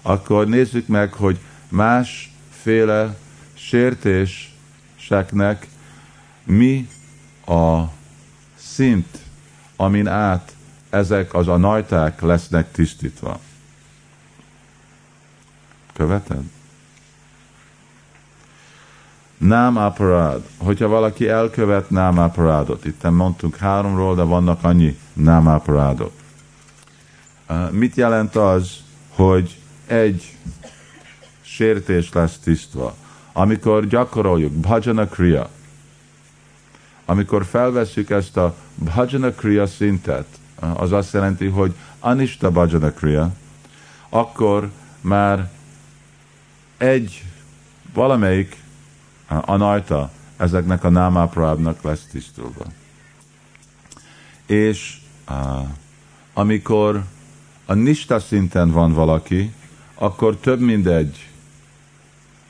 akkor 0.01 0.47
nézzük 0.47 0.87
meg, 0.87 1.13
hogy 1.13 1.39
másféle 1.69 3.17
sértéseknek 3.53 5.67
mi 6.43 6.87
a 7.45 7.83
szint, 8.55 9.17
amin 9.75 10.07
át 10.07 10.53
ezek 10.89 11.33
az 11.33 11.47
a 11.47 11.57
najták 11.57 12.21
lesznek 12.21 12.71
tisztítva. 12.71 13.39
Követed? 15.93 16.43
Nem 19.37 19.77
aparád. 19.77 20.43
Hogyha 20.57 20.87
valaki 20.87 21.27
elkövet 21.27 21.89
nem 21.89 22.17
aparádot, 22.17 22.85
itt 22.85 23.09
mondtunk 23.09 23.55
háromról, 23.55 24.15
de 24.15 24.21
vannak 24.21 24.63
annyi 24.63 24.99
nem 25.13 25.47
aparádok. 25.47 26.11
Mit 27.71 27.95
jelent 27.95 28.35
az, 28.35 28.77
hogy 29.09 29.58
egy 29.89 30.37
sértés 31.41 32.13
lesz 32.13 32.37
tisztva? 32.37 32.95
Amikor 33.33 33.87
gyakoroljuk 33.87 34.51
bhajana 34.51 35.07
kriya, 35.07 35.49
amikor 37.05 37.45
felveszük 37.45 38.09
ezt 38.09 38.37
a 38.37 38.55
bhajana 38.75 39.31
kriya 39.31 39.67
szintet, 39.67 40.27
az 40.73 40.91
azt 40.91 41.13
jelenti, 41.13 41.47
hogy 41.47 41.73
anista 41.99 42.51
bhajana 42.51 42.91
kriya, 42.91 43.31
akkor 44.09 44.71
már 45.01 45.51
egy 46.77 47.23
valamelyik 47.93 48.57
anajta 49.27 50.11
ezeknek 50.37 50.83
a 50.83 50.89
námáprádnak 50.89 51.81
lesz 51.81 52.07
tisztulva. 52.11 52.65
És 54.45 54.97
amikor 56.33 57.03
a 57.65 57.73
nista 57.73 58.19
szinten 58.19 58.71
van 58.71 58.93
valaki, 58.93 59.53
akkor 60.01 60.35
több 60.35 60.59
mindegy 60.59 61.29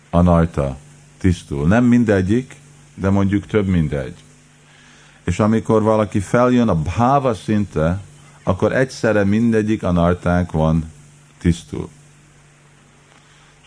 anajta 0.10 0.78
tisztul. 1.18 1.68
Nem 1.68 1.86
mindegyik, 1.86 2.56
de 2.94 3.10
mondjuk 3.10 3.46
több 3.46 3.68
mindegy. 3.68 4.16
És 5.24 5.40
amikor 5.40 5.82
valaki 5.82 6.20
feljön 6.20 6.68
a 6.68 6.76
bháva 6.76 7.34
szinte, 7.34 8.00
akkor 8.44 8.76
egyszerre 8.76 9.24
mindegyik 9.24 9.84
anartánk 9.84 10.52
van 10.52 10.92
tisztul. 11.38 11.90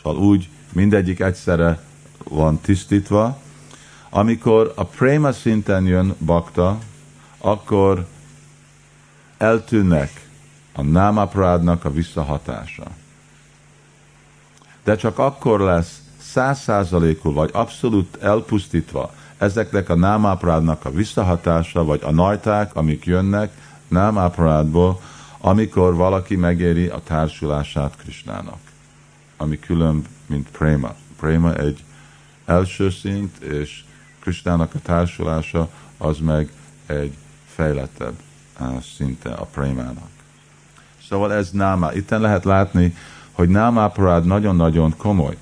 Szóval 0.03 0.22
úgy 0.22 0.49
mindegyik 0.72 1.20
egyszerre 1.20 1.83
van 2.24 2.61
tisztítva. 2.61 3.41
Amikor 4.11 4.72
a 4.76 4.85
prema 4.85 5.33
szinten 5.33 5.87
jön 5.87 6.14
bakta, 6.18 6.78
akkor 7.39 8.07
eltűnnek 9.39 10.28
a 10.72 10.83
námaprádnak 10.83 11.85
a 11.85 11.93
visszahatása. 11.93 13.02
De 14.85 14.97
csak 14.97 15.18
akkor 15.18 15.61
lesz 15.61 16.01
százszázalékul 16.18 17.33
vagy 17.33 17.51
abszolút 17.53 18.16
elpusztítva 18.22 19.12
ezeknek 19.39 19.89
a 19.89 19.95
námáprádnak 19.95 20.85
a 20.85 20.91
visszahatása, 20.91 21.85
vagy 21.85 22.01
a 22.03 22.11
najták, 22.11 22.74
amik 22.74 23.05
jönnek 23.05 23.53
námáprádból, 23.89 25.01
amikor 25.39 25.95
valaki 25.95 26.37
megéri 26.37 26.87
a 26.87 27.01
társulását 27.05 27.97
Krisnának, 27.97 28.59
ami 29.37 29.59
különb, 29.59 30.07
mint 30.26 30.49
préma. 30.51 30.95
Préma 31.16 31.55
egy 31.55 31.85
első 32.45 32.91
szint, 32.91 33.37
és 33.43 33.85
Krisnának 34.20 34.74
a 34.74 34.78
társulása 34.78 35.68
az 35.99 36.18
meg 36.18 36.53
egy 36.87 37.16
fejlettebb 37.47 38.14
szinte 38.97 39.30
a 39.30 39.45
prémának. 39.45 40.11
Szóval 41.09 41.33
ez 41.33 41.51
náma. 41.51 41.93
Itten 41.93 42.20
lehet 42.20 42.45
látni, 42.45 42.97
hogy 43.33 43.49
námáparád 43.49 44.24
nagyon-nagyon 44.24 44.95
komoly, 44.97 45.37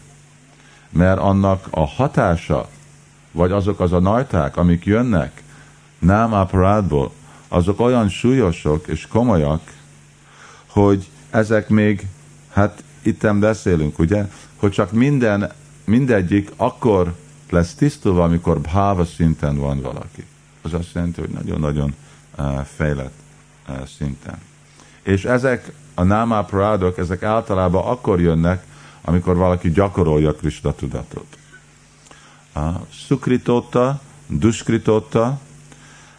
mert 0.90 1.18
annak 1.18 1.66
a 1.70 1.86
hatása, 1.86 2.68
vagy 3.32 3.50
azok 3.50 3.80
az 3.80 3.92
a 3.92 4.00
najták, 4.00 4.56
amik 4.56 4.84
jönnek 4.84 5.42
námáparádból, 5.98 7.12
azok 7.48 7.80
olyan 7.80 8.08
súlyosok 8.08 8.86
és 8.86 9.06
komolyak, 9.06 9.60
hogy 10.66 11.08
ezek 11.30 11.68
még, 11.68 12.06
hát 12.52 12.82
itten 13.02 13.40
beszélünk, 13.40 13.98
ugye, 13.98 14.28
hogy 14.56 14.70
csak 14.70 14.92
minden 14.92 15.52
mindegyik 15.84 16.50
akkor 16.56 17.14
lesz 17.50 17.74
tisztulva, 17.74 18.24
amikor 18.24 18.60
bháva 18.60 19.04
szinten 19.04 19.56
van 19.56 19.80
valaki. 19.80 20.24
Az 20.62 20.74
azt 20.74 20.94
jelenti, 20.94 21.20
hogy 21.20 21.30
nagyon-nagyon 21.30 21.94
uh, 22.38 22.60
fejlett 22.60 23.18
uh, 23.68 23.86
szinten. 23.96 24.38
És 25.02 25.24
ezek 25.24 25.72
a 26.00 26.04
námáprádok, 26.04 26.98
ezek 26.98 27.22
általában 27.22 27.84
akkor 27.84 28.20
jönnek, 28.20 28.64
amikor 29.00 29.36
valaki 29.36 29.70
gyakorolja 29.70 30.34
Krishna 30.34 30.72
tudatot. 30.72 31.38
Szukritotta, 33.06 34.00
duskritotta, 34.26 35.40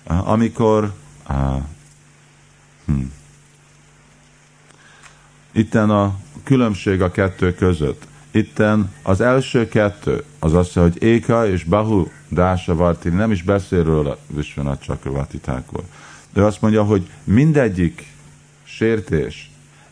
amikor 0.04 0.94
uh, 1.30 1.62
hmm, 2.86 3.14
itten 5.52 5.90
a 5.90 6.16
különbség 6.44 7.02
a 7.02 7.12
kettő 7.12 7.56
között. 7.56 8.08
Itten 8.32 8.94
az 9.04 9.22
első 9.22 9.68
kettő, 9.68 10.24
az 10.40 10.54
azt 10.54 10.74
hogy 10.74 11.04
Éka 11.04 11.48
és 11.48 11.64
Bahu 11.64 12.08
Dása 12.28 12.76
Vartini, 12.76 13.16
nem 13.16 13.32
is 13.32 13.44
beszél 13.44 13.84
róla 13.84 14.18
Vishwanath 14.28 14.84
Chakravarti 14.84 15.38
Thakur. 15.38 15.84
De 16.34 16.42
azt 16.42 16.62
mondja, 16.62 16.84
hogy 16.84 17.10
mindegyik 17.24 18.14
sértés 18.64 19.51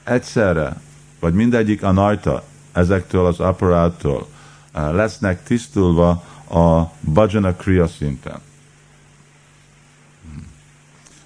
egyszerre, 0.10 0.82
vagy 1.20 1.34
mindegyik 1.34 1.84
a 1.84 1.92
najta 1.92 2.44
ezektől 2.72 3.26
az 3.26 3.40
apparáttól 3.40 4.28
eh, 4.72 4.92
lesznek 4.94 5.44
tisztulva 5.44 6.10
a 6.50 6.84
bhajana 7.00 7.54
kriya 7.54 7.88
szinten. 7.88 8.40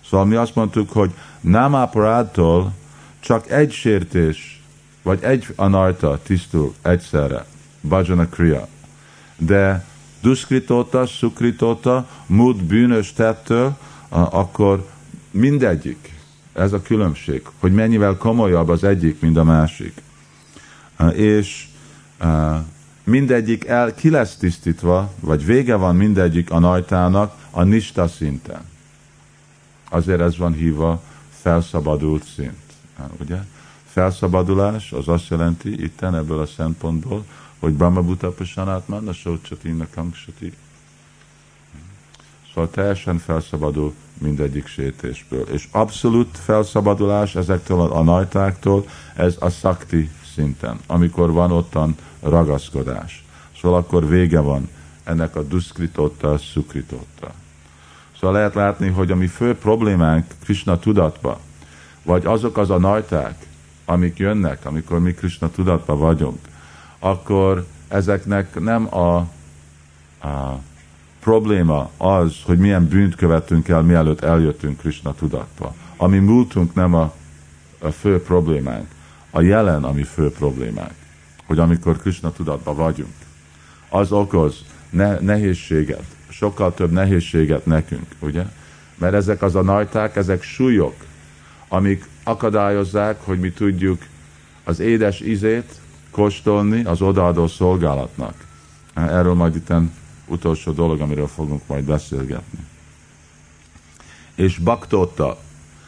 Szóval 0.10 0.26
mi 0.26 0.36
azt 0.36 0.56
mondtuk, 0.56 0.92
hogy 0.92 1.12
nem 1.42 1.74
apparáttól 1.74 2.74
csak 3.20 3.50
egy 3.50 3.72
sértés 3.72 4.62
vagy 5.02 5.24
egy 5.24 5.48
anarta 5.56 6.20
tisztul 6.24 6.74
egyszerre, 6.82 7.46
bhajana 7.82 8.30
kriya. 8.30 8.68
De 9.38 9.86
duskritota, 10.22 11.06
sukritota, 11.06 12.08
múlt 12.26 12.64
bűnös 12.64 13.14
tettől, 13.14 13.78
akkor 14.10 14.90
mindegyik, 15.32 16.13
ez 16.54 16.74
a 16.74 16.82
különbség, 16.82 17.42
hogy 17.60 17.74
mennyivel 17.74 18.18
komolyabb 18.18 18.70
az 18.70 18.84
egyik, 18.84 19.20
mint 19.20 19.38
a 19.38 19.44
másik. 19.44 20.02
És 21.14 21.68
mindegyik 23.04 23.66
el 23.66 23.94
ki 23.94 24.10
lesz 24.10 24.36
tisztítva, 24.36 25.14
vagy 25.20 25.46
vége 25.46 25.76
van 25.76 25.96
mindegyik 25.96 26.52
a 26.52 26.60
najtának 26.60 27.36
a 27.52 27.64
nista 27.64 28.08
szinten. 28.08 28.62
Azért 29.90 30.20
ez 30.20 30.38
van 30.38 30.54
hívva 30.54 31.02
felszabadult 31.42 32.24
szint. 32.24 32.62
Ugye? 33.20 33.38
felszabadulás 33.94 34.92
az 34.92 35.08
azt 35.08 35.28
jelenti 35.28 35.84
itten 35.84 36.16
ebből 36.16 36.40
a 36.40 36.46
szempontból, 36.46 37.26
hogy 37.60 37.74
Brahma 37.74 38.02
Buddha 38.02 38.32
Pasanát 38.32 38.88
Manna 38.88 39.14
Socsati 39.14 39.72
Nakangsati. 39.72 40.54
Szóval 42.54 42.70
teljesen 42.70 43.18
felszabadul 43.18 43.94
mindegyik 44.24 44.68
sétésből. 44.68 45.48
És 45.52 45.68
abszolút 45.72 46.38
felszabadulás 46.38 47.36
ezektől 47.36 47.82
a 47.82 48.04
najtáktól, 48.04 48.86
ez 49.16 49.36
a 49.40 49.50
szakti 49.50 50.10
szinten, 50.34 50.80
amikor 50.88 51.32
van 51.32 51.52
ottan 51.52 51.96
ragaszkodás. 52.20 53.24
Szóval 53.62 53.78
akkor 53.78 54.08
vége 54.08 54.40
van 54.40 54.70
ennek 55.04 55.36
a 55.36 55.44
duszkritotta, 55.44 56.38
szukritotta. 56.38 57.32
Szóval 58.20 58.36
lehet 58.36 58.54
látni, 58.54 58.90
hogy 58.90 59.12
a 59.12 59.16
mi 59.16 59.28
fő 59.28 59.56
problémánk 59.56 60.26
Krishna 60.44 60.80
tudatba, 60.80 61.40
vagy 62.04 62.26
azok 62.26 62.58
az 62.58 62.70
a 62.70 62.78
najták, 62.78 63.46
amik 63.86 64.18
jönnek, 64.18 64.66
amikor 64.66 65.00
mi 65.00 65.14
Krishna 65.14 65.50
tudatban 65.50 66.00
vagyunk, 66.00 66.40
akkor 67.00 67.66
ezeknek 67.88 68.60
nem 68.60 68.96
a, 68.96 69.16
a 70.28 70.60
probléma 71.24 71.90
az, 71.98 72.36
hogy 72.46 72.58
milyen 72.58 72.88
bűnt 72.88 73.16
követünk 73.16 73.68
el, 73.68 73.82
mielőtt 73.82 74.22
eljöttünk 74.22 74.80
Krishna 74.80 75.14
tudatba. 75.14 75.76
Ami 75.98 76.18
múltunk 76.18 76.74
nem 76.74 76.94
a, 76.94 77.14
a 77.80 77.90
fő 77.90 78.22
problémánk. 78.22 78.88
A 79.30 79.42
jelen, 79.42 79.84
ami 79.84 80.04
fő 80.04 80.32
problémánk. 80.32 80.94
Hogy 81.46 81.60
amikor 81.60 81.98
Krishna 81.98 82.32
tudatban 82.32 82.76
vagyunk, 82.76 83.14
az 83.90 84.12
okoz 84.12 84.66
ne, 84.90 85.20
nehézséget, 85.20 86.04
sokkal 86.30 86.74
több 86.74 86.92
nehézséget 86.92 87.66
nekünk, 87.66 88.08
ugye? 88.20 88.44
Mert 88.96 89.14
ezek 89.14 89.42
az 89.42 89.56
a 89.56 89.62
najták, 89.62 90.16
ezek 90.16 90.44
súlyok, 90.44 90.96
amik 91.68 92.08
akadályozzák, 92.24 93.22
hogy 93.22 93.40
mi 93.40 93.52
tudjuk 93.52 94.02
az 94.64 94.80
édes 94.80 95.22
ízét 95.22 95.80
kóstolni 96.12 96.84
az 96.84 97.02
odaadó 97.02 97.48
szolgálatnak. 97.48 98.34
Erről 98.94 99.34
majd 99.34 99.56
itt 99.56 99.70
utolsó 100.34 100.72
dolog, 100.72 101.02
amiről 101.02 101.28
fogunk 101.28 101.62
majd 101.68 101.84
beszélgetni. 101.84 102.60
És 104.36 104.58
baktóta, 104.58 105.38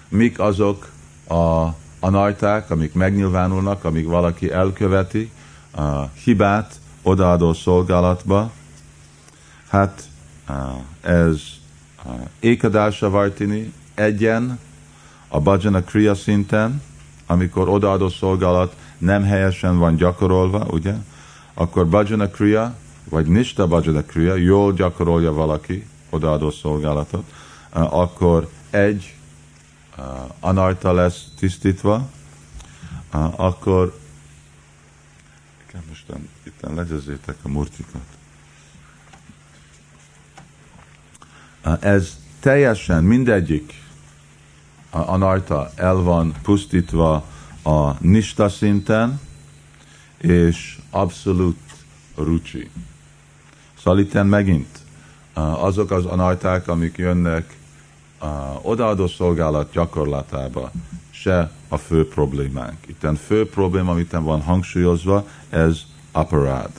mik 0.10 0.40
azok 0.40 0.90
a 1.28 1.74
a 2.06 2.10
najták, 2.10 2.72
amik 2.72 2.94
megnyilvánulnak, 2.94 3.84
amíg 3.84 4.06
valaki 4.06 4.52
elköveti 4.52 5.32
a 5.72 6.02
hibát 6.24 6.80
odaadó 7.02 7.54
szolgálatba, 7.54 8.52
hát 9.70 10.10
ez 11.02 11.42
ékadása 12.40 13.10
vajtini 13.10 13.74
egyen 13.94 14.60
a 15.28 15.40
bhajana 15.40 15.84
kriya 15.84 16.16
szinten, 16.16 16.82
amikor 17.26 17.70
odaadó 17.70 18.10
szolgálat 18.10 18.76
nem 18.98 19.24
helyesen 19.24 19.78
van 19.78 19.96
gyakorolva, 19.96 20.66
ugye, 20.70 20.94
akkor 21.54 21.88
bhajana 21.88 22.28
kriya, 22.28 22.76
vagy 23.10 23.28
nista 23.28 23.68
bhajana 23.68 24.04
kriya, 24.04 24.36
jól 24.36 24.74
gyakorolja 24.74 25.34
valaki 25.34 25.88
odaadó 26.10 26.52
szolgálatot, 26.52 27.34
akkor 27.70 28.50
egy 28.70 29.16
anarta 30.40 30.94
lesz 30.94 31.24
tisztítva, 31.38 32.10
akkor 33.36 34.00
kell 35.68 35.82
most 35.88 36.06
itt 36.44 36.60
legyezzétek 36.76 37.36
a 37.44 37.48
murtikat. 37.48 38.06
Ez 41.80 42.18
teljesen 42.40 43.04
mindegyik 43.04 43.84
anarta 44.90 45.72
el 45.76 45.96
van 45.96 46.34
pusztítva 46.42 47.26
a 47.64 48.04
nista 48.04 48.50
szinten, 48.50 49.20
és 50.18 50.80
abszolút 50.90 51.60
rucsi. 52.16 52.70
Itt 53.86 54.24
megint 54.24 54.80
azok 55.34 55.92
az 55.92 56.06
anarták, 56.06 56.68
amik 56.68 56.98
jönnek 56.98 57.58
odaadó 58.62 59.08
szolgálat 59.08 59.72
gyakorlatába 59.72 60.72
se 61.10 61.52
a 61.68 61.78
fő 61.78 62.08
problémánk. 62.08 62.78
Itt 62.88 63.08
fő 63.28 63.50
probléma, 63.50 63.92
amit 63.92 64.12
van 64.12 64.42
hangsúlyozva, 64.42 65.28
ez 65.50 65.82
aparád. 66.12 66.72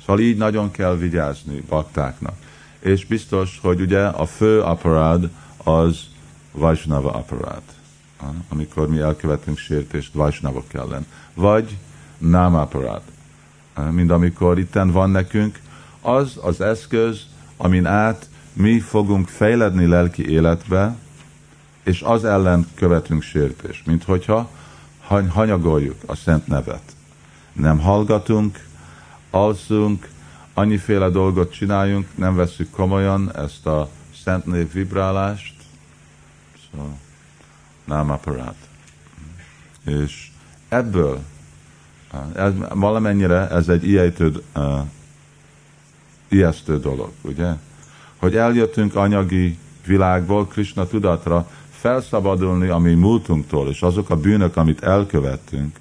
Szóval 0.00 0.20
így 0.20 0.36
nagyon 0.36 0.70
kell 0.70 0.96
vigyázni 0.96 1.60
baktáknak. 1.68 2.36
És 2.78 3.06
biztos, 3.06 3.58
hogy 3.62 3.80
ugye 3.80 4.06
a 4.06 4.26
fő 4.26 4.60
aparád 4.60 5.30
az 5.56 6.00
Vajsnava 6.52 7.12
aparád. 7.12 7.62
Amikor 8.48 8.88
mi 8.88 8.98
elkövetünk 8.98 9.58
sértést 9.58 10.12
Vajsnavok 10.12 10.74
ellen. 10.74 11.06
Vagy 11.34 11.76
nem 12.18 12.54
aparád. 12.54 13.02
Mint 13.90 14.10
amikor 14.10 14.58
itten 14.58 14.90
van 14.90 15.10
nekünk, 15.10 15.58
az 16.00 16.38
az 16.42 16.60
eszköz, 16.60 17.26
amin 17.56 17.86
át 17.86 18.28
mi 18.52 18.80
fogunk 18.80 19.28
fejledni 19.28 19.86
lelki 19.86 20.30
életbe, 20.30 20.96
és 21.82 22.02
az 22.02 22.24
ellen 22.24 22.66
követünk 22.74 23.22
sértést, 23.22 23.86
mint 23.86 24.04
hogyha 24.04 24.50
hanyagoljuk 25.28 25.96
a 26.06 26.14
szent 26.14 26.46
nevet. 26.46 26.82
Nem 27.52 27.78
hallgatunk, 27.78 28.66
alszunk, 29.30 30.08
annyiféle 30.54 31.08
dolgot 31.08 31.52
csináljunk, 31.52 32.06
nem 32.14 32.36
veszük 32.36 32.70
komolyan 32.70 33.36
ezt 33.36 33.66
a 33.66 33.88
szent 34.24 34.46
név 34.46 34.72
vibrálást, 34.72 35.54
szóval 36.70 36.96
nem 37.84 38.10
aparát. 38.10 38.56
És 39.84 40.30
ebből, 40.68 41.20
ez, 42.34 42.52
valamennyire 42.74 43.48
ez 43.48 43.68
egy 43.68 43.88
ijesztő, 43.88 44.42
ijesztő 46.28 46.80
dolog, 46.80 47.10
ugye? 47.22 47.54
hogy 48.18 48.36
eljöttünk 48.36 48.94
anyagi 48.94 49.58
világból 49.86 50.46
Krishna 50.46 50.86
tudatra, 50.86 51.46
felszabadulni 51.70 52.68
a 52.68 52.78
mi 52.78 52.94
múltunktól, 52.94 53.68
és 53.68 53.82
azok 53.82 54.10
a 54.10 54.16
bűnök, 54.16 54.56
amit 54.56 54.82
elkövettünk. 54.82 55.76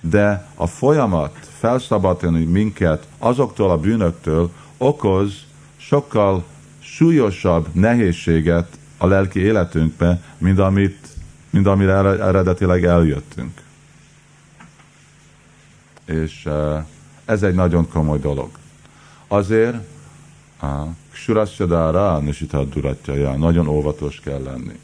De 0.00 0.46
a 0.54 0.66
folyamat 0.66 1.36
felszabadulni 1.58 2.44
minket 2.44 3.06
azoktól 3.18 3.70
a 3.70 3.78
bűnöktől 3.78 4.50
okoz 4.76 5.32
sokkal 5.76 6.44
súlyosabb 6.78 7.66
nehézséget 7.72 8.78
a 8.98 9.06
lelki 9.06 9.40
életünkbe, 9.40 10.22
mint, 10.38 10.58
amit, 10.58 11.08
mint 11.50 11.66
amire 11.66 11.94
eredetileg 12.22 12.84
eljöttünk. 12.84 13.59
És 16.10 16.48
ez 17.24 17.42
egy 17.42 17.54
nagyon 17.54 17.88
komoly 17.88 18.18
dolog. 18.18 18.50
Azért, 19.28 19.76
Surasyadára 21.12 22.18
Nisitad 22.18 22.72
Duratjaja, 22.72 23.36
nagyon 23.36 23.68
óvatos 23.68 24.20
kell 24.20 24.42
lenni. 24.42 24.78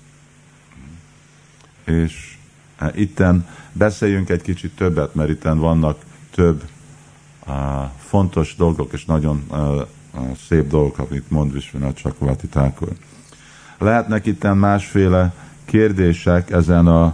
És 1.84 2.36
hát, 2.76 2.96
itten 2.96 3.48
beszéljünk 3.72 4.28
egy 4.28 4.42
kicsit 4.42 4.76
többet, 4.76 5.14
mert 5.14 5.30
itten 5.30 5.58
vannak 5.58 6.04
több 6.30 6.62
fontos 7.98 8.54
dolgok, 8.56 8.92
és 8.92 9.04
nagyon 9.04 9.46
szép 10.48 10.68
dolgok, 10.68 10.98
amit 10.98 11.30
mond 11.30 11.52
Visvanath 11.52 12.02
Csakvati 12.02 12.46
Thakur. 12.46 12.92
Lehetnek 13.78 14.26
itten 14.26 14.56
másféle 14.56 15.34
kérdések 15.64 16.50
ezen 16.50 16.86
a, 16.86 17.04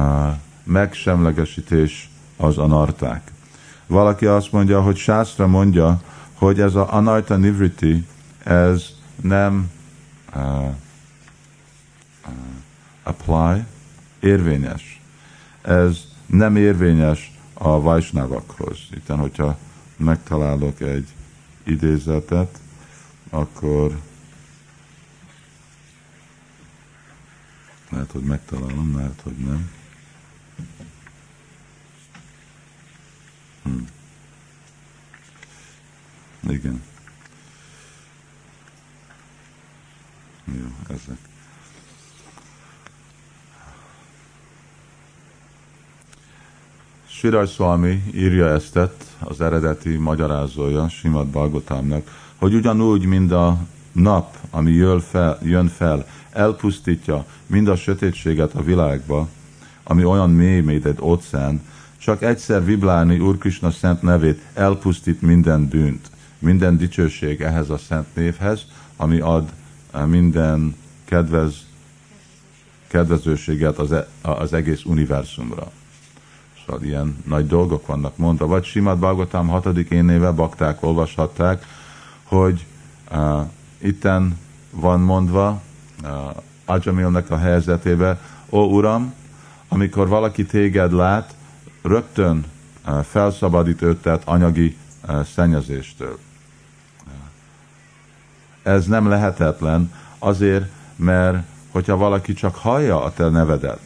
a 0.00 0.38
megsemlegesítés 0.64 2.10
az 2.36 2.58
anarták. 2.58 3.31
Valaki 3.86 4.26
azt 4.26 4.52
mondja, 4.52 4.82
hogy 4.82 4.96
Sászra 4.96 5.46
mondja, 5.46 6.00
hogy 6.32 6.60
ez 6.60 6.74
a 6.74 6.92
anarta 6.92 7.36
nivriti, 7.36 8.06
ez 8.44 8.86
nem 9.20 9.70
uh, 10.34 10.64
uh, 12.26 12.32
apply, 13.02 13.64
érvényes. 14.20 15.00
Ez 15.62 16.04
nem 16.26 16.56
érvényes 16.56 17.38
a 17.54 17.80
vajsnávakhoz. 17.80 18.78
Itt, 18.90 19.06
hogyha 19.06 19.58
megtalálok 19.96 20.80
egy 20.80 21.08
idézetet, 21.62 22.58
akkor 23.30 23.98
lehet, 27.88 28.10
hogy 28.10 28.22
megtalálom, 28.22 28.96
lehet, 28.96 29.20
hogy 29.22 29.36
nem. 29.36 29.70
Hm. 33.62 33.70
Igen. 36.48 36.82
Jó, 40.44 40.66
ezek. 40.88 41.18
Sirai 47.06 47.46
Swami 47.46 48.02
írja 48.14 48.48
eztet, 48.48 49.16
az 49.18 49.40
eredeti 49.40 49.96
magyarázója 49.96 50.88
Simad 50.88 51.26
Balgotámnak, 51.26 52.30
hogy 52.36 52.54
ugyanúgy, 52.54 53.04
mint 53.04 53.32
a 53.32 53.58
nap, 53.92 54.36
ami 54.50 54.70
jön 54.72 55.00
fel, 55.00 55.38
jön 55.42 55.68
fel, 55.68 56.06
elpusztítja 56.30 57.26
mind 57.46 57.68
a 57.68 57.76
sötétséget 57.76 58.54
a 58.54 58.62
világba, 58.62 59.28
ami 59.82 60.04
olyan 60.04 60.30
mély, 60.30 60.60
mint 60.60 60.84
egy 60.84 60.98
óceán, 61.00 61.62
csak 62.02 62.22
egyszer 62.22 62.64
vibrálni 62.64 63.18
Úr 63.18 63.38
Krishna 63.38 63.70
szent 63.70 64.02
nevét 64.02 64.40
elpusztít 64.54 65.22
minden 65.22 65.68
bűnt, 65.68 66.10
minden 66.38 66.76
dicsőség 66.76 67.40
ehhez 67.40 67.70
a 67.70 67.76
szent 67.76 68.06
névhez, 68.14 68.66
ami 68.96 69.20
ad 69.20 69.52
minden 70.06 70.76
kedvez, 71.04 71.66
kedvezőséget 72.86 73.78
az, 73.78 73.92
e, 73.92 74.08
az 74.22 74.52
egész 74.52 74.84
univerzumra. 74.84 75.70
Szóval 76.66 76.82
ilyen 76.82 77.16
nagy 77.26 77.46
dolgok 77.46 77.86
vannak 77.86 78.16
mondva. 78.16 78.46
Vagy 78.46 78.64
Simad 78.64 78.98
Bhagavatam 78.98 79.48
hatodik 79.48 79.90
énéve 79.90 80.30
bakták 80.30 80.82
olvashatták, 80.82 81.66
hogy 82.22 82.66
uh, 83.12 83.40
itten 83.78 84.38
van 84.70 85.00
mondva 85.00 85.62
uh, 86.02 86.10
Ajamilnek 86.64 87.30
a 87.30 87.36
helyzetébe, 87.36 88.20
ó 88.50 88.60
Uram, 88.60 89.14
amikor 89.68 90.08
valaki 90.08 90.44
téged 90.44 90.92
lát, 90.92 91.34
rögtön 91.82 92.44
uh, 92.86 93.00
felszabadít 93.00 93.82
őt 93.82 94.06
anyagi 94.24 94.76
uh, 95.08 95.24
szennyezéstől 95.24 96.18
ez 98.62 98.86
nem 98.86 99.08
lehetetlen, 99.08 99.92
azért, 100.18 100.64
mert 100.96 101.38
hogyha 101.70 101.96
valaki 101.96 102.32
csak 102.32 102.54
hallja 102.54 103.02
a 103.02 103.12
te 103.12 103.28
nevedet, 103.28 103.80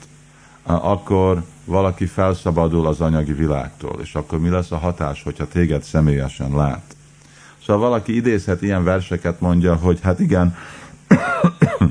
akkor 0.62 1.42
valaki 1.64 2.06
felszabadul 2.06 2.86
az 2.86 3.00
anyagi 3.00 3.32
világtól, 3.32 4.00
és 4.00 4.14
akkor 4.14 4.40
mi 4.40 4.48
lesz 4.48 4.70
a 4.70 4.76
hatás, 4.76 5.22
hogyha 5.22 5.48
téged 5.48 5.82
személyesen 5.82 6.56
lát. 6.56 6.96
Szóval 7.66 7.88
valaki 7.88 8.14
idézhet 8.14 8.62
ilyen 8.62 8.84
verseket, 8.84 9.40
mondja, 9.40 9.74
hogy 9.74 9.98
hát 10.02 10.20
igen, 10.20 10.56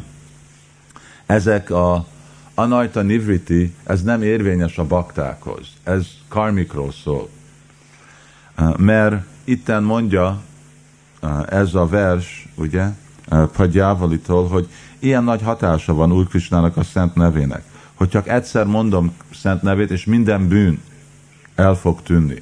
ezek 1.26 1.70
a 1.70 2.06
anajta 2.56 3.02
nivriti, 3.02 3.74
ez 3.84 4.02
nem 4.02 4.22
érvényes 4.22 4.78
a 4.78 4.86
baktákhoz, 4.86 5.68
ez 5.84 6.08
karmikról 6.28 6.92
szól. 6.92 7.30
mert 8.78 9.26
itten 9.44 9.84
mondja 9.84 10.42
ez 11.50 11.74
a 11.74 11.88
vers, 11.88 12.48
ugye, 12.56 12.88
Padjávalitól, 13.56 14.48
hogy 14.48 14.68
ilyen 15.00 15.24
nagy 15.24 15.42
hatása 15.42 15.94
van 15.94 16.12
Úr 16.12 16.28
Krisnának 16.28 16.78
a 16.78 16.84
szent 16.84 17.16
nevének, 17.16 17.64
hogy 17.94 18.10
csak 18.10 18.28
egyszer 18.28 18.66
mondom 18.66 19.16
szent 19.34 19.62
nevét, 19.62 19.92
és 19.92 20.06
minden 20.06 20.48
bűn 20.48 20.82
el 21.56 21.76
fog 21.76 22.02
tűnni. 22.02 22.42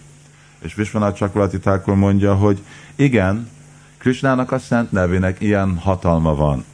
És 0.59 0.74
Visvanat 0.74 1.16
Csakrati 1.16 1.59
Thakur 1.59 1.95
mondja, 1.95 2.36
hogy 2.36 2.64
igen, 2.95 3.49
Krisnának 3.97 4.51
a 4.51 4.59
szent 4.59 4.91
nevének 4.91 5.41
ilyen 5.41 5.78
hatalma 5.78 6.36
van. 6.36 6.66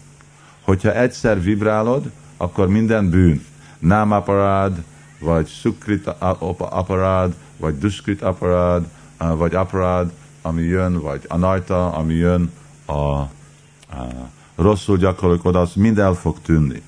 Hogyha 0.62 0.94
egyszer 0.94 1.42
vibrálod, 1.42 2.12
akkor 2.42 2.68
minden 2.68 3.10
bűn, 3.10 3.46
nem 3.80 4.12
aparád, 4.12 4.84
vagy 5.20 5.46
szukrit 5.46 6.08
aparád, 6.58 7.36
vagy 7.58 7.78
duskrit 7.78 8.22
aparád, 8.22 8.88
vagy 9.18 9.56
aparád, 9.56 10.12
ami 10.42 10.62
jön, 10.62 11.02
vagy 11.02 11.26
anajta, 11.28 11.92
ami 11.92 12.14
jön 12.14 12.52
a, 12.86 12.94
a 12.94 13.30
rosszul 14.56 15.06
az 15.42 15.74
mind 15.74 16.00
el 16.00 16.14
fog 16.14 16.42
tűnni. 16.42 16.82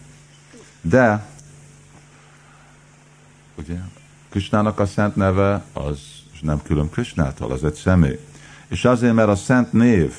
De, 0.82 1.26
ugye, 3.56 3.76
Krisnának 4.30 4.80
a 4.80 4.86
szent 4.86 5.16
neve 5.16 5.64
az 5.74 6.00
nem 6.42 6.62
külön 6.64 6.90
Krisnától, 6.90 7.52
az 7.52 7.64
egy 7.64 7.74
személy. 7.74 8.20
És 8.68 8.86
azért, 8.86 9.14
mert 9.14 9.30
a 9.30 9.36
szent 9.36 9.74
név 9.74 10.14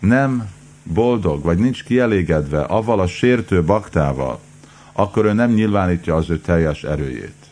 nem 0.00 0.48
boldog, 0.82 1.42
vagy 1.42 1.58
nincs 1.58 1.84
kielégedve 1.84 2.62
avval 2.62 3.00
a 3.00 3.06
sértő 3.06 3.64
baktával, 3.64 4.40
akkor 4.98 5.24
ő 5.24 5.32
nem 5.32 5.52
nyilvánítja 5.52 6.14
az 6.14 6.30
ő 6.30 6.38
teljes 6.40 6.84
erőjét. 6.84 7.46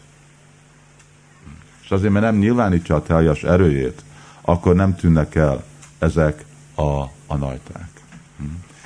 És 1.83 1.91
azért, 1.91 2.13
mert 2.13 2.25
nem 2.25 2.37
nyilvánítja 2.37 2.95
a 2.95 3.03
teljes 3.03 3.43
erőjét, 3.43 4.05
akkor 4.41 4.75
nem 4.75 4.95
tűnnek 4.95 5.35
el 5.35 5.65
ezek 5.99 6.45
a, 6.75 7.01
a 7.27 7.37
najták. 7.37 7.89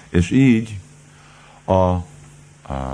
És 0.08 0.30
így 0.30 0.78
a, 1.64 1.72
a 1.72 2.04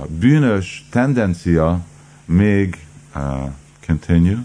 bűnös 0.09 0.87
tendencia 0.89 1.79
még 2.25 2.85
uh, 3.15 3.49
continue, 3.85 4.43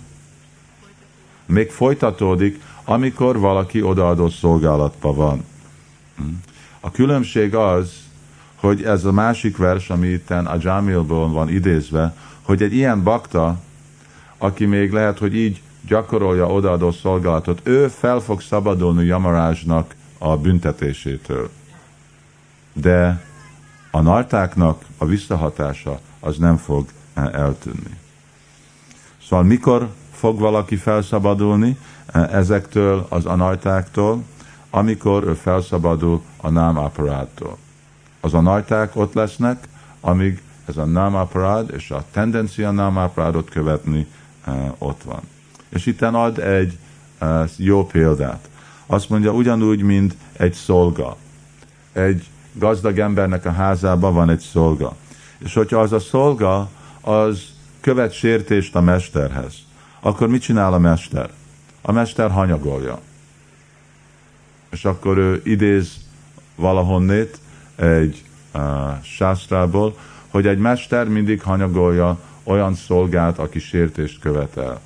még 1.46 1.70
folytatódik, 1.70 2.62
amikor 2.84 3.38
valaki 3.38 3.82
odaadó 3.82 4.28
szolgálatban 4.28 5.16
van. 5.16 5.44
A 6.80 6.90
különbség 6.90 7.54
az, 7.54 8.01
hogy 8.62 8.82
ez 8.82 9.04
a 9.04 9.12
másik 9.12 9.56
vers, 9.56 9.90
ami 9.90 10.06
itt 10.06 10.30
a 10.30 10.56
Jamilból 10.60 11.28
van 11.28 11.48
idézve, 11.48 12.14
hogy 12.42 12.62
egy 12.62 12.74
ilyen 12.74 13.02
bakta, 13.02 13.58
aki 14.38 14.64
még 14.64 14.92
lehet, 14.92 15.18
hogy 15.18 15.34
így 15.34 15.62
gyakorolja 15.86 16.46
odaadó 16.46 16.90
szolgálatot, 16.90 17.60
ő 17.62 17.88
fel 17.88 18.20
fog 18.20 18.40
szabadulni 18.40 19.04
Jamarásnak 19.04 19.94
a 20.18 20.36
büntetésétől. 20.36 21.50
De 22.72 23.22
a 23.90 24.00
nartáknak 24.00 24.84
a 24.98 25.04
visszahatása 25.04 26.00
az 26.20 26.36
nem 26.36 26.56
fog 26.56 26.86
eltűnni. 27.14 27.98
Szóval 29.28 29.44
mikor 29.44 29.88
fog 30.12 30.38
valaki 30.38 30.76
felszabadulni 30.76 31.78
ezektől 32.12 33.06
az 33.08 33.26
anajtáktól? 33.26 34.22
Amikor 34.70 35.24
ő 35.24 35.34
felszabadul 35.34 36.22
a 36.36 36.50
nám 36.50 36.78
Az 38.24 38.34
anajták 38.34 38.96
ott 38.96 39.12
lesznek, 39.12 39.68
amíg 40.00 40.42
ez 40.64 40.76
a 40.76 40.84
nám 40.84 41.14
aparát 41.14 41.70
és 41.70 41.90
a 41.90 42.04
tendencia 42.10 42.70
nám 42.70 42.96
aparátot 42.96 43.50
követni 43.50 44.06
ott 44.78 45.02
van. 45.02 45.20
És 45.68 45.86
itt 45.86 46.02
ad 46.02 46.38
egy 46.38 46.78
uh, 47.20 47.50
jó 47.56 47.86
példát. 47.86 48.48
Azt 48.86 49.08
mondja, 49.08 49.32
ugyanúgy, 49.32 49.82
mint 49.82 50.16
egy 50.32 50.52
szolga. 50.52 51.16
Egy 51.92 52.26
gazdag 52.52 52.98
embernek 52.98 53.44
a 53.44 53.52
házában 53.52 54.14
van 54.14 54.30
egy 54.30 54.40
szolga. 54.40 54.96
És 55.38 55.54
hogyha 55.54 55.80
az 55.80 55.92
a 55.92 55.98
szolga, 55.98 56.68
az 57.00 57.42
követ 57.80 58.12
sértést 58.12 58.76
a 58.76 58.80
mesterhez, 58.80 59.54
akkor 60.00 60.28
mit 60.28 60.42
csinál 60.42 60.72
a 60.72 60.78
mester? 60.78 61.30
A 61.82 61.92
mester 61.92 62.30
hanyagolja. 62.30 63.00
És 64.70 64.84
akkor 64.84 65.18
ő 65.18 65.40
idéz 65.44 65.96
valahonnét 66.54 67.40
egy 67.82 68.24
uh, 68.54 68.62
sástrából, 69.02 69.96
hogy 70.28 70.46
egy 70.46 70.58
mester 70.58 71.08
mindig 71.08 71.42
hanyagolja 71.42 72.18
olyan 72.42 72.74
szolgát, 72.74 73.38
aki 73.38 73.58
sértést 73.58 74.20
követel. 74.20 74.80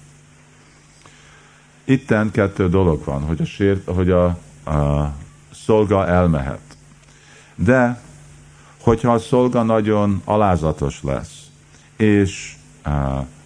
Itten 1.84 2.30
kettő 2.30 2.68
dolog 2.68 3.04
van, 3.04 3.22
hogy 3.22 3.40
a, 3.40 3.44
sért, 3.44 3.88
hogy 3.90 4.10
a, 4.10 4.24
a 4.70 5.12
szolga 5.52 6.06
elmehet. 6.06 6.60
De, 7.54 8.00
hogyha 8.80 9.12
a 9.12 9.18
szolga 9.18 9.62
nagyon 9.62 10.22
alázatos 10.24 11.02
lesz, 11.02 11.46
és 11.96 12.54
uh, 12.86 12.92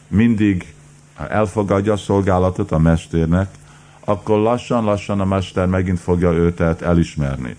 mindig 0.09 0.75
elfogadja 1.29 1.93
a 1.93 1.97
szolgálatot 1.97 2.73
a 2.73 2.79
mesternek, 2.79 3.55
akkor 4.05 4.39
lassan-lassan 4.39 5.21
a 5.21 5.25
mester 5.25 5.67
megint 5.67 6.01
fogja 6.01 6.33
őt 6.33 6.61
elismerni. 6.61 7.57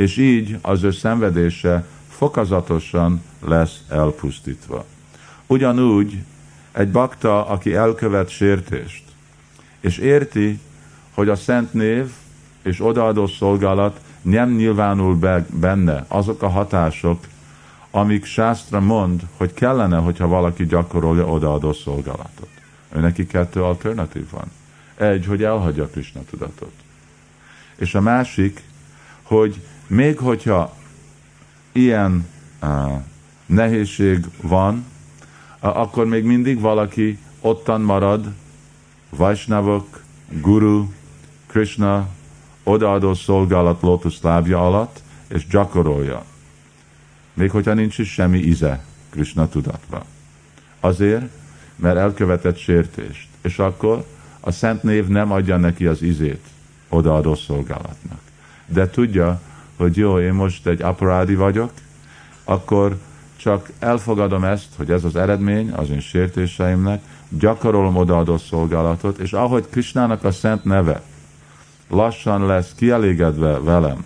És 0.00 0.16
így 0.16 0.58
az 0.62 0.82
ő 0.82 0.90
szenvedése 0.90 1.84
fokozatosan 2.08 3.22
lesz 3.40 3.80
elpusztítva. 3.88 4.84
Ugyanúgy 5.46 6.18
egy 6.72 6.90
bakta, 6.90 7.46
aki 7.46 7.74
elkövet 7.74 8.28
sértést, 8.28 9.04
és 9.80 9.98
érti, 9.98 10.60
hogy 11.14 11.28
a 11.28 11.36
szent 11.36 11.72
név 11.72 12.10
és 12.62 12.84
odaadó 12.84 13.26
szolgálat 13.26 14.00
nem 14.22 14.54
nyilvánul 14.54 15.14
be 15.14 15.46
benne 15.52 16.04
azok 16.08 16.42
a 16.42 16.48
hatások, 16.48 17.24
amik 17.90 18.24
Sásztra 18.24 18.80
mond, 18.80 19.22
hogy 19.36 19.54
kellene, 19.54 19.96
hogyha 19.96 20.26
valaki 20.26 20.66
gyakorolja 20.66 21.26
odaadó 21.26 21.72
szolgálatot. 21.72 22.48
Ő 22.92 23.00
neki 23.00 23.26
kettő 23.26 23.62
alternatív 23.62 24.30
van. 24.30 24.50
Egy, 25.08 25.26
hogy 25.26 25.42
elhagyja 25.42 25.86
Krishna 25.86 26.20
tudatot. 26.30 26.72
És 27.76 27.94
a 27.94 28.00
másik, 28.00 28.62
hogy 29.22 29.60
még 29.90 30.18
hogyha 30.18 30.76
ilyen 31.72 32.28
uh, 32.62 33.02
nehézség 33.46 34.24
van, 34.42 34.86
akkor 35.60 36.06
még 36.06 36.24
mindig 36.24 36.60
valaki 36.60 37.18
ottan 37.40 37.80
marad 37.80 38.32
Vajsnavok, 39.08 40.02
Guru, 40.40 40.88
Krishna 41.46 42.08
odaadó 42.62 43.14
szolgálat 43.14 43.82
lótusz 43.82 44.22
lábja 44.22 44.66
alatt, 44.66 45.02
és 45.28 45.46
gyakorolja. 45.46 46.24
Még 47.34 47.50
hogyha 47.50 47.74
nincs 47.74 47.98
is 47.98 48.12
semmi 48.12 48.38
ize 48.38 48.84
Krishna 49.10 49.48
tudatba. 49.48 50.04
Azért, 50.80 51.24
mert 51.76 51.96
elkövetett 51.96 52.58
sértést. 52.58 53.28
És 53.42 53.58
akkor 53.58 54.06
a 54.40 54.50
szent 54.50 54.82
név 54.82 55.06
nem 55.06 55.32
adja 55.32 55.56
neki 55.56 55.86
az 55.86 56.02
izét 56.02 56.44
odaadó 56.88 57.34
szolgálatnak. 57.34 58.20
De 58.66 58.90
tudja, 58.90 59.40
hogy 59.80 59.96
jó, 59.96 60.18
én 60.20 60.32
most 60.32 60.66
egy 60.66 60.82
aparádi 60.82 61.34
vagyok, 61.34 61.70
akkor 62.44 62.98
csak 63.36 63.70
elfogadom 63.78 64.44
ezt, 64.44 64.68
hogy 64.76 64.90
ez 64.90 65.04
az 65.04 65.16
eredmény 65.16 65.70
az 65.70 65.90
én 65.90 66.00
sértéseimnek, 66.00 67.02
gyakorolom 67.28 67.96
odaadó 67.96 68.38
szolgálatot, 68.38 69.18
és 69.18 69.32
ahogy 69.32 69.66
Krisnának 69.70 70.24
a 70.24 70.30
szent 70.30 70.64
neve 70.64 71.02
lassan 71.88 72.46
lesz 72.46 72.72
kielégedve 72.76 73.60
velem, 73.60 74.04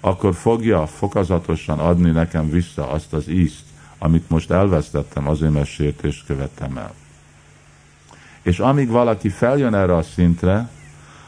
akkor 0.00 0.34
fogja 0.34 0.86
fokozatosan 0.86 1.78
adni 1.78 2.10
nekem 2.10 2.50
vissza 2.50 2.90
azt 2.90 3.12
az 3.12 3.28
ízt, 3.28 3.64
amit 3.98 4.30
most 4.30 4.50
elvesztettem, 4.50 5.28
azért 5.28 5.52
mert 5.52 5.66
sértést 5.66 6.26
követtem 6.26 6.76
el. 6.76 6.94
És 8.42 8.58
amíg 8.58 8.88
valaki 8.88 9.28
feljön 9.28 9.74
erre 9.74 9.96
a 9.96 10.02
szintre, 10.02 10.68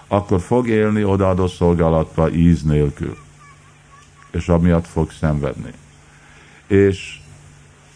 akkor 0.09 0.41
fog 0.41 0.69
élni 0.69 1.05
odaadó 1.05 1.47
szolgálatba 1.47 2.31
íz 2.31 2.63
nélkül. 2.63 3.25
És 4.37 4.49
amiatt 4.49 4.87
fog 4.87 5.11
szenvedni. 5.11 5.71
És 6.67 7.21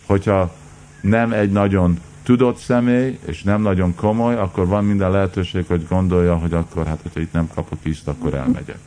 hogyha 0.06 0.54
nem 1.00 1.32
egy 1.32 1.50
nagyon 1.50 2.00
tudott 2.22 2.56
személy, 2.56 3.18
és 3.24 3.42
nem 3.42 3.62
nagyon 3.62 3.94
komoly, 3.94 4.34
akkor 4.34 4.66
van 4.66 4.84
minden 4.84 5.10
lehetőség, 5.10 5.66
hogy 5.66 5.86
gondolja, 5.88 6.36
hogy 6.36 6.52
akkor, 6.52 6.86
hát, 6.86 6.98
hogyha 7.02 7.20
itt 7.20 7.32
nem 7.32 7.48
kapok 7.54 7.78
ízt, 7.82 8.08
akkor 8.08 8.34
elmegyek. 8.34 8.78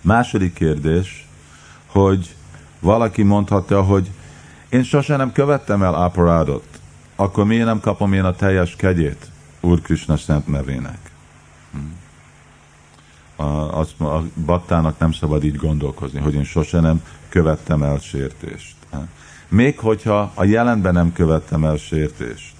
Második 0.00 0.52
kérdés, 0.54 1.28
hogy 1.86 2.34
valaki 2.80 3.22
mondhatta, 3.22 3.82
hogy 3.82 4.10
én 4.68 4.82
sosem 4.82 5.16
nem 5.16 5.32
követtem 5.32 5.82
el 5.82 5.94
áparádot, 5.94 6.66
akkor 7.16 7.44
miért 7.44 7.64
nem 7.64 7.80
kapom 7.80 8.12
én 8.12 8.24
a 8.24 8.34
teljes 8.34 8.76
kegyét 8.76 9.30
Úr 9.60 9.80
Krishna 9.80 10.16
szent 10.16 10.46
nevének? 10.46 11.10
A, 13.42 13.78
az, 13.78 13.94
a 13.98 14.22
battának 14.46 14.98
nem 14.98 15.12
szabad 15.12 15.44
így 15.44 15.56
gondolkozni, 15.56 16.20
hogy 16.20 16.34
én 16.34 16.44
sosem 16.44 16.82
nem 16.82 17.02
követtem 17.28 17.82
el 17.82 17.98
sértést 17.98 18.74
még 19.52 19.78
hogyha 19.78 20.32
a 20.34 20.44
jelenben 20.44 20.92
nem 20.92 21.12
követtem 21.12 21.64
el 21.64 21.76
sértést. 21.76 22.54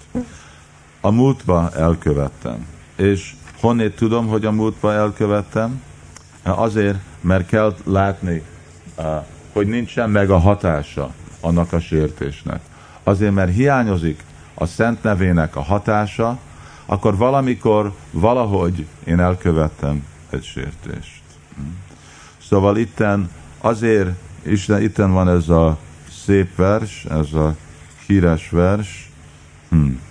A 1.01 1.11
múltba 1.11 1.69
elkövettem. 1.75 2.67
És 2.95 3.35
honnét 3.59 3.95
tudom, 3.95 4.27
hogy 4.27 4.45
a 4.45 4.51
múltba 4.51 4.93
elkövettem? 4.93 5.81
Azért, 6.43 6.97
mert 7.21 7.47
kell 7.47 7.75
látni, 7.83 8.43
hogy 9.53 9.67
nincsen 9.67 10.09
meg 10.09 10.29
a 10.29 10.37
hatása 10.37 11.13
annak 11.39 11.73
a 11.73 11.79
sértésnek. 11.79 12.61
Azért, 13.03 13.33
mert 13.33 13.53
hiányozik 13.53 14.23
a 14.53 14.65
szent 14.65 15.03
nevének 15.03 15.55
a 15.55 15.61
hatása, 15.61 16.37
akkor 16.85 17.17
valamikor, 17.17 17.93
valahogy 18.11 18.87
én 19.03 19.19
elkövettem 19.19 20.05
sértést. 20.41 21.21
Szóval 22.37 22.77
itten 22.77 23.29
azért, 23.61 24.09
Isten, 24.45 24.81
itten 24.81 25.11
van 25.11 25.29
ez 25.29 25.49
a 25.49 25.77
szép 26.25 26.55
vers, 26.55 27.05
ez 27.05 27.33
a 27.33 27.55
híres 28.07 28.49
vers. 28.49 29.09
Hmm. 29.69 30.01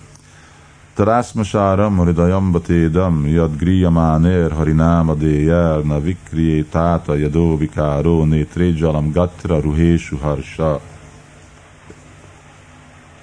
Tarásmasáram 0.95 1.97
haridayam 1.97 2.53
batédam 2.53 3.27
yad 3.27 3.57
griyamánér 3.57 4.53
harináma 4.53 5.15
déjel 5.15 5.81
na 5.81 6.01
vikrié 6.01 6.63
táta 6.63 7.15
jadó 7.15 7.57
vikáró 7.57 8.25
nétrédzsalam 8.25 9.13
gatra 9.13 9.61
ruhésu 9.61 10.17
harsa. 10.17 10.81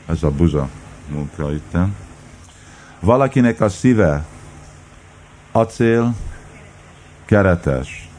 Ez 0.06 0.24
a 0.24 0.32
buza 0.32 0.70
munka 1.12 1.52
itten. 1.52 1.95
Valakinek 3.00 3.62
a 3.62 3.70
szíve 3.70 4.26
acél, 5.52 6.16
keretes. 7.30 8.09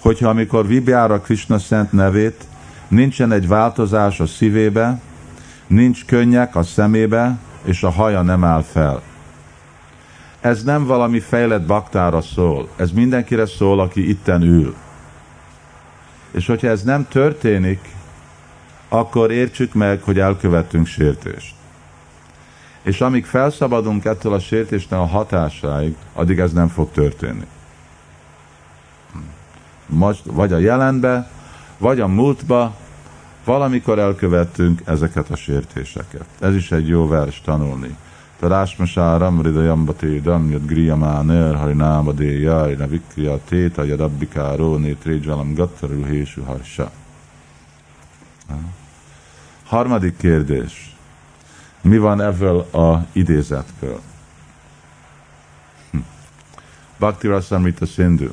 Hogyha 0.00 0.28
amikor 0.28 0.66
vibjára 0.66 1.20
Krishna 1.20 1.58
szent 1.58 1.92
nevét, 1.92 2.44
nincsen 2.88 3.32
egy 3.32 3.48
változás 3.48 4.20
a 4.20 4.26
szívébe, 4.26 5.00
nincs 5.66 6.04
könnyek 6.04 6.56
a 6.56 6.62
szemébe, 6.62 7.38
és 7.64 7.82
a 7.82 7.90
haja 7.90 8.22
nem 8.22 8.44
áll 8.44 8.62
fel. 8.62 9.02
Ez 10.40 10.62
nem 10.62 10.84
valami 10.84 11.20
fejlett 11.20 11.66
baktára 11.66 12.20
szól, 12.20 12.68
ez 12.76 12.90
mindenkire 12.90 13.46
szól, 13.46 13.80
aki 13.80 14.08
itten 14.08 14.42
ül. 14.42 14.74
És 16.30 16.46
hogyha 16.46 16.68
ez 16.68 16.82
nem 16.82 17.08
történik, 17.08 17.80
akkor 18.88 19.30
értsük 19.30 19.74
meg, 19.74 20.02
hogy 20.02 20.18
elkövettünk 20.18 20.86
sértést. 20.86 21.54
És 22.82 23.00
amíg 23.00 23.24
felszabadunk 23.24 24.04
ettől 24.04 24.32
a 24.32 24.40
sértésnek 24.40 25.00
a 25.00 25.06
hatásáig, 25.06 25.96
addig 26.12 26.38
ez 26.38 26.52
nem 26.52 26.68
fog 26.68 26.90
történni. 26.90 27.46
Vagy 30.24 30.52
a 30.52 30.58
jelenbe, 30.58 31.30
vagy 31.78 32.00
a 32.00 32.06
múltba, 32.06 32.74
valamikor 33.44 33.98
elkövettünk 33.98 34.82
ezeket 34.84 35.30
a 35.30 35.36
sértéseket. 35.36 36.26
Ez 36.40 36.54
is 36.54 36.72
egy 36.72 36.88
jó 36.88 37.08
vers 37.08 37.40
tanulni. 37.40 37.96
Tarásmasáram 38.38 39.42
ridajambati 39.42 40.20
dam 40.20 40.50
yad 40.50 40.66
griyamáner 40.66 41.54
harináma 41.54 42.12
déjaj 42.12 42.74
na 42.74 42.86
vikriya 42.86 43.40
téta 43.44 43.84
yad 43.84 44.00
abbikáró 44.00 44.76
nétrédzsalam 44.76 45.54
gattaru 45.54 46.04
hésu 46.04 46.42
harsa. 46.42 46.90
Harmadik 49.64 50.16
kérdés. 50.16 50.96
Mi 51.80 51.98
van 51.98 52.20
ebből 52.20 52.58
a 52.58 53.06
idézetből? 53.12 54.00
Hm. 55.90 55.98
Bhakti 56.98 57.26
Rasamrita 57.26 57.86
Sindhu. 57.86 58.28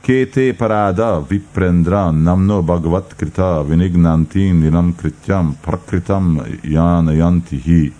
Kété 0.00 0.52
paráda 0.52 1.26
viprendra 1.28 2.10
namno 2.10 2.62
bhagavat 2.62 3.14
krita 3.16 3.64
vinignanti 3.64 4.50
nilam 4.50 4.94
krityam 4.96 5.56
prakritam 5.60 6.40
janayanti 6.62 7.56
hi. 7.56 7.94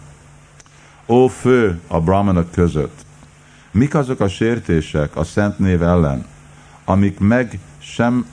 Ó 1.07 1.27
fő 1.27 1.81
a 1.89 2.01
brahmanok 2.01 2.51
között, 2.51 3.07
mik 3.71 3.95
azok 3.95 4.21
a 4.21 4.29
sértések 4.29 5.17
a 5.17 5.25
szent 5.25 5.59
név 5.59 5.83
ellen, 5.83 6.27
amik 6.85 7.19
meg 7.19 7.59
sem, 7.79 8.27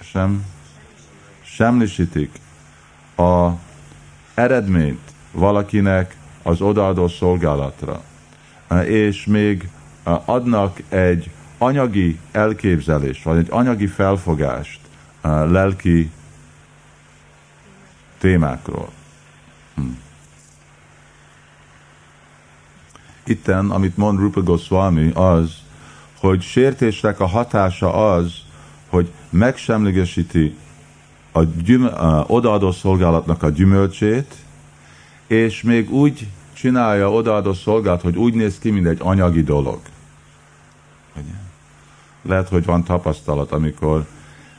sem, 0.00 0.44
semlisítik 1.42 2.40
a 3.16 3.48
eredményt 4.34 5.12
valakinek 5.32 6.16
az 6.42 6.60
odaadó 6.60 7.08
szolgálatra, 7.08 8.02
és 8.84 9.26
még 9.26 9.68
adnak 10.24 10.82
egy 10.88 11.30
anyagi 11.58 12.18
elképzelést, 12.32 13.22
vagy 13.22 13.36
egy 13.36 13.46
anyagi 13.50 13.86
felfogást 13.86 14.80
lelki 15.22 16.10
témákról. 18.18 18.88
Hm. 19.74 19.82
Itten, 23.24 23.70
amit 23.70 23.96
mond 23.96 24.18
Rupa 24.18 24.42
Goswami, 24.42 25.10
az, 25.14 25.56
hogy 26.20 26.42
sértésnek 26.42 27.20
a 27.20 27.26
hatása 27.26 28.12
az, 28.12 28.32
hogy 28.88 29.12
megsemlegesíti 29.30 30.56
a, 31.32 31.42
gyüm, 31.42 31.84
a 31.84 32.24
odaadó 32.26 32.72
szolgálatnak 32.72 33.42
a 33.42 33.50
gyümölcsét, 33.50 34.34
és 35.26 35.62
még 35.62 35.90
úgy 35.92 36.28
csinálja 36.52 37.12
odaadó 37.12 37.52
szolgálat, 37.52 38.02
hogy 38.02 38.16
úgy 38.16 38.34
néz 38.34 38.58
ki, 38.58 38.70
mint 38.70 38.86
egy 38.86 38.98
anyagi 39.02 39.42
dolog. 39.42 39.80
Lehet, 42.22 42.48
hogy 42.48 42.64
van 42.64 42.84
tapasztalat, 42.84 43.52
amikor 43.52 44.06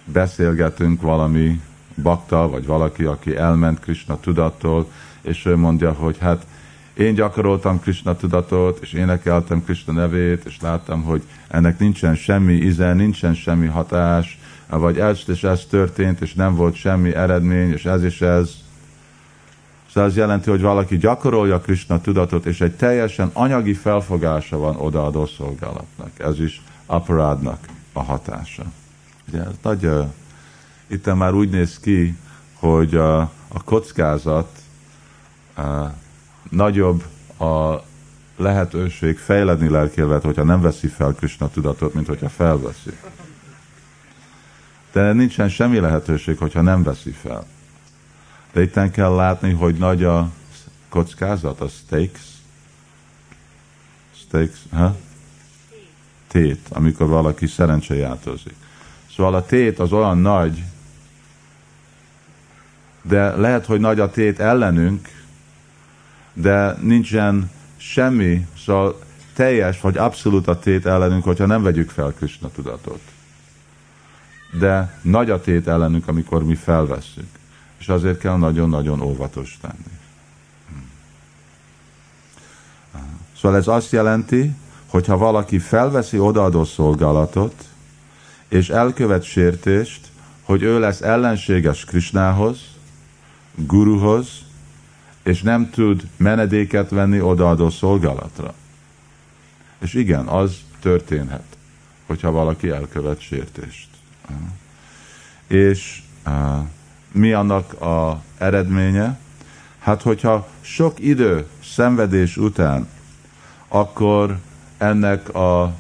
beszélgetünk 0.05 1.01
valami 1.01 1.62
bakta, 2.01 2.49
vagy 2.49 2.66
valaki, 2.66 3.03
aki 3.03 3.36
elment 3.36 3.80
Krishna 3.80 4.20
tudattól, 4.20 4.91
és 5.22 5.45
ő 5.45 5.55
mondja, 5.55 5.91
hogy 5.91 6.18
hát 6.18 6.45
én 6.93 7.14
gyakoroltam 7.14 7.80
Krishna 7.80 8.16
tudatot, 8.16 8.80
és 8.82 8.93
énekeltem 8.93 9.64
Krishna 9.64 9.93
nevét, 9.93 10.45
és 10.45 10.57
láttam, 10.62 11.03
hogy 11.03 11.24
ennek 11.47 11.80
nincsen 11.80 12.16
semmi 12.16 12.53
ize, 12.53 12.93
nincsen 12.93 13.34
semmi 13.34 13.68
hatás, 13.68 14.39
vagy 14.70 14.97
ez 14.99 15.20
és 15.28 15.43
ez 15.43 15.66
történt, 15.70 16.22
és 16.22 16.34
nem 16.34 16.55
volt 16.55 16.76
semmi 16.76 17.16
eredmény, 17.16 17.72
és 17.72 17.86
ez 17.86 18.03
és 18.03 18.22
ez. 18.22 18.51
Szóval 19.93 20.10
ez 20.10 20.16
jelenti, 20.16 20.49
hogy 20.49 20.62
valaki 20.62 20.97
gyakorolja 20.97 21.60
Krishna 21.60 22.01
tudatot, 22.01 22.45
és 22.45 22.62
egy 22.62 22.76
teljesen 22.76 23.30
anyagi 23.34 23.74
felfogása 23.74 24.57
van 24.57 24.76
odaadó 24.76 25.26
szolgálatnak. 25.26 26.12
Ez 26.18 26.39
is 26.39 26.62
aparádnak 26.89 27.67
a 27.93 28.03
hatása. 28.03 28.63
Ugye, 29.27 29.41
ez 29.41 29.53
nagy, 29.61 29.91
itt 30.87 31.13
már 31.15 31.33
úgy 31.33 31.49
néz 31.49 31.79
ki, 31.79 32.17
hogy 32.53 32.95
uh, 32.95 33.19
a 33.47 33.63
kockázat 33.63 34.59
uh, 35.57 35.89
nagyobb 36.49 37.03
a 37.39 37.83
lehetőség 38.37 39.17
fejledni 39.17 39.70
lelkélet, 39.70 40.24
hogyha 40.24 40.43
nem 40.43 40.61
veszi 40.61 40.87
fel 40.87 41.13
Krishna 41.13 41.49
tudatot, 41.49 41.93
mint 41.93 42.07
hogyha 42.07 42.29
felveszi. 42.29 42.97
De 44.91 45.13
nincsen 45.13 45.49
semmi 45.49 45.79
lehetőség, 45.79 46.37
hogyha 46.37 46.61
nem 46.61 46.83
veszi 46.83 47.11
fel. 47.11 47.45
De 48.51 48.61
itt 48.61 48.91
kell 48.91 49.13
látni, 49.16 49.51
hogy 49.51 49.75
nagy 49.75 50.03
a 50.03 50.29
kockázat, 50.89 51.61
a 51.61 51.67
stakes. 51.67 52.28
Stakes, 54.16 54.59
ha? 54.71 54.95
Tét, 56.32 56.68
amikor 56.70 57.08
valaki 57.08 57.47
szerencsejátozik. 57.47 58.56
Szóval 59.16 59.36
a 59.36 59.46
tét 59.46 59.80
az 59.80 59.92
olyan 59.92 60.18
nagy, 60.18 60.64
de 63.01 63.36
lehet, 63.36 63.66
hogy 63.66 63.80
nagy 63.80 64.00
a 64.00 64.10
tét 64.10 64.39
ellenünk, 64.39 65.08
de 66.34 66.76
nincsen 66.82 67.51
semmi, 67.78 68.47
szóval 68.66 69.00
teljes 69.34 69.82
vagy 69.82 69.97
abszolút 69.97 70.47
a 70.47 70.60
tét 70.60 70.86
ellenünk, 70.86 71.24
hogyha 71.24 71.46
nem 71.46 71.64
vegyük 71.64 71.89
fel 71.89 72.14
Krishna 72.18 72.50
tudatot 72.50 73.01
de 74.51 75.00
nagy 75.01 75.30
a 75.30 75.42
tét 75.42 75.68
ellenünk, 75.68 76.08
amikor 76.08 76.43
mi 76.43 76.56
felvesszük. 76.56 77.28
És 77.78 77.88
azért 77.88 78.20
kell 78.20 78.38
nagyon-nagyon 78.38 79.01
óvatos 79.01 79.58
lenni. 79.62 79.97
Szóval 83.38 83.58
ez 83.58 83.68
azt 83.68 83.92
jelenti, 83.92 84.56
hogy 84.89 85.05
ha 85.05 85.17
valaki 85.17 85.59
felveszi 85.59 86.20
odaadó 86.20 86.63
szolgálatot, 86.63 87.66
és 88.47 88.70
elkövet 88.70 89.24
sértést, 89.24 90.07
hogy 90.43 90.61
ő 90.61 90.79
lesz 90.79 91.01
ellenséges 91.01 91.86
Krisnához, 91.86 92.59
guruhoz, 93.55 94.28
és 95.24 95.41
nem 95.41 95.70
tud 95.70 96.07
menedéket 96.17 96.89
venni 96.89 97.21
odaadó 97.21 97.70
szolgálatra. 97.70 98.53
És 99.79 99.93
igen, 99.93 100.25
az 100.28 100.57
történhet, 100.79 101.57
hogyha 102.05 102.32
valaki 102.32 102.70
elkövet 102.70 103.20
sértést. 103.20 103.87
És 105.47 106.03
mi 107.11 107.32
annak 107.32 107.82
a 107.82 108.21
eredménye? 108.37 109.20
Hát, 109.79 110.01
hogyha 110.01 110.47
sok 110.61 110.99
idő 110.99 111.45
szenvedés 111.63 112.37
után, 112.37 112.87
akkor 113.67 114.37
ennek 114.80 115.34
a 115.34 115.74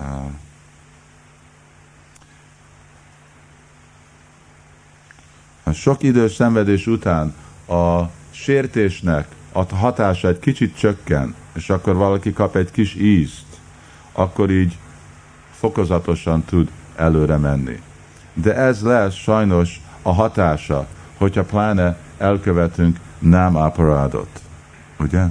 uh, 0.00 0.06
sok 5.72 6.02
idő 6.02 6.28
szenvedés 6.28 6.86
után 6.86 7.34
a 7.68 8.02
sértésnek 8.30 9.26
a 9.52 9.74
hatása 9.74 10.28
egy 10.28 10.38
kicsit 10.38 10.76
csökken, 10.76 11.34
és 11.54 11.70
akkor 11.70 11.94
valaki 11.94 12.32
kap 12.32 12.56
egy 12.56 12.70
kis 12.70 12.94
ízt, 12.94 13.46
akkor 14.12 14.50
így 14.50 14.78
fokozatosan 15.50 16.44
tud 16.44 16.70
előre 16.96 17.36
menni. 17.36 17.80
De 18.34 18.54
ez 18.54 18.82
lesz 18.82 19.14
sajnos 19.14 19.80
a 20.02 20.12
hatása, 20.12 20.86
hogyha 21.16 21.44
pláne 21.44 21.96
elkövetünk 22.18 22.98
nem 23.18 23.56
aparádot. 23.56 24.40
Ugye? 24.98 25.24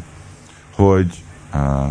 Hogy 0.76 1.24
uh, 1.54 1.90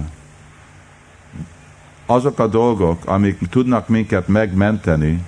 azok 2.13 2.39
a 2.39 2.47
dolgok, 2.47 3.07
amik 3.07 3.49
tudnak 3.49 3.89
minket 3.89 4.29
megmenteni, 4.29 5.25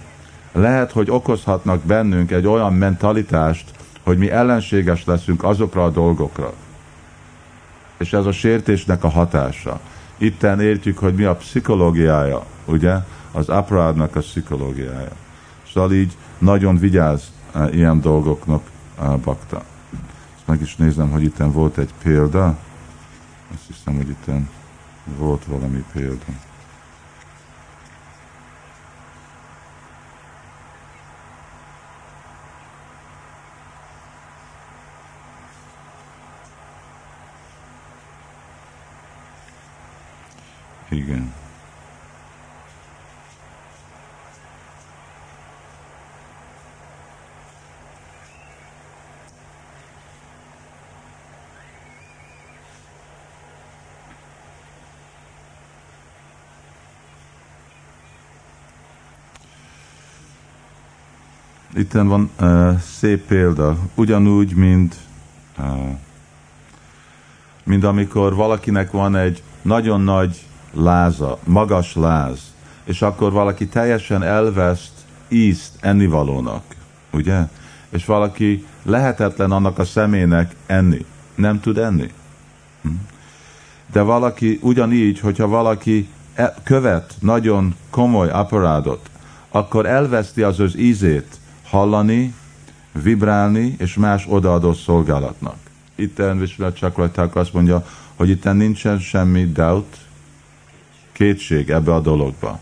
lehet, 0.52 0.93
hogy 0.93 1.11
okozhatnak 1.11 1.82
bennünk 1.82 2.31
egy 2.31 2.47
olyan 2.47 2.73
mentalitást, 2.73 3.70
hogy 4.02 4.19
mi 4.19 4.31
ellenséges 4.31 5.05
leszünk 5.05 5.44
azokra 5.44 5.85
a 5.85 5.90
dolgokra. 5.90 6.52
És 7.97 8.12
ez 8.12 8.27
a 8.27 8.32
sértésnek 8.32 9.05
a 9.05 9.09
hatása. 9.09 9.81
Itten 10.19 10.61
értjük, 10.61 10.98
hogy 10.98 11.15
mi 11.15 11.24
a 11.24 11.35
pszichológiája, 11.35 12.44
ugye? 12.65 12.94
Az 13.32 13.48
aparádnak 13.48 14.16
a 14.16 14.20
pszichológiája. 14.20 15.12
Szóval 15.73 15.93
így 15.93 16.16
nagyon 16.39 16.78
vigyáz 16.78 17.32
uh, 17.55 17.74
ilyen 17.74 18.01
dolgoknak 18.01 18.62
uh, 19.01 19.19
bakta. 19.19 19.62
Ezt 20.35 20.47
meg 20.47 20.61
is 20.61 20.77
nézem, 20.77 21.11
hogy 21.11 21.23
itten 21.23 21.52
volt 21.52 21.78
egy 21.78 21.90
példa. 22.02 22.56
Azt 23.55 23.66
hiszem, 23.66 23.97
hogy 23.97 24.09
itten 24.09 24.48
volt 25.19 25.44
valami 25.44 25.85
példa. 25.93 26.24
Igen. 40.95 41.33
Itten 61.77 62.09
van 62.09 62.31
uh, 62.41 62.79
szép 62.79 63.27
példa, 63.27 63.79
ugyanúgy, 63.95 64.55
mint, 64.55 64.97
uh, 65.59 65.99
mint 67.65 67.85
amikor 67.85 68.35
valakinek 68.35 68.91
van 68.91 69.16
egy 69.16 69.43
nagyon 69.62 70.01
nagy 70.01 70.47
láza, 70.75 71.39
magas 71.45 71.95
láz, 71.95 72.39
és 72.85 73.03
akkor 73.03 73.33
valaki 73.33 73.67
teljesen 73.67 74.23
elveszt 74.23 74.93
ízt 75.29 75.73
ennivalónak, 75.81 76.63
ugye? 77.13 77.41
És 77.89 78.05
valaki 78.05 78.67
lehetetlen 78.83 79.51
annak 79.51 79.79
a 79.79 79.85
személynek 79.85 80.55
enni, 80.67 81.05
nem 81.35 81.61
tud 81.61 81.79
enni. 81.79 82.13
Hm? 82.83 82.89
De 83.93 84.01
valaki 84.01 84.59
ugyanígy, 84.63 85.21
hogyha 85.21 85.47
valaki 85.47 86.09
e- 86.35 86.55
követ 86.65 87.15
nagyon 87.21 87.75
komoly 87.91 88.31
aparádot, 88.31 89.11
akkor 89.49 89.87
elveszti 89.87 90.43
az 90.43 90.61
az 90.61 90.79
ízét 90.79 91.39
hallani, 91.65 92.35
vibrálni 93.03 93.75
és 93.79 93.95
más 93.95 94.27
odaadó 94.29 94.73
szolgálatnak. 94.73 95.57
Itten 95.95 96.39
Vishnu 96.39 96.73
Chakratak 96.73 97.37
azt 97.37 97.53
mondja, 97.53 97.87
hogy 98.15 98.29
itten 98.29 98.57
nincsen 98.57 98.99
semmi 98.99 99.53
doubt, 99.53 99.97
kétség 101.15 101.70
ebbe 101.70 101.95
a 101.95 102.01
dologba. 102.01 102.61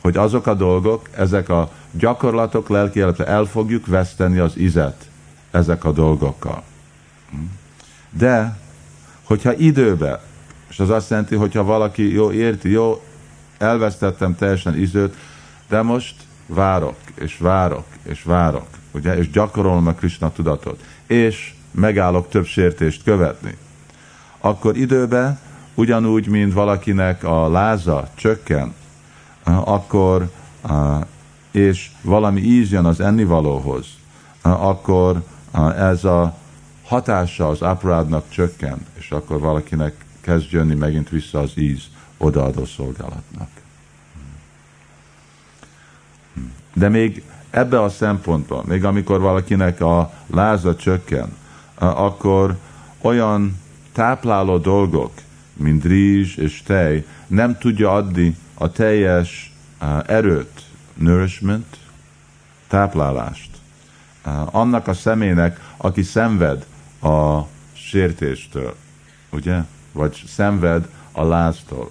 Hogy 0.00 0.16
azok 0.16 0.46
a 0.46 0.54
dolgok, 0.54 1.08
ezek 1.16 1.48
a 1.48 1.70
gyakorlatok 1.90 2.68
lelki 2.68 2.98
életre 2.98 3.26
el 3.26 3.44
fogjuk 3.44 3.86
veszteni 3.86 4.38
az 4.38 4.56
izet 4.56 5.08
ezek 5.50 5.84
a 5.84 5.92
dolgokkal. 5.92 6.62
De, 8.10 8.58
hogyha 9.22 9.54
időbe, 9.54 10.22
és 10.68 10.78
az 10.78 10.90
azt 10.90 11.10
jelenti, 11.10 11.34
hogyha 11.34 11.62
valaki 11.64 12.12
jó 12.12 12.32
érti, 12.32 12.70
jó, 12.70 13.02
elvesztettem 13.58 14.36
teljesen 14.36 14.78
időt, 14.78 15.14
de 15.68 15.82
most 15.82 16.14
várok, 16.46 16.96
és 17.14 17.38
várok, 17.38 17.86
és 18.02 18.22
várok, 18.22 18.66
ugye, 18.90 19.16
és 19.16 19.30
gyakorolom 19.30 19.86
a 19.86 19.92
Krishna 19.92 20.32
tudatot, 20.32 20.82
és 21.06 21.54
megállok 21.70 22.28
több 22.28 22.44
sértést 22.44 23.02
követni, 23.02 23.56
akkor 24.38 24.76
időben 24.76 25.38
ugyanúgy, 25.78 26.26
mint 26.26 26.52
valakinek 26.52 27.24
a 27.24 27.48
láza 27.48 28.08
csökken, 28.14 28.74
akkor 29.44 30.30
és 31.50 31.90
valami 32.02 32.40
íz 32.40 32.70
jön 32.70 32.84
az 32.84 33.00
ennivalóhoz, 33.00 33.86
akkor 34.42 35.22
ez 35.76 36.04
a 36.04 36.36
hatása 36.84 37.48
az 37.48 37.62
aparádnak 37.62 38.24
csökken, 38.28 38.86
és 38.94 39.10
akkor 39.10 39.40
valakinek 39.40 40.04
kezd 40.20 40.52
jönni 40.52 40.74
megint 40.74 41.08
vissza 41.08 41.38
az 41.38 41.52
íz 41.54 41.82
odaadó 42.16 42.64
szolgálatnak. 42.64 43.48
De 46.74 46.88
még 46.88 47.22
ebbe 47.50 47.82
a 47.82 47.88
szempontban, 47.88 48.64
még 48.66 48.84
amikor 48.84 49.20
valakinek 49.20 49.80
a 49.80 50.12
láza 50.26 50.76
csökken, 50.76 51.36
akkor 51.74 52.56
olyan 53.00 53.60
tápláló 53.92 54.58
dolgok, 54.58 55.10
mint 55.58 55.84
rizs 55.84 56.36
és 56.36 56.62
tej, 56.62 57.06
nem 57.26 57.58
tudja 57.58 57.92
adni 57.92 58.36
a 58.54 58.70
teljes 58.72 59.52
erőt, 60.06 60.62
nourishment, 60.94 61.76
táplálást 62.68 63.50
annak 64.50 64.88
a 64.88 64.94
személynek, 64.94 65.60
aki 65.76 66.02
szenved 66.02 66.66
a 67.02 67.40
sértéstől, 67.72 68.74
ugye? 69.30 69.62
Vagy 69.92 70.22
szenved 70.26 70.88
a 71.12 71.24
láztól. 71.24 71.90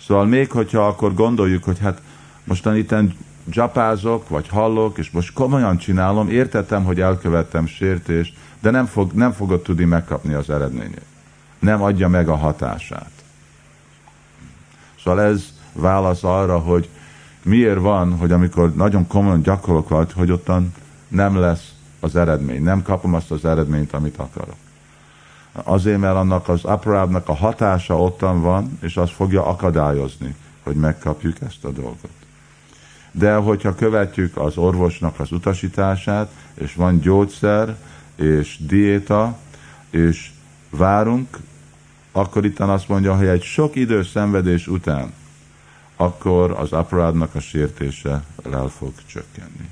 Szóval 0.00 0.24
még 0.26 0.50
hogyha 0.50 0.86
akkor 0.86 1.14
gondoljuk, 1.14 1.64
hogy 1.64 1.78
hát 1.78 2.02
mostan 2.44 2.76
itten 2.76 3.14
dzsapázok, 3.44 4.28
vagy 4.28 4.48
hallok, 4.48 4.98
és 4.98 5.10
most 5.10 5.32
komolyan 5.32 5.76
csinálom, 5.76 6.28
értettem, 6.28 6.84
hogy 6.84 7.00
elkövettem 7.00 7.66
sértést, 7.66 8.34
de 8.60 8.70
nem, 8.70 8.86
fog, 8.86 9.12
nem 9.12 9.32
fogod 9.32 9.62
tudni 9.62 9.84
megkapni 9.84 10.34
az 10.34 10.50
eredményét 10.50 11.13
nem 11.64 11.82
adja 11.82 12.08
meg 12.08 12.28
a 12.28 12.36
hatását. 12.36 13.10
Szóval 15.04 15.22
ez 15.22 15.52
válasz 15.72 16.24
arra, 16.24 16.58
hogy 16.58 16.88
miért 17.42 17.78
van, 17.78 18.16
hogy 18.16 18.32
amikor 18.32 18.74
nagyon 18.74 19.06
komolyan 19.06 19.42
gyakorlok 19.42 19.88
vagy, 19.88 20.12
hogy 20.12 20.30
ottan 20.30 20.74
nem 21.08 21.36
lesz 21.36 21.72
az 22.00 22.16
eredmény, 22.16 22.62
nem 22.62 22.82
kapom 22.82 23.14
azt 23.14 23.30
az 23.30 23.44
eredményt, 23.44 23.92
amit 23.92 24.16
akarok. 24.16 24.56
Azért, 25.52 25.98
mert 25.98 26.14
annak 26.14 26.48
az 26.48 26.64
aparábnak 26.64 27.28
a 27.28 27.34
hatása 27.34 27.98
ottan 27.98 28.40
van, 28.40 28.78
és 28.80 28.96
az 28.96 29.10
fogja 29.10 29.46
akadályozni, 29.46 30.34
hogy 30.62 30.74
megkapjuk 30.74 31.36
ezt 31.40 31.64
a 31.64 31.70
dolgot. 31.70 32.10
De 33.10 33.34
hogyha 33.34 33.74
követjük 33.74 34.36
az 34.36 34.56
orvosnak 34.56 35.20
az 35.20 35.32
utasítását, 35.32 36.30
és 36.54 36.74
van 36.74 37.00
gyógyszer, 37.00 37.76
és 38.16 38.58
diéta, 38.66 39.38
és 39.90 40.30
várunk, 40.70 41.38
akkor 42.16 42.44
itt 42.44 42.60
azt 42.60 42.88
mondja, 42.88 43.16
hogy 43.16 43.26
egy 43.26 43.42
sok 43.42 43.76
idő 43.76 44.02
szenvedés 44.02 44.66
után, 44.66 45.12
akkor 45.96 46.50
az 46.50 46.72
aparádnak 46.72 47.34
a 47.34 47.40
sértése 47.40 48.24
el 48.50 48.68
fog 48.68 48.92
csökkenni. 49.06 49.68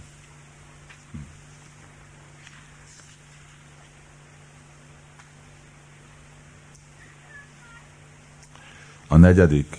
A 9.06 9.16
negyedik. 9.16 9.76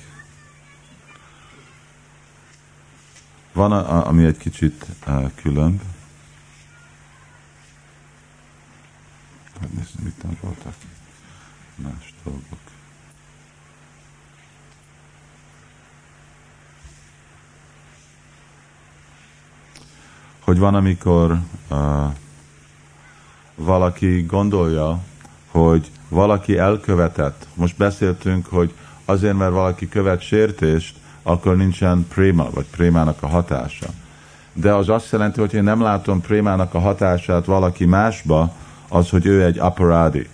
Van, 3.53 3.71
a, 3.71 4.07
ami 4.07 4.25
egy 4.25 4.37
kicsit 4.37 4.85
uh, 5.07 5.31
különb. 5.35 5.81
Nézzük, 9.75 9.99
mit 10.03 10.39
voltak 10.41 10.73
más 11.75 12.12
dolgok. 12.23 12.43
Hogy 20.39 20.59
van, 20.59 20.75
amikor 20.75 21.39
uh, 21.69 22.13
valaki 23.55 24.21
gondolja, 24.21 24.99
hogy 25.51 25.91
valaki 26.09 26.57
elkövetett. 26.57 27.47
Most 27.53 27.77
beszéltünk, 27.77 28.45
hogy 28.45 28.73
azért, 29.05 29.37
mert 29.37 29.51
valaki 29.51 29.89
követ 29.89 30.21
sértést, 30.21 30.95
akkor 31.23 31.57
nincsen 31.57 32.07
préma, 32.07 32.49
vagy 32.53 32.65
prémának 32.65 33.23
a 33.23 33.27
hatása. 33.27 33.87
De 34.53 34.73
az 34.73 34.89
azt 34.89 35.11
jelenti, 35.11 35.39
hogy 35.39 35.53
én 35.53 35.63
nem 35.63 35.81
látom 35.81 36.21
prémának 36.21 36.73
a 36.73 36.79
hatását 36.79 37.45
valaki 37.45 37.85
másba, 37.85 38.55
az, 38.87 39.09
hogy 39.09 39.25
ő 39.25 39.43
egy 39.43 39.59
aparádi 39.59 40.27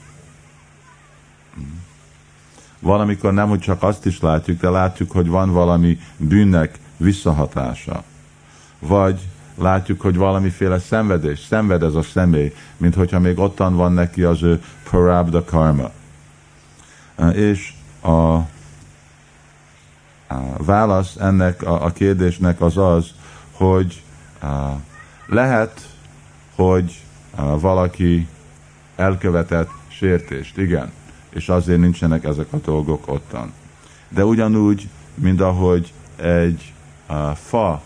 valamikor 2.79 3.33
nem, 3.33 3.49
hogy 3.49 3.59
csak 3.59 3.83
azt 3.83 4.05
is 4.05 4.19
látjuk, 4.19 4.59
de 4.59 4.69
látjuk, 4.69 5.11
hogy 5.11 5.27
van 5.27 5.51
valami 5.51 5.99
bűnnek 6.17 6.79
visszahatása. 6.97 8.03
Vagy 8.79 9.19
látjuk, 9.55 10.01
hogy 10.01 10.15
valamiféle 10.15 10.79
szenvedés, 10.79 11.39
szenved 11.39 11.83
ez 11.83 11.95
a 11.95 12.01
személy, 12.01 12.53
mint 12.77 12.95
hogyha 12.95 13.19
még 13.19 13.39
ottan 13.39 13.75
van 13.75 13.93
neki 13.93 14.23
az 14.23 14.43
ő 14.43 14.63
parabda 14.89 15.43
karma. 15.43 15.91
És 17.33 17.73
a, 18.01 18.09
a 18.09 18.47
válasz 20.57 21.15
ennek 21.15 21.63
a, 21.63 21.85
a 21.85 21.91
kérdésnek 21.91 22.61
az 22.61 22.77
az, 22.77 23.11
hogy 23.51 24.03
a, 24.41 24.69
lehet, 25.27 25.89
hogy 26.55 27.01
a, 27.35 27.59
valaki 27.59 28.27
elkövetett 28.95 29.69
sértést, 29.87 30.57
igen, 30.57 30.91
és 31.29 31.49
azért 31.49 31.79
nincsenek 31.79 32.23
ezek 32.23 32.53
a 32.53 32.57
dolgok 32.57 33.07
ottan. 33.07 33.53
De 34.09 34.25
ugyanúgy, 34.25 34.89
mint 35.15 35.41
ahogy 35.41 35.93
egy 36.15 36.73
a, 37.05 37.35
fa, 37.35 37.81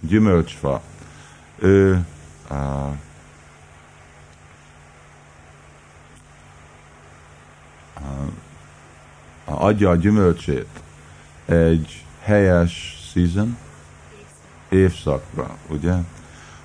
gyümölcsfa, 0.00 0.82
ő 1.58 2.04
a, 2.48 2.54
adja 9.44 9.90
a 9.90 9.96
gyümölcsét 9.96 10.68
egy 11.44 12.04
helyes 12.20 12.98
season, 13.12 13.56
évszakra, 14.68 15.56
ugye? 15.68 15.94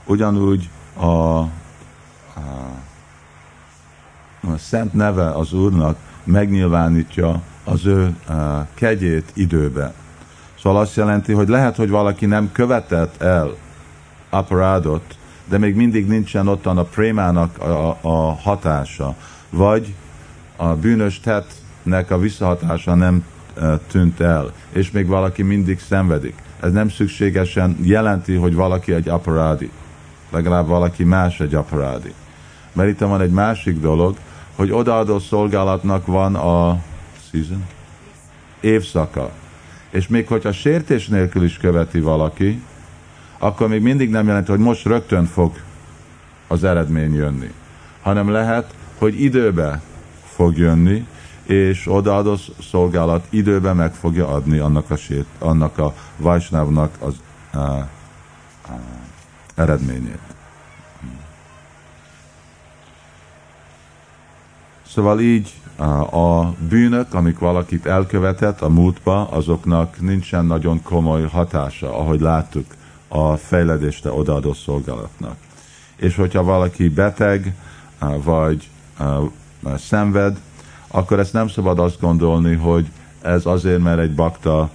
Ugyanúgy 0.06 0.70
a, 0.94 1.06
a, 1.06 1.50
a 4.48 4.58
szent 4.58 4.94
neve 4.94 5.30
az 5.30 5.54
Úrnak 5.54 5.98
megnyilvánítja 6.24 7.42
az 7.64 7.86
ő 7.86 8.16
a, 8.28 8.68
kegyét 8.74 9.32
időbe. 9.34 9.94
Szóval 10.60 10.82
azt 10.82 10.96
jelenti, 10.96 11.34
hogy 11.34 11.48
lehet, 11.48 11.76
hogy 11.76 11.90
valaki 11.90 12.26
nem 12.26 12.52
követett 12.52 13.22
el 13.22 13.56
aparádot, 14.30 15.18
de 15.50 15.58
még 15.58 15.76
mindig 15.76 16.08
nincsen 16.08 16.48
ottan 16.48 16.78
a 16.78 16.84
prémának 16.84 17.58
a, 17.58 17.98
a 18.02 18.34
hatása, 18.34 19.16
vagy 19.50 19.94
a 20.56 20.68
bűnös 20.68 21.20
tettnek 21.20 22.12
a 22.12 22.18
visszahatása 22.18 22.96
nem 22.96 23.26
e, 23.60 23.78
tűnt 23.78 24.20
el, 24.20 24.52
és 24.72 24.92
még 24.92 25.08
valaki 25.08 25.42
mindig 25.42 25.80
szenvedik. 25.80 26.36
Ez 26.60 26.72
nem 26.72 26.90
szükségesen 26.90 27.78
jelenti, 27.82 28.36
hogy 28.36 28.56
valaki 28.56 28.94
egy 28.94 29.10
aparádi. 29.10 29.72
Legalább 30.30 30.68
valaki 30.68 31.04
más 31.04 31.40
egy 31.40 31.56
aparádi. 31.56 32.14
Mert 32.74 32.90
itt 32.90 33.00
van 33.00 33.22
egy 33.22 33.32
másik 33.32 33.80
dolog, 33.80 34.18
hogy 34.56 34.72
odaadó 34.72 35.20
szolgálatnak 35.20 36.06
van 36.06 36.36
a 36.36 36.82
season, 37.32 37.66
évszaka. 38.60 39.32
És 39.90 40.08
még 40.08 40.28
hogyha 40.28 40.52
sértés 40.52 41.08
nélkül 41.08 41.44
is 41.44 41.58
követi 41.58 42.00
valaki, 42.00 42.62
akkor 43.38 43.68
még 43.68 43.82
mindig 43.82 44.10
nem 44.10 44.28
jelenti, 44.28 44.52
hogy 44.52 44.60
most 44.60 44.86
rögtön 44.86 45.26
fog 45.26 45.52
az 46.48 46.64
eredmény 46.64 47.16
jönni, 47.16 47.52
hanem 48.02 48.30
lehet, 48.30 48.74
hogy 48.98 49.22
időbe 49.22 49.82
fog 50.24 50.58
jönni, 50.58 51.08
és 51.44 51.88
odaadó 51.88 52.36
szolgálat 52.70 53.26
időben 53.30 53.76
meg 53.76 53.94
fogja 53.94 54.28
adni 54.28 54.58
annak 54.58 54.90
a, 54.90 54.96
sét, 54.96 55.26
annak 55.40 55.78
a 55.78 55.94
Vajsnávnak 56.18 56.96
az 57.00 57.16
a, 57.52 57.58
a, 57.58 57.88
eredményét. 59.56 60.33
Szóval 64.94 65.20
így 65.20 65.54
a 66.12 66.44
bűnök, 66.70 67.14
amik 67.14 67.40
valakit 67.40 67.86
elkövetett 67.86 68.62
a 68.62 68.70
múltba, 68.70 69.28
azoknak 69.30 70.02
nincsen 70.02 70.46
nagyon 70.46 70.82
komoly 70.82 71.24
hatása, 71.24 71.98
ahogy 71.98 72.20
láttuk 72.20 72.66
a 73.08 73.36
fejledésre 73.36 74.12
odaadó 74.12 74.54
szolgálatnak. 74.54 75.36
És 75.96 76.16
hogyha 76.16 76.44
valaki 76.44 76.90
beteg, 76.90 77.56
vagy 78.24 78.70
szenved, 79.78 80.40
akkor 80.88 81.20
ezt 81.20 81.34
nem 81.34 81.48
szabad 81.48 81.80
azt 81.80 82.00
gondolni, 82.00 82.56
hogy 82.56 82.92
ez 83.22 83.46
azért, 83.46 83.82
mert 83.82 84.00
egy 84.00 84.16
bakta 84.16 84.70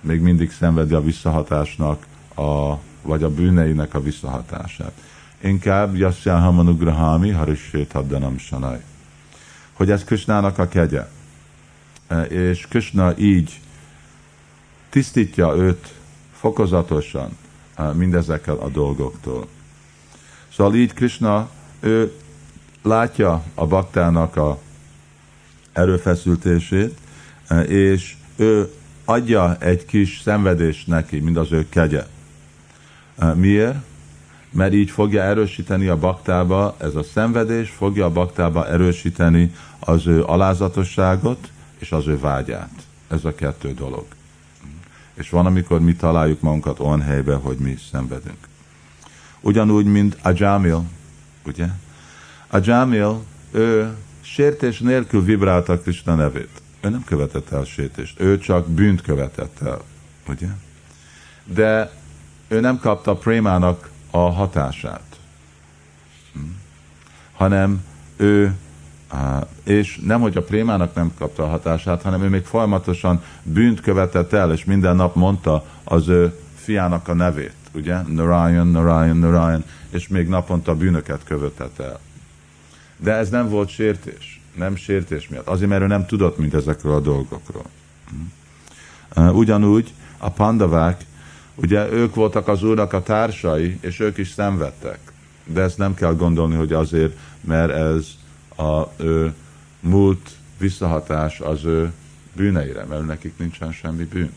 még 0.00 0.20
mindig 0.20 0.52
szenvedi 0.52 0.94
a 0.94 1.02
visszahatásnak, 1.02 2.06
a, 2.34 2.74
vagy 3.02 3.22
a 3.22 3.30
bűneinek 3.30 3.94
a 3.94 4.02
visszahatását. 4.02 4.92
Inkább 5.40 5.96
Yasya 5.96 6.38
Hamanugrahami 6.38 7.30
Harisét 7.30 7.92
Haddanam 7.92 8.38
Sanai. 8.38 8.80
Hogy 9.82 9.90
ez 9.90 10.04
Krishnának 10.04 10.58
a 10.58 10.68
kegye. 10.68 11.08
És 12.28 12.66
Krishna 12.68 13.18
így 13.18 13.60
tisztítja 14.88 15.54
őt 15.54 15.94
fokozatosan 16.32 17.36
mindezekkel 17.92 18.54
a 18.54 18.68
dolgoktól. 18.68 19.46
Szóval 20.52 20.74
így 20.74 20.92
Krishna, 20.92 21.50
ő 21.80 22.12
látja 22.82 23.44
a 23.54 23.66
baktának 23.66 24.36
a 24.36 24.58
erőfeszültését, 25.72 26.98
és 27.66 28.16
ő 28.36 28.72
adja 29.04 29.56
egy 29.58 29.84
kis 29.86 30.20
szenvedést 30.24 30.86
neki, 30.86 31.18
mint 31.18 31.36
az 31.36 31.52
ő 31.52 31.68
kegye. 31.68 32.06
Miért? 33.34 33.76
Mert 34.52 34.72
így 34.72 34.90
fogja 34.90 35.22
erősíteni 35.22 35.86
a 35.86 35.98
baktába, 35.98 36.76
ez 36.78 36.94
a 36.94 37.02
szenvedés 37.02 37.70
fogja 37.70 38.04
a 38.04 38.10
baktába 38.10 38.68
erősíteni 38.68 39.54
az 39.78 40.06
ő 40.06 40.24
alázatosságot 40.24 41.50
és 41.78 41.92
az 41.92 42.06
ő 42.06 42.18
vágyát. 42.18 42.72
Ez 43.08 43.24
a 43.24 43.34
kettő 43.34 43.74
dolog 43.74 44.04
és 45.14 45.30
van, 45.30 45.46
amikor 45.46 45.80
mi 45.80 45.94
találjuk 45.94 46.40
magunkat 46.40 46.80
olyan 46.80 47.00
helyben, 47.00 47.40
hogy 47.40 47.56
mi 47.56 47.76
szenvedünk. 47.90 48.48
Ugyanúgy, 49.40 49.84
mint 49.84 50.16
a 50.22 50.30
Jamil, 50.34 50.84
ugye? 51.46 51.66
A 52.48 52.58
Jamil, 52.62 53.24
ő 53.50 53.96
sértés 54.20 54.78
nélkül 54.78 55.22
vibrálta 55.24 55.78
Krishna 55.78 56.14
nevét. 56.14 56.62
Ő 56.80 56.88
nem 56.88 57.04
követett 57.04 57.50
el 57.50 57.64
sértést, 57.64 58.20
ő 58.20 58.38
csak 58.38 58.68
bűnt 58.68 59.02
követett 59.02 59.60
el, 59.60 59.82
ugye? 60.28 60.48
De 61.44 61.92
ő 62.48 62.60
nem 62.60 62.78
kapta 62.78 63.14
prémának 63.14 63.90
a 64.14 64.30
hatását, 64.30 65.18
hm? 66.32 66.40
hanem 67.32 67.84
ő 68.16 68.56
és 69.62 70.00
nem, 70.04 70.20
hogy 70.20 70.36
a 70.36 70.42
prémának 70.42 70.94
nem 70.94 71.12
kapta 71.18 71.42
a 71.42 71.48
hatását, 71.48 72.02
hanem 72.02 72.22
ő 72.22 72.28
még 72.28 72.44
folyamatosan 72.44 73.22
bűnt 73.42 73.80
követett 73.80 74.32
el, 74.32 74.52
és 74.52 74.64
minden 74.64 74.96
nap 74.96 75.14
mondta 75.14 75.64
az 75.84 76.08
ő 76.08 76.38
fiának 76.54 77.08
a 77.08 77.14
nevét, 77.14 77.54
ugye? 77.74 78.00
Narayan, 78.00 78.66
Narayan, 78.66 79.16
Narayan, 79.16 79.64
és 79.90 80.08
még 80.08 80.28
naponta 80.28 80.74
bűnöket 80.74 81.24
követett 81.24 81.78
el. 81.78 81.98
De 82.96 83.12
ez 83.12 83.28
nem 83.28 83.48
volt 83.48 83.68
sértés, 83.68 84.40
nem 84.56 84.76
sértés 84.76 85.28
miatt, 85.28 85.46
azért, 85.46 85.70
mert 85.70 85.82
ő 85.82 85.86
nem 85.86 86.06
tudott 86.06 86.38
mint 86.38 86.54
ezekről 86.54 86.94
a 86.94 87.00
dolgokról. 87.00 87.64
Ugyanúgy 89.16 89.92
a 90.18 90.30
pandavák, 90.30 91.04
ugye 91.54 91.90
ők 91.90 92.14
voltak 92.14 92.48
az 92.48 92.62
úrnak 92.62 92.92
a 92.92 93.02
társai, 93.02 93.78
és 93.80 94.00
ők 94.00 94.18
is 94.18 94.30
szenvedtek. 94.30 94.98
De 95.44 95.60
ezt 95.60 95.78
nem 95.78 95.94
kell 95.94 96.14
gondolni, 96.14 96.54
hogy 96.54 96.72
azért, 96.72 97.18
mert 97.40 97.72
ez 97.72 98.06
a 98.66 98.92
ő 98.96 99.34
múlt 99.80 100.30
visszahatás 100.58 101.40
az 101.40 101.64
ő 101.64 101.92
bűneire, 102.32 102.84
mert 102.84 103.06
nekik 103.06 103.38
nincsen 103.38 103.72
semmi 103.72 104.04
bűn. 104.04 104.32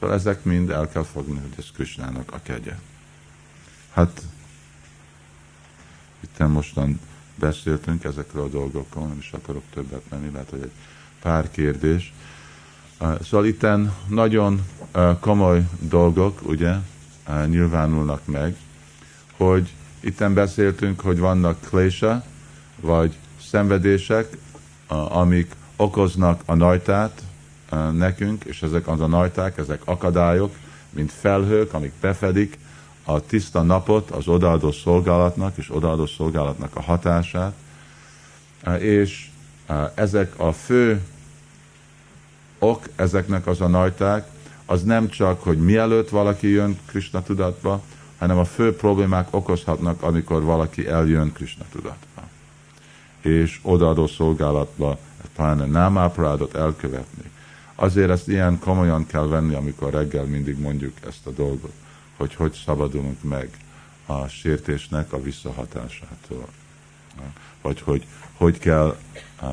Szóval 0.00 0.16
ezek 0.16 0.44
mind 0.44 0.70
el 0.70 0.88
kell 0.88 1.04
fogni, 1.04 1.38
hogy 1.38 1.54
ez 1.58 1.70
Krisnának 1.74 2.32
a 2.32 2.40
kegye. 2.42 2.78
Hát 3.92 4.22
itt 6.20 6.48
mostan 6.48 7.00
beszéltünk 7.34 8.04
ezekről 8.04 8.42
a 8.42 8.48
dolgokról, 8.48 9.06
nem 9.06 9.18
is 9.18 9.32
akarok 9.32 9.62
többet 9.74 10.02
menni, 10.08 10.28
mert 10.28 10.50
hogy 10.50 10.62
egy 10.62 10.72
pár 11.22 11.50
kérdés. 11.50 12.12
Szóval 13.22 13.46
itt 13.46 13.66
nagyon 14.08 14.62
komoly 15.20 15.62
dolgok, 15.78 16.40
ugye, 16.42 16.74
nyilvánulnak 17.46 18.20
meg, 18.24 18.56
hogy 19.36 19.72
itten 20.00 20.34
beszéltünk, 20.34 21.00
hogy 21.00 21.18
vannak 21.18 21.60
klésa, 21.60 22.24
vagy 22.80 23.16
szenvedések, 23.40 24.36
amik 25.08 25.54
okoznak 25.76 26.42
a 26.44 26.54
najtát 26.54 27.22
nekünk, 27.92 28.44
és 28.44 28.62
ezek 28.62 28.88
az 28.88 29.00
a 29.00 29.06
najták, 29.06 29.58
ezek 29.58 29.82
akadályok, 29.84 30.54
mint 30.90 31.12
felhők, 31.12 31.74
amik 31.74 31.92
befedik 32.00 32.58
a 33.04 33.20
tiszta 33.20 33.62
napot 33.62 34.10
az 34.10 34.28
odaadó 34.28 34.72
szolgálatnak 34.72 35.56
és 35.56 35.74
odaadó 35.74 36.06
szolgálatnak 36.06 36.76
a 36.76 36.80
hatását, 36.80 37.52
és 38.78 39.28
ezek 39.94 40.38
a 40.38 40.52
fő 40.52 41.02
ok 42.58 42.88
ezeknek 42.96 43.46
az 43.46 43.60
a 43.60 43.68
najták, 43.68 44.28
az 44.70 44.82
nem 44.82 45.08
csak, 45.08 45.42
hogy 45.42 45.58
mielőtt 45.58 46.08
valaki 46.08 46.48
jön 46.48 46.78
Krishna 46.86 47.22
tudatba, 47.22 47.82
hanem 48.18 48.38
a 48.38 48.44
fő 48.44 48.76
problémák 48.76 49.28
okozhatnak, 49.30 50.02
amikor 50.02 50.42
valaki 50.42 50.86
eljön 50.86 51.32
Krishna 51.32 51.64
tudatba 51.72 52.28
és 53.20 53.58
odaadó 53.62 54.06
szolgálatba 54.06 54.98
talán 55.36 55.60
a 55.60 55.66
námáprádot 55.66 56.54
elkövetni. 56.54 57.30
Azért 57.74 58.10
ezt 58.10 58.28
ilyen 58.28 58.58
komolyan 58.58 59.06
kell 59.06 59.26
venni, 59.26 59.54
amikor 59.54 59.92
reggel 59.92 60.24
mindig 60.24 60.58
mondjuk 60.58 60.96
ezt 61.06 61.26
a 61.26 61.30
dolgot, 61.30 61.72
hogy 62.16 62.34
hogy 62.34 62.52
szabadulunk 62.64 63.22
meg 63.22 63.50
a 64.06 64.26
sértésnek 64.26 65.12
a 65.12 65.22
visszahatásától. 65.22 66.48
Vagy 67.62 67.80
hogy 67.80 68.06
hogy 68.36 68.58
kell 68.58 68.96
uh, 69.42 69.48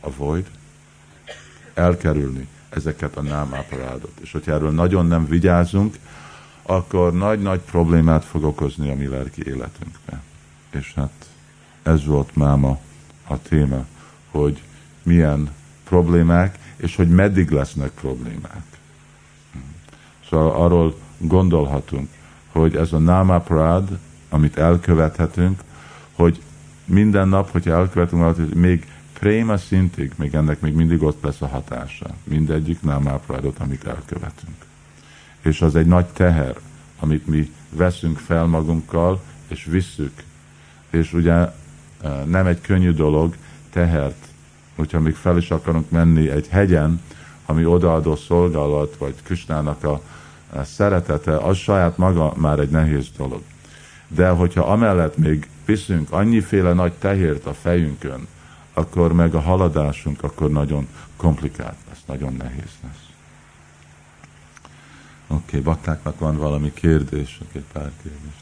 avoid, 0.00 0.46
elkerülni 1.74 2.48
ezeket 2.70 3.16
a 3.16 3.22
námáparádot. 3.22 4.12
És 4.20 4.32
hogyha 4.32 4.52
erről 4.52 4.70
nagyon 4.70 5.06
nem 5.06 5.26
vigyázunk, 5.26 5.94
akkor 6.62 7.12
nagy-nagy 7.12 7.60
problémát 7.60 8.24
fog 8.24 8.44
okozni 8.44 8.90
a 8.90 8.94
mi 8.94 9.06
lelki 9.06 9.42
életünkbe. 9.46 10.22
És 10.70 10.92
hát 10.94 11.26
ez 11.82 12.04
volt 12.04 12.36
máma 12.36 12.78
a 13.26 13.42
téma, 13.42 13.84
hogy 14.30 14.62
milyen 15.02 15.50
problémák, 15.84 16.58
és 16.76 16.96
hogy 16.96 17.08
meddig 17.08 17.50
lesznek 17.50 17.90
problémák. 17.90 18.64
Szóval 20.28 20.50
arról 20.50 20.94
gondolhatunk, 21.18 22.08
hogy 22.52 22.76
ez 22.76 22.92
a 22.92 22.98
námáprád, 22.98 23.98
amit 24.28 24.58
elkövethetünk, 24.58 25.60
hogy 26.12 26.42
minden 26.84 27.28
nap, 27.28 27.50
hogyha 27.50 27.72
elkövetünk 27.72 28.22
valamit, 28.22 28.54
még 28.54 28.86
préma 29.20 29.56
szintig, 29.56 30.12
még 30.16 30.34
ennek 30.34 30.60
még 30.60 30.74
mindig 30.74 31.02
ott 31.02 31.22
lesz 31.22 31.42
a 31.42 31.46
hatása. 31.46 32.06
Mindegyik 32.24 32.82
námáprádot, 32.82 33.58
amit 33.58 33.86
elkövetünk. 33.86 34.56
És 35.40 35.60
az 35.60 35.76
egy 35.76 35.86
nagy 35.86 36.06
teher, 36.06 36.56
amit 37.00 37.26
mi 37.26 37.52
veszünk 37.70 38.18
fel 38.18 38.46
magunkkal, 38.46 39.22
és 39.48 39.64
visszük. 39.64 40.22
És 40.90 41.12
ugye 41.12 41.32
eh, 41.32 41.52
nem 42.26 42.46
egy 42.46 42.60
könnyű 42.60 42.92
dolog 42.92 43.34
tehert, 43.70 44.26
hogyha 44.76 45.00
még 45.00 45.14
fel 45.14 45.36
is 45.36 45.50
akarunk 45.50 45.90
menni 45.90 46.30
egy 46.30 46.48
hegyen, 46.48 47.00
ami 47.46 47.64
odaadó 47.64 48.16
szolgálat, 48.16 48.96
vagy 48.96 49.14
Krisnának 49.22 49.84
a, 49.84 50.02
a 50.52 50.64
szeretete, 50.64 51.36
az 51.36 51.56
saját 51.56 51.96
maga 51.96 52.32
már 52.36 52.58
egy 52.58 52.70
nehéz 52.70 53.10
dolog. 53.16 53.42
De 54.08 54.28
hogyha 54.28 54.72
amellett 54.72 55.16
még 55.16 55.48
viszünk 55.64 56.12
annyiféle 56.12 56.72
nagy 56.72 56.92
tehért 56.92 57.46
a 57.46 57.54
fejünkön, 57.54 58.26
akkor 58.80 59.12
meg 59.12 59.34
a 59.34 59.40
haladásunk 59.40 60.22
akkor 60.22 60.50
nagyon 60.50 60.88
komplikált 61.16 61.76
lesz, 61.88 62.02
nagyon 62.06 62.32
nehéz 62.32 62.72
lesz. 62.82 63.08
Oké, 65.26 65.42
okay, 65.42 65.60
baktáknak 65.60 66.18
van 66.18 66.36
valami 66.36 66.72
kérdés, 66.72 67.40
egy 67.52 67.64
pár 67.72 67.92
kérdés. 68.02 68.39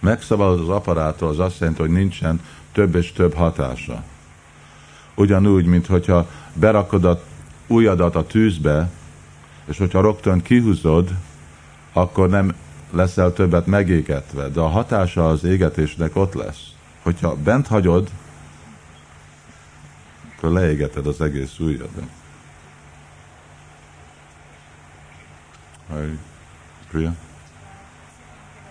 Megszabadult 0.00 0.60
az 0.60 0.68
aparától, 0.68 1.28
az 1.28 1.38
azt 1.38 1.60
jelenti, 1.60 1.80
hogy 1.80 1.90
nincsen 1.90 2.40
több 2.72 2.94
és 2.94 3.12
több 3.12 3.34
hatása. 3.34 4.02
Ugyanúgy, 5.14 5.64
mint 5.64 5.86
hogyha 5.86 6.28
berakod 6.54 7.04
a 7.04 7.22
ujjadat 7.66 8.16
a 8.16 8.26
tűzbe, 8.26 8.90
és 9.64 9.78
hogyha 9.78 10.00
rögtön 10.00 10.42
kihúzod, 10.42 11.10
akkor 11.92 12.28
nem 12.28 12.54
leszel 12.90 13.32
többet 13.32 13.66
megégetve, 13.66 14.48
de 14.48 14.60
a 14.60 14.68
hatása 14.68 15.28
az 15.28 15.44
égetésnek 15.44 16.16
ott 16.16 16.34
lesz. 16.34 16.68
Hogyha 17.02 17.36
bent 17.36 17.66
hagyod, 17.66 18.10
akkor 20.36 20.50
leégeted 20.50 21.06
az 21.06 21.20
egész 21.20 21.58
ujjadat. 21.58 22.02
Priya? 26.90 27.14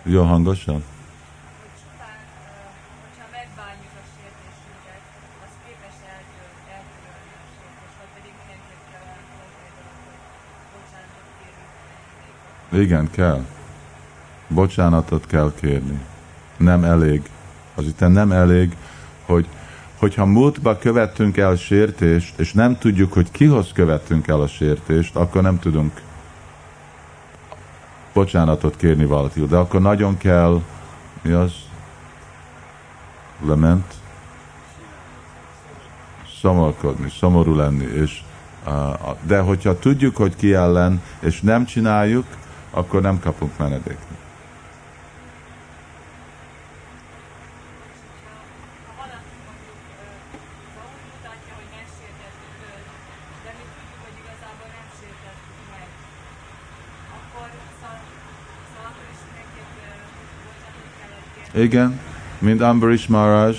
Jó 0.04 0.24
hangosan? 0.24 0.84
Igen, 12.72 13.10
kell. 13.12 13.46
Bocsánatot 14.48 15.26
kell 15.26 15.52
kérni. 15.60 16.00
Nem 16.58 16.84
elég. 16.84 17.30
Az 17.76 17.86
itt 17.86 18.00
nem 18.00 18.32
elég, 18.32 18.76
hogy 19.26 19.48
hogyha 19.98 20.26
múltba 20.26 20.78
követtünk 20.78 21.38
el 21.38 21.56
sértést, 21.56 22.40
és 22.40 22.54
nem 22.54 22.78
tudjuk, 22.78 23.14
hogy 23.14 23.32
kihoz 23.32 23.72
követtünk 23.74 24.28
el 24.28 24.42
a 24.42 24.48
sértést, 24.48 25.16
akkor 25.16 25.42
nem 25.42 25.60
tudunk 25.60 26.02
bocsánatot 28.14 28.76
kérni 28.76 29.06
valaki. 29.06 29.46
De 29.46 29.58
akkor 29.58 29.82
nagyon 29.82 30.18
kell, 30.18 30.62
mi 31.22 31.32
az? 31.32 31.52
Lement? 33.46 33.94
Szomorkodni, 36.42 37.10
szomorú 37.20 37.56
lenni. 37.56 37.84
És, 37.84 38.22
de 39.22 39.40
hogyha 39.40 39.80
tudjuk, 39.80 40.16
hogy 40.16 40.36
ki 40.36 40.54
ellen, 40.54 41.02
és 41.20 41.42
nem 41.42 41.66
csináljuk, 41.66 42.26
akkor 42.72 43.02
nem 43.02 43.20
kapunk 43.20 43.58
menedéket. 43.58 43.98
Igen, 61.54 62.00
mint 62.38 62.62
Ambarish 62.62 63.10
Maharaj, 63.10 63.56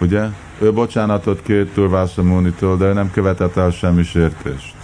ugye? 0.00 0.24
Ő 0.58 0.72
bocsánatot 0.72 1.42
kért 1.42 1.72
Turvásza 1.72 2.22
Munitól, 2.22 2.76
de 2.76 2.84
ő 2.84 2.92
nem 2.92 3.10
követett 3.10 3.56
el 3.56 3.70
semmi 3.70 4.02
sértést 4.02 4.75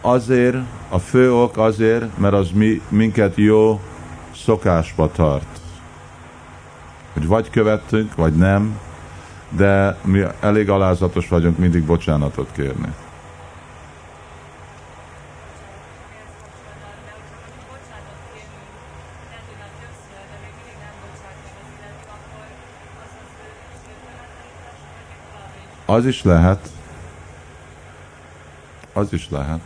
azért, 0.00 0.56
a 0.88 0.98
fő 0.98 1.32
ok 1.32 1.56
azért, 1.56 2.18
mert 2.18 2.34
az 2.34 2.50
mi, 2.50 2.80
minket 2.88 3.36
jó 3.36 3.80
szokásba 4.34 5.10
tart. 5.10 5.60
Hogy 7.12 7.26
vagy 7.26 7.50
követtünk, 7.50 8.14
vagy 8.14 8.36
nem, 8.36 8.78
de 9.50 9.98
mi 10.04 10.22
elég 10.40 10.70
alázatos 10.70 11.28
vagyunk 11.28 11.58
mindig 11.58 11.84
bocsánatot 11.84 12.48
kérni. 12.52 12.94
Az 25.86 26.06
is 26.06 26.22
lehet. 26.22 26.70
Az 28.92 29.12
is 29.12 29.30
lehet. 29.30 29.60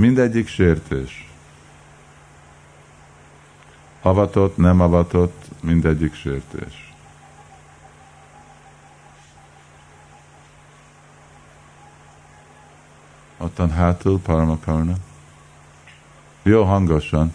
Mindegyik 0.00 0.48
sértés. 0.48 1.30
Avatott, 4.02 4.56
nem 4.56 4.80
avatott, 4.80 5.44
mindegyik 5.62 6.14
sértés. 6.14 6.92
Ottan 13.36 13.70
hátul, 13.70 14.20
Paramakarna. 14.20 14.94
Jó 16.42 16.64
hangosan. 16.64 17.32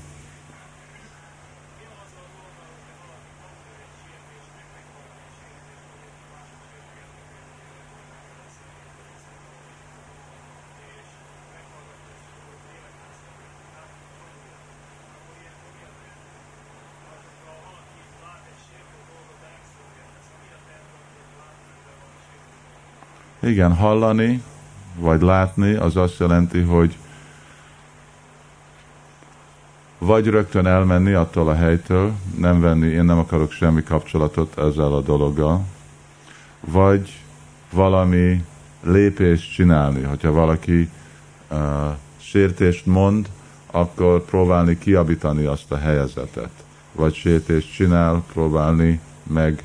Igen, 23.45 23.76
hallani, 23.76 24.43
vagy 24.99 25.22
látni, 25.22 25.73
az 25.73 25.95
azt 25.95 26.19
jelenti, 26.19 26.61
hogy 26.61 26.97
vagy 29.97 30.27
rögtön 30.27 30.65
elmenni 30.65 31.13
attól 31.13 31.49
a 31.49 31.55
helytől, 31.55 32.11
nem 32.38 32.61
venni, 32.61 32.88
én 32.88 33.03
nem 33.03 33.17
akarok 33.17 33.51
semmi 33.51 33.84
kapcsolatot 33.84 34.57
ezzel 34.57 34.93
a 34.93 35.01
dologgal, 35.01 35.65
vagy 36.59 37.22
valami 37.72 38.43
lépést 38.84 39.53
csinálni. 39.53 40.03
Hogyha 40.03 40.31
valaki 40.31 40.89
uh, 41.51 41.59
sértést 42.17 42.85
mond, 42.85 43.30
akkor 43.72 44.26
próbálni 44.26 44.77
kiabítani 44.77 45.45
azt 45.45 45.72
a 45.72 45.77
helyezetet. 45.77 46.51
Vagy 46.91 47.13
sértést 47.13 47.73
csinál, 47.73 48.23
próbálni 48.34 48.99
meg, 49.23 49.63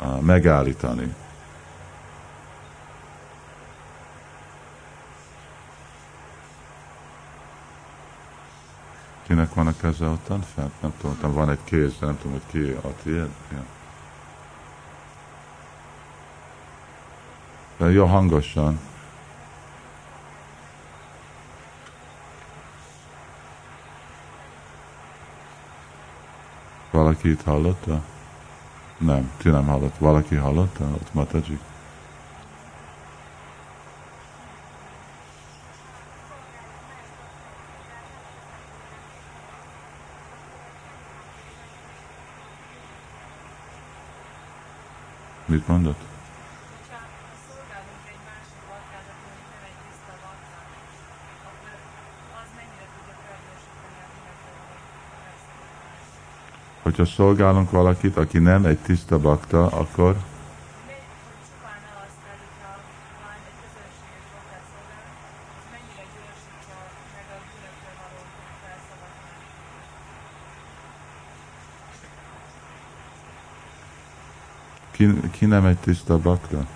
uh, 0.00 0.20
megállítani. 0.20 1.14
Kinek 9.26 9.54
van 9.54 9.66
a 9.66 9.76
keze 9.80 10.06
ottan 10.06 10.40
fent? 10.40 10.80
Nem 10.80 10.92
tudom, 11.00 11.32
van 11.32 11.50
egy 11.50 11.64
kéz, 11.64 11.98
de 11.98 12.06
nem 12.06 12.18
tudom, 12.18 12.32
hogy 12.32 12.46
ki 12.46 12.70
a 12.70 12.94
tiéd. 13.02 13.30
Ja. 13.52 13.64
De 17.76 17.90
jó 17.90 18.04
hangosan. 18.04 18.80
Valaki 26.90 27.30
itt 27.30 27.42
hallotta? 27.42 28.02
Nem, 28.98 29.32
ti 29.36 29.48
nem 29.48 29.66
hallott. 29.66 29.96
Valaki 29.98 30.34
hallotta? 30.34 30.84
Ott 30.84 31.14
Mataji? 31.14 31.58
Mit 45.56 45.68
mondott? 45.68 46.00
Hogyha 56.82 57.04
szolgálunk 57.04 57.70
valakit, 57.70 58.16
aki 58.16 58.38
nem 58.38 58.64
egy 58.64 58.78
tiszta 58.78 59.18
bakta, 59.18 59.66
akkor 59.66 60.16
Ki, 75.30 75.46
nem 75.46 75.64
egy 75.64 75.76
tiszta 75.76 76.18
bakta? 76.18 76.66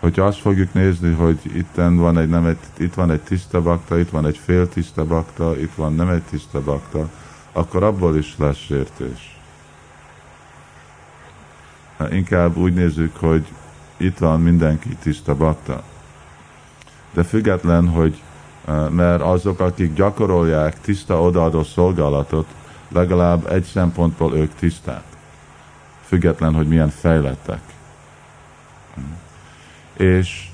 Hogyha 0.00 0.24
azt 0.24 0.38
fogjuk 0.38 0.72
nézni, 0.72 1.12
hogy 1.12 1.38
itt 1.44 1.74
van 1.74 2.18
egy, 2.18 2.28
nem 2.28 2.46
egy, 2.46 2.58
itt 2.76 2.94
van 2.94 3.10
egy 3.10 3.20
tiszta 3.20 3.62
bakta, 3.62 3.98
itt 3.98 4.10
van 4.10 4.26
egy 4.26 4.38
fél 4.38 4.68
tiszta 4.68 5.04
bakta, 5.04 5.58
itt 5.58 5.74
van 5.74 5.94
nem 5.94 6.08
egy 6.08 6.22
tiszta 6.22 6.62
bakta, 6.62 7.10
akkor 7.52 7.82
abból 7.82 8.16
is 8.16 8.34
lesz 8.38 8.56
sértés. 8.56 9.38
Hát 11.96 12.12
inkább 12.12 12.56
úgy 12.56 12.74
nézzük, 12.74 13.16
hogy 13.16 13.46
itt 13.96 14.18
van 14.18 14.40
mindenki 14.40 14.88
tiszta 14.88 15.34
bakta. 15.34 15.82
De 17.12 17.22
független, 17.22 17.88
hogy 17.88 18.22
mert 18.90 19.22
azok, 19.22 19.60
akik 19.60 19.94
gyakorolják 19.94 20.80
tiszta 20.80 21.20
odaadó 21.20 21.62
szolgálatot, 21.62 22.46
legalább 22.88 23.46
egy 23.52 23.64
szempontból 23.64 24.36
ők 24.36 24.54
tiszták. 24.54 25.02
Független, 26.04 26.54
hogy 26.54 26.68
milyen 26.68 26.88
fejlettek. 26.88 27.60
És 29.96 30.48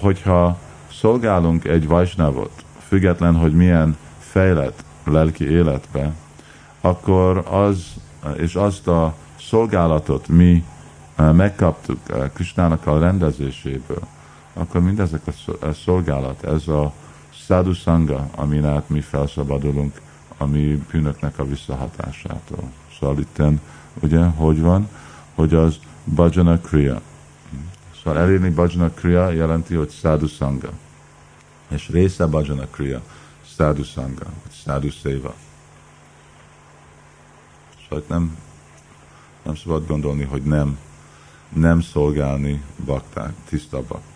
hogyha 0.00 0.58
szolgálunk 0.92 1.64
egy 1.64 1.86
vajsnavot, 1.86 2.64
független, 2.88 3.36
hogy 3.36 3.52
milyen 3.52 3.96
fejlett 4.18 4.84
lelki 5.04 5.50
életbe, 5.50 6.12
akkor 6.80 7.44
az, 7.50 7.94
és 8.36 8.54
azt 8.54 8.88
a 8.88 9.14
szolgálatot 9.40 10.28
mi 10.28 10.64
megkaptuk 11.16 11.98
Krisnának 12.32 12.86
a 12.86 12.98
rendezéséből, 12.98 14.02
akkor 14.56 14.80
mindezek 14.80 15.22
a 15.60 15.72
szolgálat, 15.72 16.44
ez 16.44 16.68
a 16.68 16.92
sadhu 17.30 17.72
sangha, 17.72 18.28
amin 18.34 18.64
át 18.64 18.88
mi 18.88 19.00
felszabadulunk 19.00 20.00
a 20.36 20.44
mi 20.46 20.82
bűnöknek 20.90 21.38
a 21.38 21.44
visszahatásától. 21.44 22.70
Szóval 22.98 23.18
itten, 23.18 23.60
ugye, 24.00 24.24
hogy 24.24 24.60
van, 24.60 24.88
hogy 25.34 25.54
az 25.54 25.78
bhajana 26.04 26.58
kriya. 26.58 27.00
Szóval 28.02 28.20
elérni 28.20 28.50
bhajana 28.50 28.90
kriya 28.90 29.30
jelenti, 29.30 29.74
hogy 29.74 29.90
sadhu 29.90 30.26
sangha. 30.26 30.70
És 31.68 31.88
része 31.88 32.26
bhajana 32.26 32.66
kriya, 32.70 33.02
sadhu 33.56 33.82
sangha, 33.82 34.30
vagy 34.42 34.54
sadhu 34.64 34.90
seva. 34.90 35.34
Szóval 37.88 38.04
nem, 38.08 38.36
nem 39.42 39.54
szabad 39.54 39.86
gondolni, 39.86 40.24
hogy 40.24 40.42
nem, 40.42 40.78
nem 41.48 41.80
szolgálni 41.80 42.62
bakták, 42.84 43.32
tiszta 43.48 43.82
bakták 43.88 44.15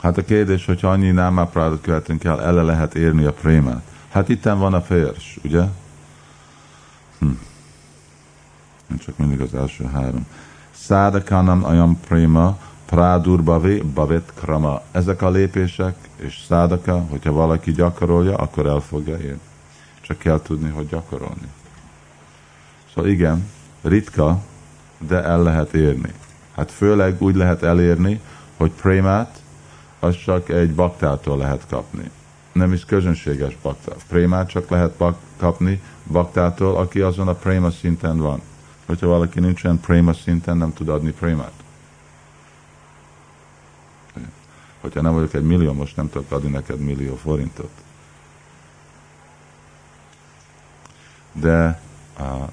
Hát 0.00 0.18
a 0.18 0.24
kérdés, 0.24 0.64
hogyha 0.64 0.90
annyi 0.90 1.10
námáprádot 1.10 1.80
követünk 1.80 2.24
el, 2.24 2.42
ele 2.42 2.62
lehet 2.62 2.94
érni 2.94 3.24
a 3.24 3.32
prémát. 3.32 3.82
Hát 4.08 4.28
itten 4.28 4.58
van 4.58 4.74
a 4.74 4.80
férsz, 4.80 5.36
ugye? 5.44 5.62
Hm. 7.18 7.30
Csak 8.98 9.16
mindig 9.16 9.40
az 9.40 9.54
első 9.54 9.84
három. 9.84 10.26
Szádakanam 10.70 11.64
ayam 11.64 12.00
préma, 12.00 12.58
bhavé, 13.42 13.78
bavet 13.78 14.32
krama. 14.34 14.82
Ezek 14.90 15.22
a 15.22 15.30
lépések, 15.30 15.96
és 16.16 16.42
szádaka, 16.46 16.98
hogyha 17.10 17.32
valaki 17.32 17.72
gyakorolja, 17.72 18.36
akkor 18.36 18.66
el 18.66 18.80
fogja 18.80 19.16
érni. 19.18 19.40
Csak 20.00 20.18
kell 20.18 20.40
tudni, 20.42 20.70
hogy 20.70 20.88
gyakorolni. 20.88 21.48
Szóval 22.94 23.10
igen, 23.10 23.48
ritka, 23.82 24.40
de 24.98 25.22
el 25.22 25.42
lehet 25.42 25.74
érni. 25.74 26.12
Hát 26.54 26.70
főleg 26.70 27.22
úgy 27.22 27.34
lehet 27.34 27.62
elérni, 27.62 28.20
hogy 28.56 28.70
prémát 28.70 29.42
az 29.98 30.16
csak 30.24 30.48
egy 30.48 30.74
baktától 30.74 31.36
lehet 31.36 31.66
kapni. 31.68 32.10
Nem 32.52 32.72
is 32.72 32.84
közönséges 32.84 33.56
baktá. 33.62 33.92
Prémát 34.08 34.48
csak 34.48 34.68
lehet 34.68 34.92
bak- 34.92 35.20
kapni 35.36 35.82
baktától, 36.06 36.76
aki 36.76 37.00
azon 37.00 37.28
a 37.28 37.34
préma 37.34 37.70
szinten 37.70 38.18
van. 38.18 38.40
Hogyha 38.86 39.06
valaki 39.06 39.40
nincsen 39.40 39.80
préma 39.80 40.12
szinten, 40.12 40.56
nem 40.56 40.72
tud 40.72 40.88
adni 40.88 41.10
prémát. 41.10 41.52
Hogyha 44.80 45.00
nem 45.00 45.12
vagyok 45.12 45.34
egy 45.34 45.42
millió, 45.42 45.72
most 45.72 45.96
nem 45.96 46.10
tudok 46.10 46.30
adni 46.30 46.50
neked 46.50 46.78
millió 46.78 47.16
forintot. 47.16 47.70
De 51.32 51.80
uh, 52.18 52.48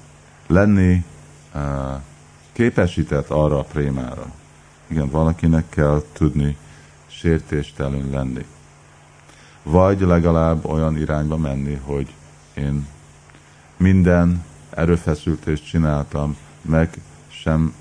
lenni 0.46 1.04
uh, 1.54 2.00
képesített 2.58 3.30
arra 3.30 3.58
a 3.58 3.62
prémára. 3.62 4.32
Igen, 4.86 5.10
valakinek 5.10 5.68
kell 5.68 6.02
tudni 6.12 6.56
sértéstelen 7.06 8.10
lenni. 8.10 8.44
Vagy 9.62 10.00
legalább 10.00 10.64
olyan 10.64 10.96
irányba 10.96 11.36
menni, 11.36 11.74
hogy 11.74 12.14
én 12.54 12.86
minden 13.76 14.44
erőfeszültést 14.70 15.66
csináltam, 15.66 16.36
meg 16.60 17.00
sem 17.28 17.74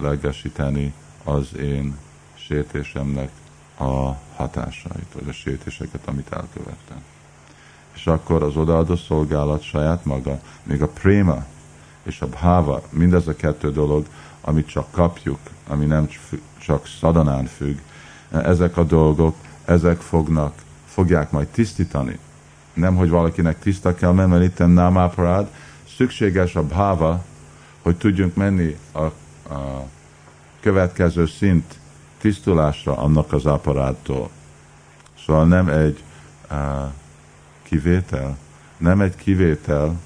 legesíteni 0.00 0.92
az 1.24 1.56
én 1.56 1.98
sértésemnek 2.34 3.30
a 3.78 4.12
hatásait, 4.36 5.12
vagy 5.12 5.28
a 5.28 5.32
sértéseket, 5.32 6.06
amit 6.06 6.32
elkövettem. 6.32 7.02
És 7.94 8.06
akkor 8.06 8.42
az 8.42 8.56
odaadó 8.56 8.96
szolgálat 8.96 9.62
saját 9.62 10.04
maga, 10.04 10.40
még 10.62 10.82
a 10.82 10.88
préma 10.88 11.44
és 12.02 12.20
a 12.20 12.26
bhava, 12.26 12.82
mindez 12.90 13.26
a 13.26 13.36
kettő 13.36 13.72
dolog, 13.72 14.06
amit 14.40 14.68
csak 14.68 14.90
kapjuk, 14.90 15.38
ami 15.68 15.84
nem 15.84 16.08
csak 16.58 16.86
szadanán 17.00 17.44
függ, 17.44 17.78
ezek 18.30 18.76
a 18.76 18.84
dolgok, 18.84 19.36
ezek 19.64 20.00
fognak, 20.00 20.54
fogják 20.86 21.30
majd 21.30 21.46
tisztítani. 21.46 22.18
Nem, 22.74 22.96
hogy 22.96 23.08
valakinek 23.08 23.58
tiszta 23.58 23.94
kell 23.94 24.12
menni, 24.12 24.30
mert 24.30 24.44
itt 24.44 24.74
námáparád, 24.74 25.48
szükséges 25.96 26.56
a 26.56 26.62
bhava, 26.62 27.24
hogy 27.82 27.96
tudjunk 27.96 28.34
menni 28.34 28.76
a, 28.92 29.02
a 29.54 29.88
következő 30.60 31.26
szint 31.26 31.74
tisztulásra 32.18 32.96
annak 32.96 33.32
az 33.32 33.46
aparáttól. 33.46 34.30
Szóval 35.26 35.46
nem 35.46 35.68
egy 35.68 36.02
uh, 36.50 36.58
kivétel, 37.62 38.36
nem 38.76 39.00
egy 39.00 39.16
kivétel, 39.16 39.96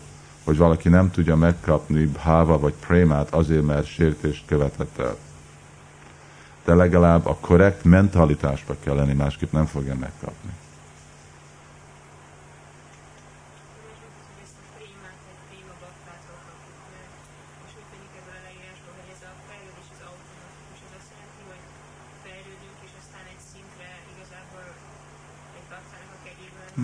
hogy 0.47 0.57
valaki 0.57 0.89
nem 0.89 1.11
tudja 1.11 1.37
megkapni 1.37 2.05
bháva 2.05 2.59
vagy 2.59 2.75
prémát 2.87 3.35
azért, 3.35 3.67
mert 3.67 3.87
sértést 3.87 4.47
követett 4.47 4.99
el. 4.99 5.17
De 6.65 6.75
legalább 6.75 7.27
a 7.27 7.37
korrekt 7.41 7.85
mentalitásba 7.85 8.77
kell 8.81 8.95
lenni, 8.95 9.13
másképp 9.13 9.53
nem 9.53 9.67
fogja 9.67 9.95
megkapni. 9.95 10.51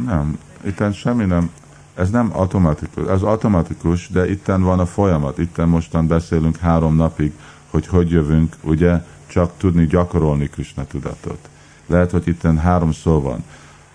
Nem, 0.05 0.39
itt 0.65 0.93
semmi 0.93 1.25
nem, 1.25 1.51
ez 1.95 2.11
nem 2.11 2.31
automatikus, 2.33 3.09
ez 3.09 3.23
automatikus, 3.23 4.09
de 4.09 4.31
itten 4.31 4.63
van 4.63 4.79
a 4.79 4.87
folyamat, 4.87 5.39
itten 5.39 5.69
mostan 5.69 6.07
beszélünk 6.07 6.57
három 6.57 6.97
napig, 6.97 7.33
hogy 7.71 7.87
hogy 7.87 8.11
jövünk, 8.11 8.57
ugye, 8.63 9.05
csak 9.27 9.53
tudni 9.57 9.87
gyakorolni 9.87 10.49
Krishna 10.49 10.87
tudatot. 10.87 11.49
Lehet, 11.87 12.11
hogy 12.11 12.29
itten 12.29 12.59
három 12.59 12.93
szó 12.93 13.21
van. 13.21 13.45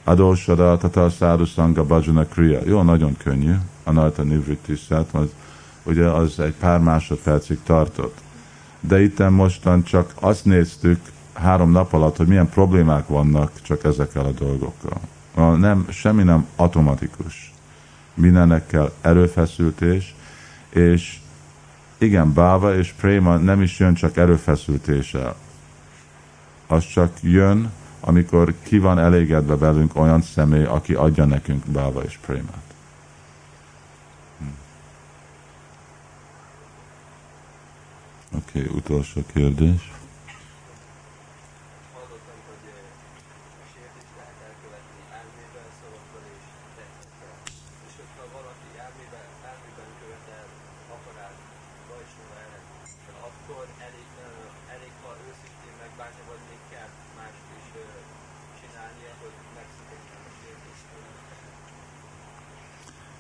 Adósada, 0.04 0.78
tata, 0.78 1.10
szádu, 1.10 1.46
szanga, 1.46 1.86
bhajana, 1.86 2.26
kriya. 2.26 2.60
Jó, 2.66 2.82
nagyon 2.82 3.18
könnyű. 3.18 3.56
A 3.84 3.92
Narta 3.92 4.24
Nivritisát, 4.24 5.08
az, 5.12 5.28
ugye 5.84 6.06
az 6.06 6.40
egy 6.40 6.54
pár 6.60 6.80
másodpercig 6.80 7.60
tartott. 7.64 8.18
De 8.80 9.02
itten 9.02 9.34
mostan 9.34 9.84
csak 9.84 10.14
azt 10.20 10.46
néztük 10.46 11.00
három 11.34 11.72
nap 11.72 11.94
alatt, 11.94 12.18
hogy 12.18 12.28
milyen 12.28 12.50
problémák 12.50 13.08
vannak 13.08 13.52
csak 13.62 13.84
ezekkel 13.84 14.26
a 14.26 14.32
dolgokkal 14.32 15.00
nem, 15.38 15.86
semmi 15.90 16.24
nem 16.24 16.48
automatikus. 16.56 17.54
Mindennek 18.18 18.68
kell 18.68 18.92
erőfeszültés, 19.02 20.16
és 20.70 21.20
igen, 21.98 22.34
báva 22.34 22.76
és 22.76 22.92
préma 22.92 23.38
nem 23.38 23.62
is 23.62 23.80
jön 23.80 23.94
csak 23.94 24.18
erőfeszültéssel. 24.18 25.36
Az 26.68 26.86
csak 26.86 27.12
jön, 27.22 27.72
amikor 28.00 28.54
ki 28.64 28.80
van 28.80 29.00
elégedve 29.00 29.56
velünk 29.58 29.96
olyan 29.96 30.22
személy, 30.22 30.64
aki 30.64 30.94
adja 30.94 31.26
nekünk 31.26 31.66
báva 31.66 32.04
és 32.04 32.18
prémát. 32.26 32.74
Hm. 34.40 34.46
Oké, 38.36 38.60
okay, 38.60 38.76
utolsó 38.76 39.22
kérdés. 39.34 39.92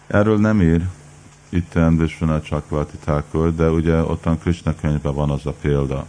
Erről 0.07 0.37
nem 0.37 0.61
ír 0.61 0.87
itten 1.49 1.97
Vishwanath 1.97 2.45
Chakravarti 2.45 2.97
Thakur, 2.97 3.55
de 3.55 3.69
ugye 3.69 4.01
ottan 4.01 4.39
Krishna 4.39 4.75
könyvben 4.75 5.13
van 5.13 5.29
az 5.29 5.45
a 5.45 5.53
példa, 5.61 6.05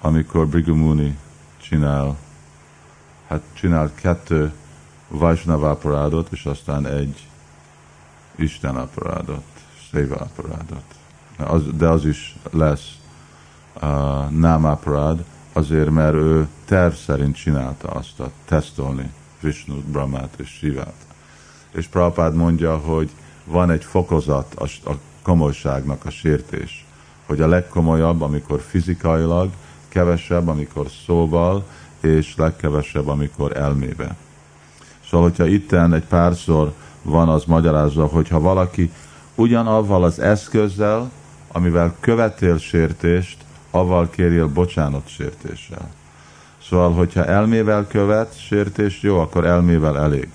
amikor 0.00 0.48
Brigumuni 0.48 1.18
csinál, 1.60 2.16
hát 3.28 3.42
csinál 3.52 3.90
kettő 3.94 4.52
Vaishnava 5.08 5.70
aparádot, 5.70 6.32
és 6.32 6.44
aztán 6.44 6.86
egy 6.86 7.26
Isten 8.36 8.76
aparádot, 8.76 9.44
Széva 9.90 10.16
aparádot. 10.16 10.84
Az, 11.36 11.62
de 11.74 11.88
az 11.88 12.04
is 12.04 12.36
lesz 12.50 12.96
uh, 13.74 14.64
aparád, 14.64 15.24
azért, 15.52 15.90
mert 15.90 16.14
ő 16.14 16.48
terv 16.64 16.92
szerint 16.92 17.36
csinálta 17.36 17.88
azt 17.88 18.20
a 18.20 18.30
tesztolni 18.44 19.12
Vishnut, 19.40 19.84
Brahmát 19.84 20.34
és 20.36 20.48
Sivát 20.48 21.11
és 21.74 21.86
Prabhupád 21.86 22.34
mondja, 22.34 22.76
hogy 22.76 23.10
van 23.44 23.70
egy 23.70 23.84
fokozat 23.84 24.54
a, 24.54 24.90
a 24.90 24.98
komolyságnak 25.22 26.04
a 26.04 26.10
sértés. 26.10 26.86
Hogy 27.26 27.40
a 27.40 27.46
legkomolyabb, 27.46 28.20
amikor 28.20 28.60
fizikailag, 28.60 29.50
kevesebb, 29.88 30.48
amikor 30.48 30.86
szóval, 31.06 31.64
és 32.00 32.36
legkevesebb, 32.36 33.08
amikor 33.08 33.56
elmébe. 33.56 34.16
Szóval, 35.10 35.28
hogyha 35.28 35.46
itten 35.46 35.94
egy 35.94 36.04
párszor 36.04 36.72
van 37.02 37.28
az 37.28 37.44
magyarázza, 37.44 38.06
hogyha 38.06 38.40
valaki 38.40 38.92
ugyanavval 39.34 40.04
az 40.04 40.18
eszközzel, 40.18 41.10
amivel 41.52 41.96
követél 42.00 42.58
sértést, 42.58 43.36
avval 43.70 44.10
kérjél 44.10 44.48
bocsánat 44.48 45.08
sértéssel. 45.08 45.90
Szóval, 46.68 46.92
hogyha 46.92 47.24
elmével 47.24 47.86
követ 47.86 48.38
sértést, 48.38 49.02
jó, 49.02 49.18
akkor 49.18 49.46
elmével 49.46 49.98
elég 49.98 50.28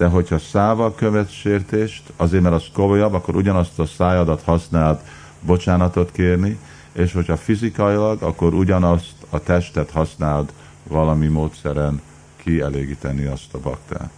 de 0.00 0.06
hogyha 0.06 0.38
szával 0.38 0.94
követ 0.94 1.30
sértést, 1.30 2.12
azért 2.16 2.42
mert 2.42 2.54
az 2.54 2.64
komolyabb, 2.72 3.12
akkor 3.12 3.36
ugyanazt 3.36 3.78
a 3.78 3.86
szájadat 3.86 4.42
használd 4.42 5.00
bocsánatot 5.40 6.12
kérni, 6.12 6.58
és 6.92 7.12
hogyha 7.12 7.36
fizikailag, 7.36 8.22
akkor 8.22 8.54
ugyanazt 8.54 9.14
a 9.30 9.38
testet 9.38 9.90
használd 9.90 10.52
valami 10.82 11.26
módszeren 11.26 12.02
kielégíteni 12.36 13.24
azt 13.24 13.54
a 13.54 13.58
baktát. 13.58 14.12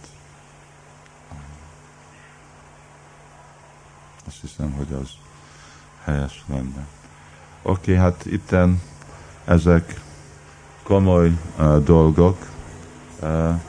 Azt 4.27 4.41
hiszem, 4.41 4.71
hogy 4.71 4.97
az 5.01 5.09
helyes 6.03 6.43
lenne. 6.47 6.87
Oké, 7.61 7.91
okay, 7.91 7.95
hát 7.95 8.25
itten 8.25 8.81
ezek 9.45 10.01
komoly 10.83 11.31
uh, 11.57 11.77
dolgok. 11.77 12.37
Uh, 13.21 13.59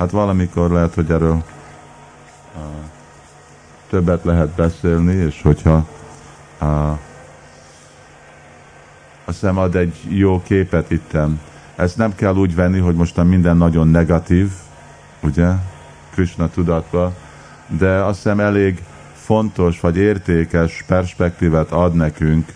Hát 0.00 0.10
valamikor 0.10 0.70
lehet, 0.70 0.94
hogy 0.94 1.10
erről 1.10 1.32
uh, 1.34 2.62
többet 3.88 4.24
lehet 4.24 4.48
beszélni, 4.48 5.14
és 5.14 5.42
hogyha 5.42 5.86
uh, 6.60 6.90
azt 9.24 9.40
hiszem 9.40 9.58
ad 9.58 9.76
egy 9.76 9.94
jó 10.08 10.42
képet 10.42 10.90
itten. 10.90 11.40
Ezt 11.76 11.96
nem 11.96 12.14
kell 12.14 12.34
úgy 12.34 12.54
venni, 12.54 12.78
hogy 12.78 12.94
mostan 12.94 13.26
minden 13.26 13.56
nagyon 13.56 13.88
negatív, 13.88 14.50
ugye, 15.22 15.50
Krishna 16.10 16.50
tudatba, 16.50 17.12
de 17.66 17.90
azt 17.90 18.16
hiszem 18.16 18.40
elég 18.40 18.82
fontos 19.14 19.80
vagy 19.80 19.96
értékes 19.96 20.84
perspektívet 20.86 21.72
ad 21.72 21.94
nekünk, 21.94 22.52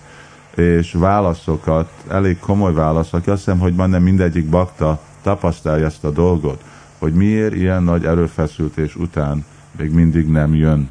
és 0.55 0.93
válaszokat, 0.93 1.91
elég 2.09 2.39
komoly 2.39 2.73
válaszokat. 2.73 3.29
Azt 3.29 3.45
hiszem, 3.45 3.59
hogy 3.59 3.75
majdnem 3.75 4.03
mindegyik 4.03 4.49
bakta 4.49 5.01
tapasztalja 5.23 5.87
ezt 5.87 6.05
a 6.05 6.11
dolgot 6.11 6.63
hogy 7.05 7.15
miért 7.15 7.55
ilyen 7.55 7.83
nagy 7.83 8.05
erőfeszültés 8.05 8.97
után 8.97 9.45
még 9.79 9.91
mindig 9.91 10.27
nem 10.27 10.55
jön 10.55 10.89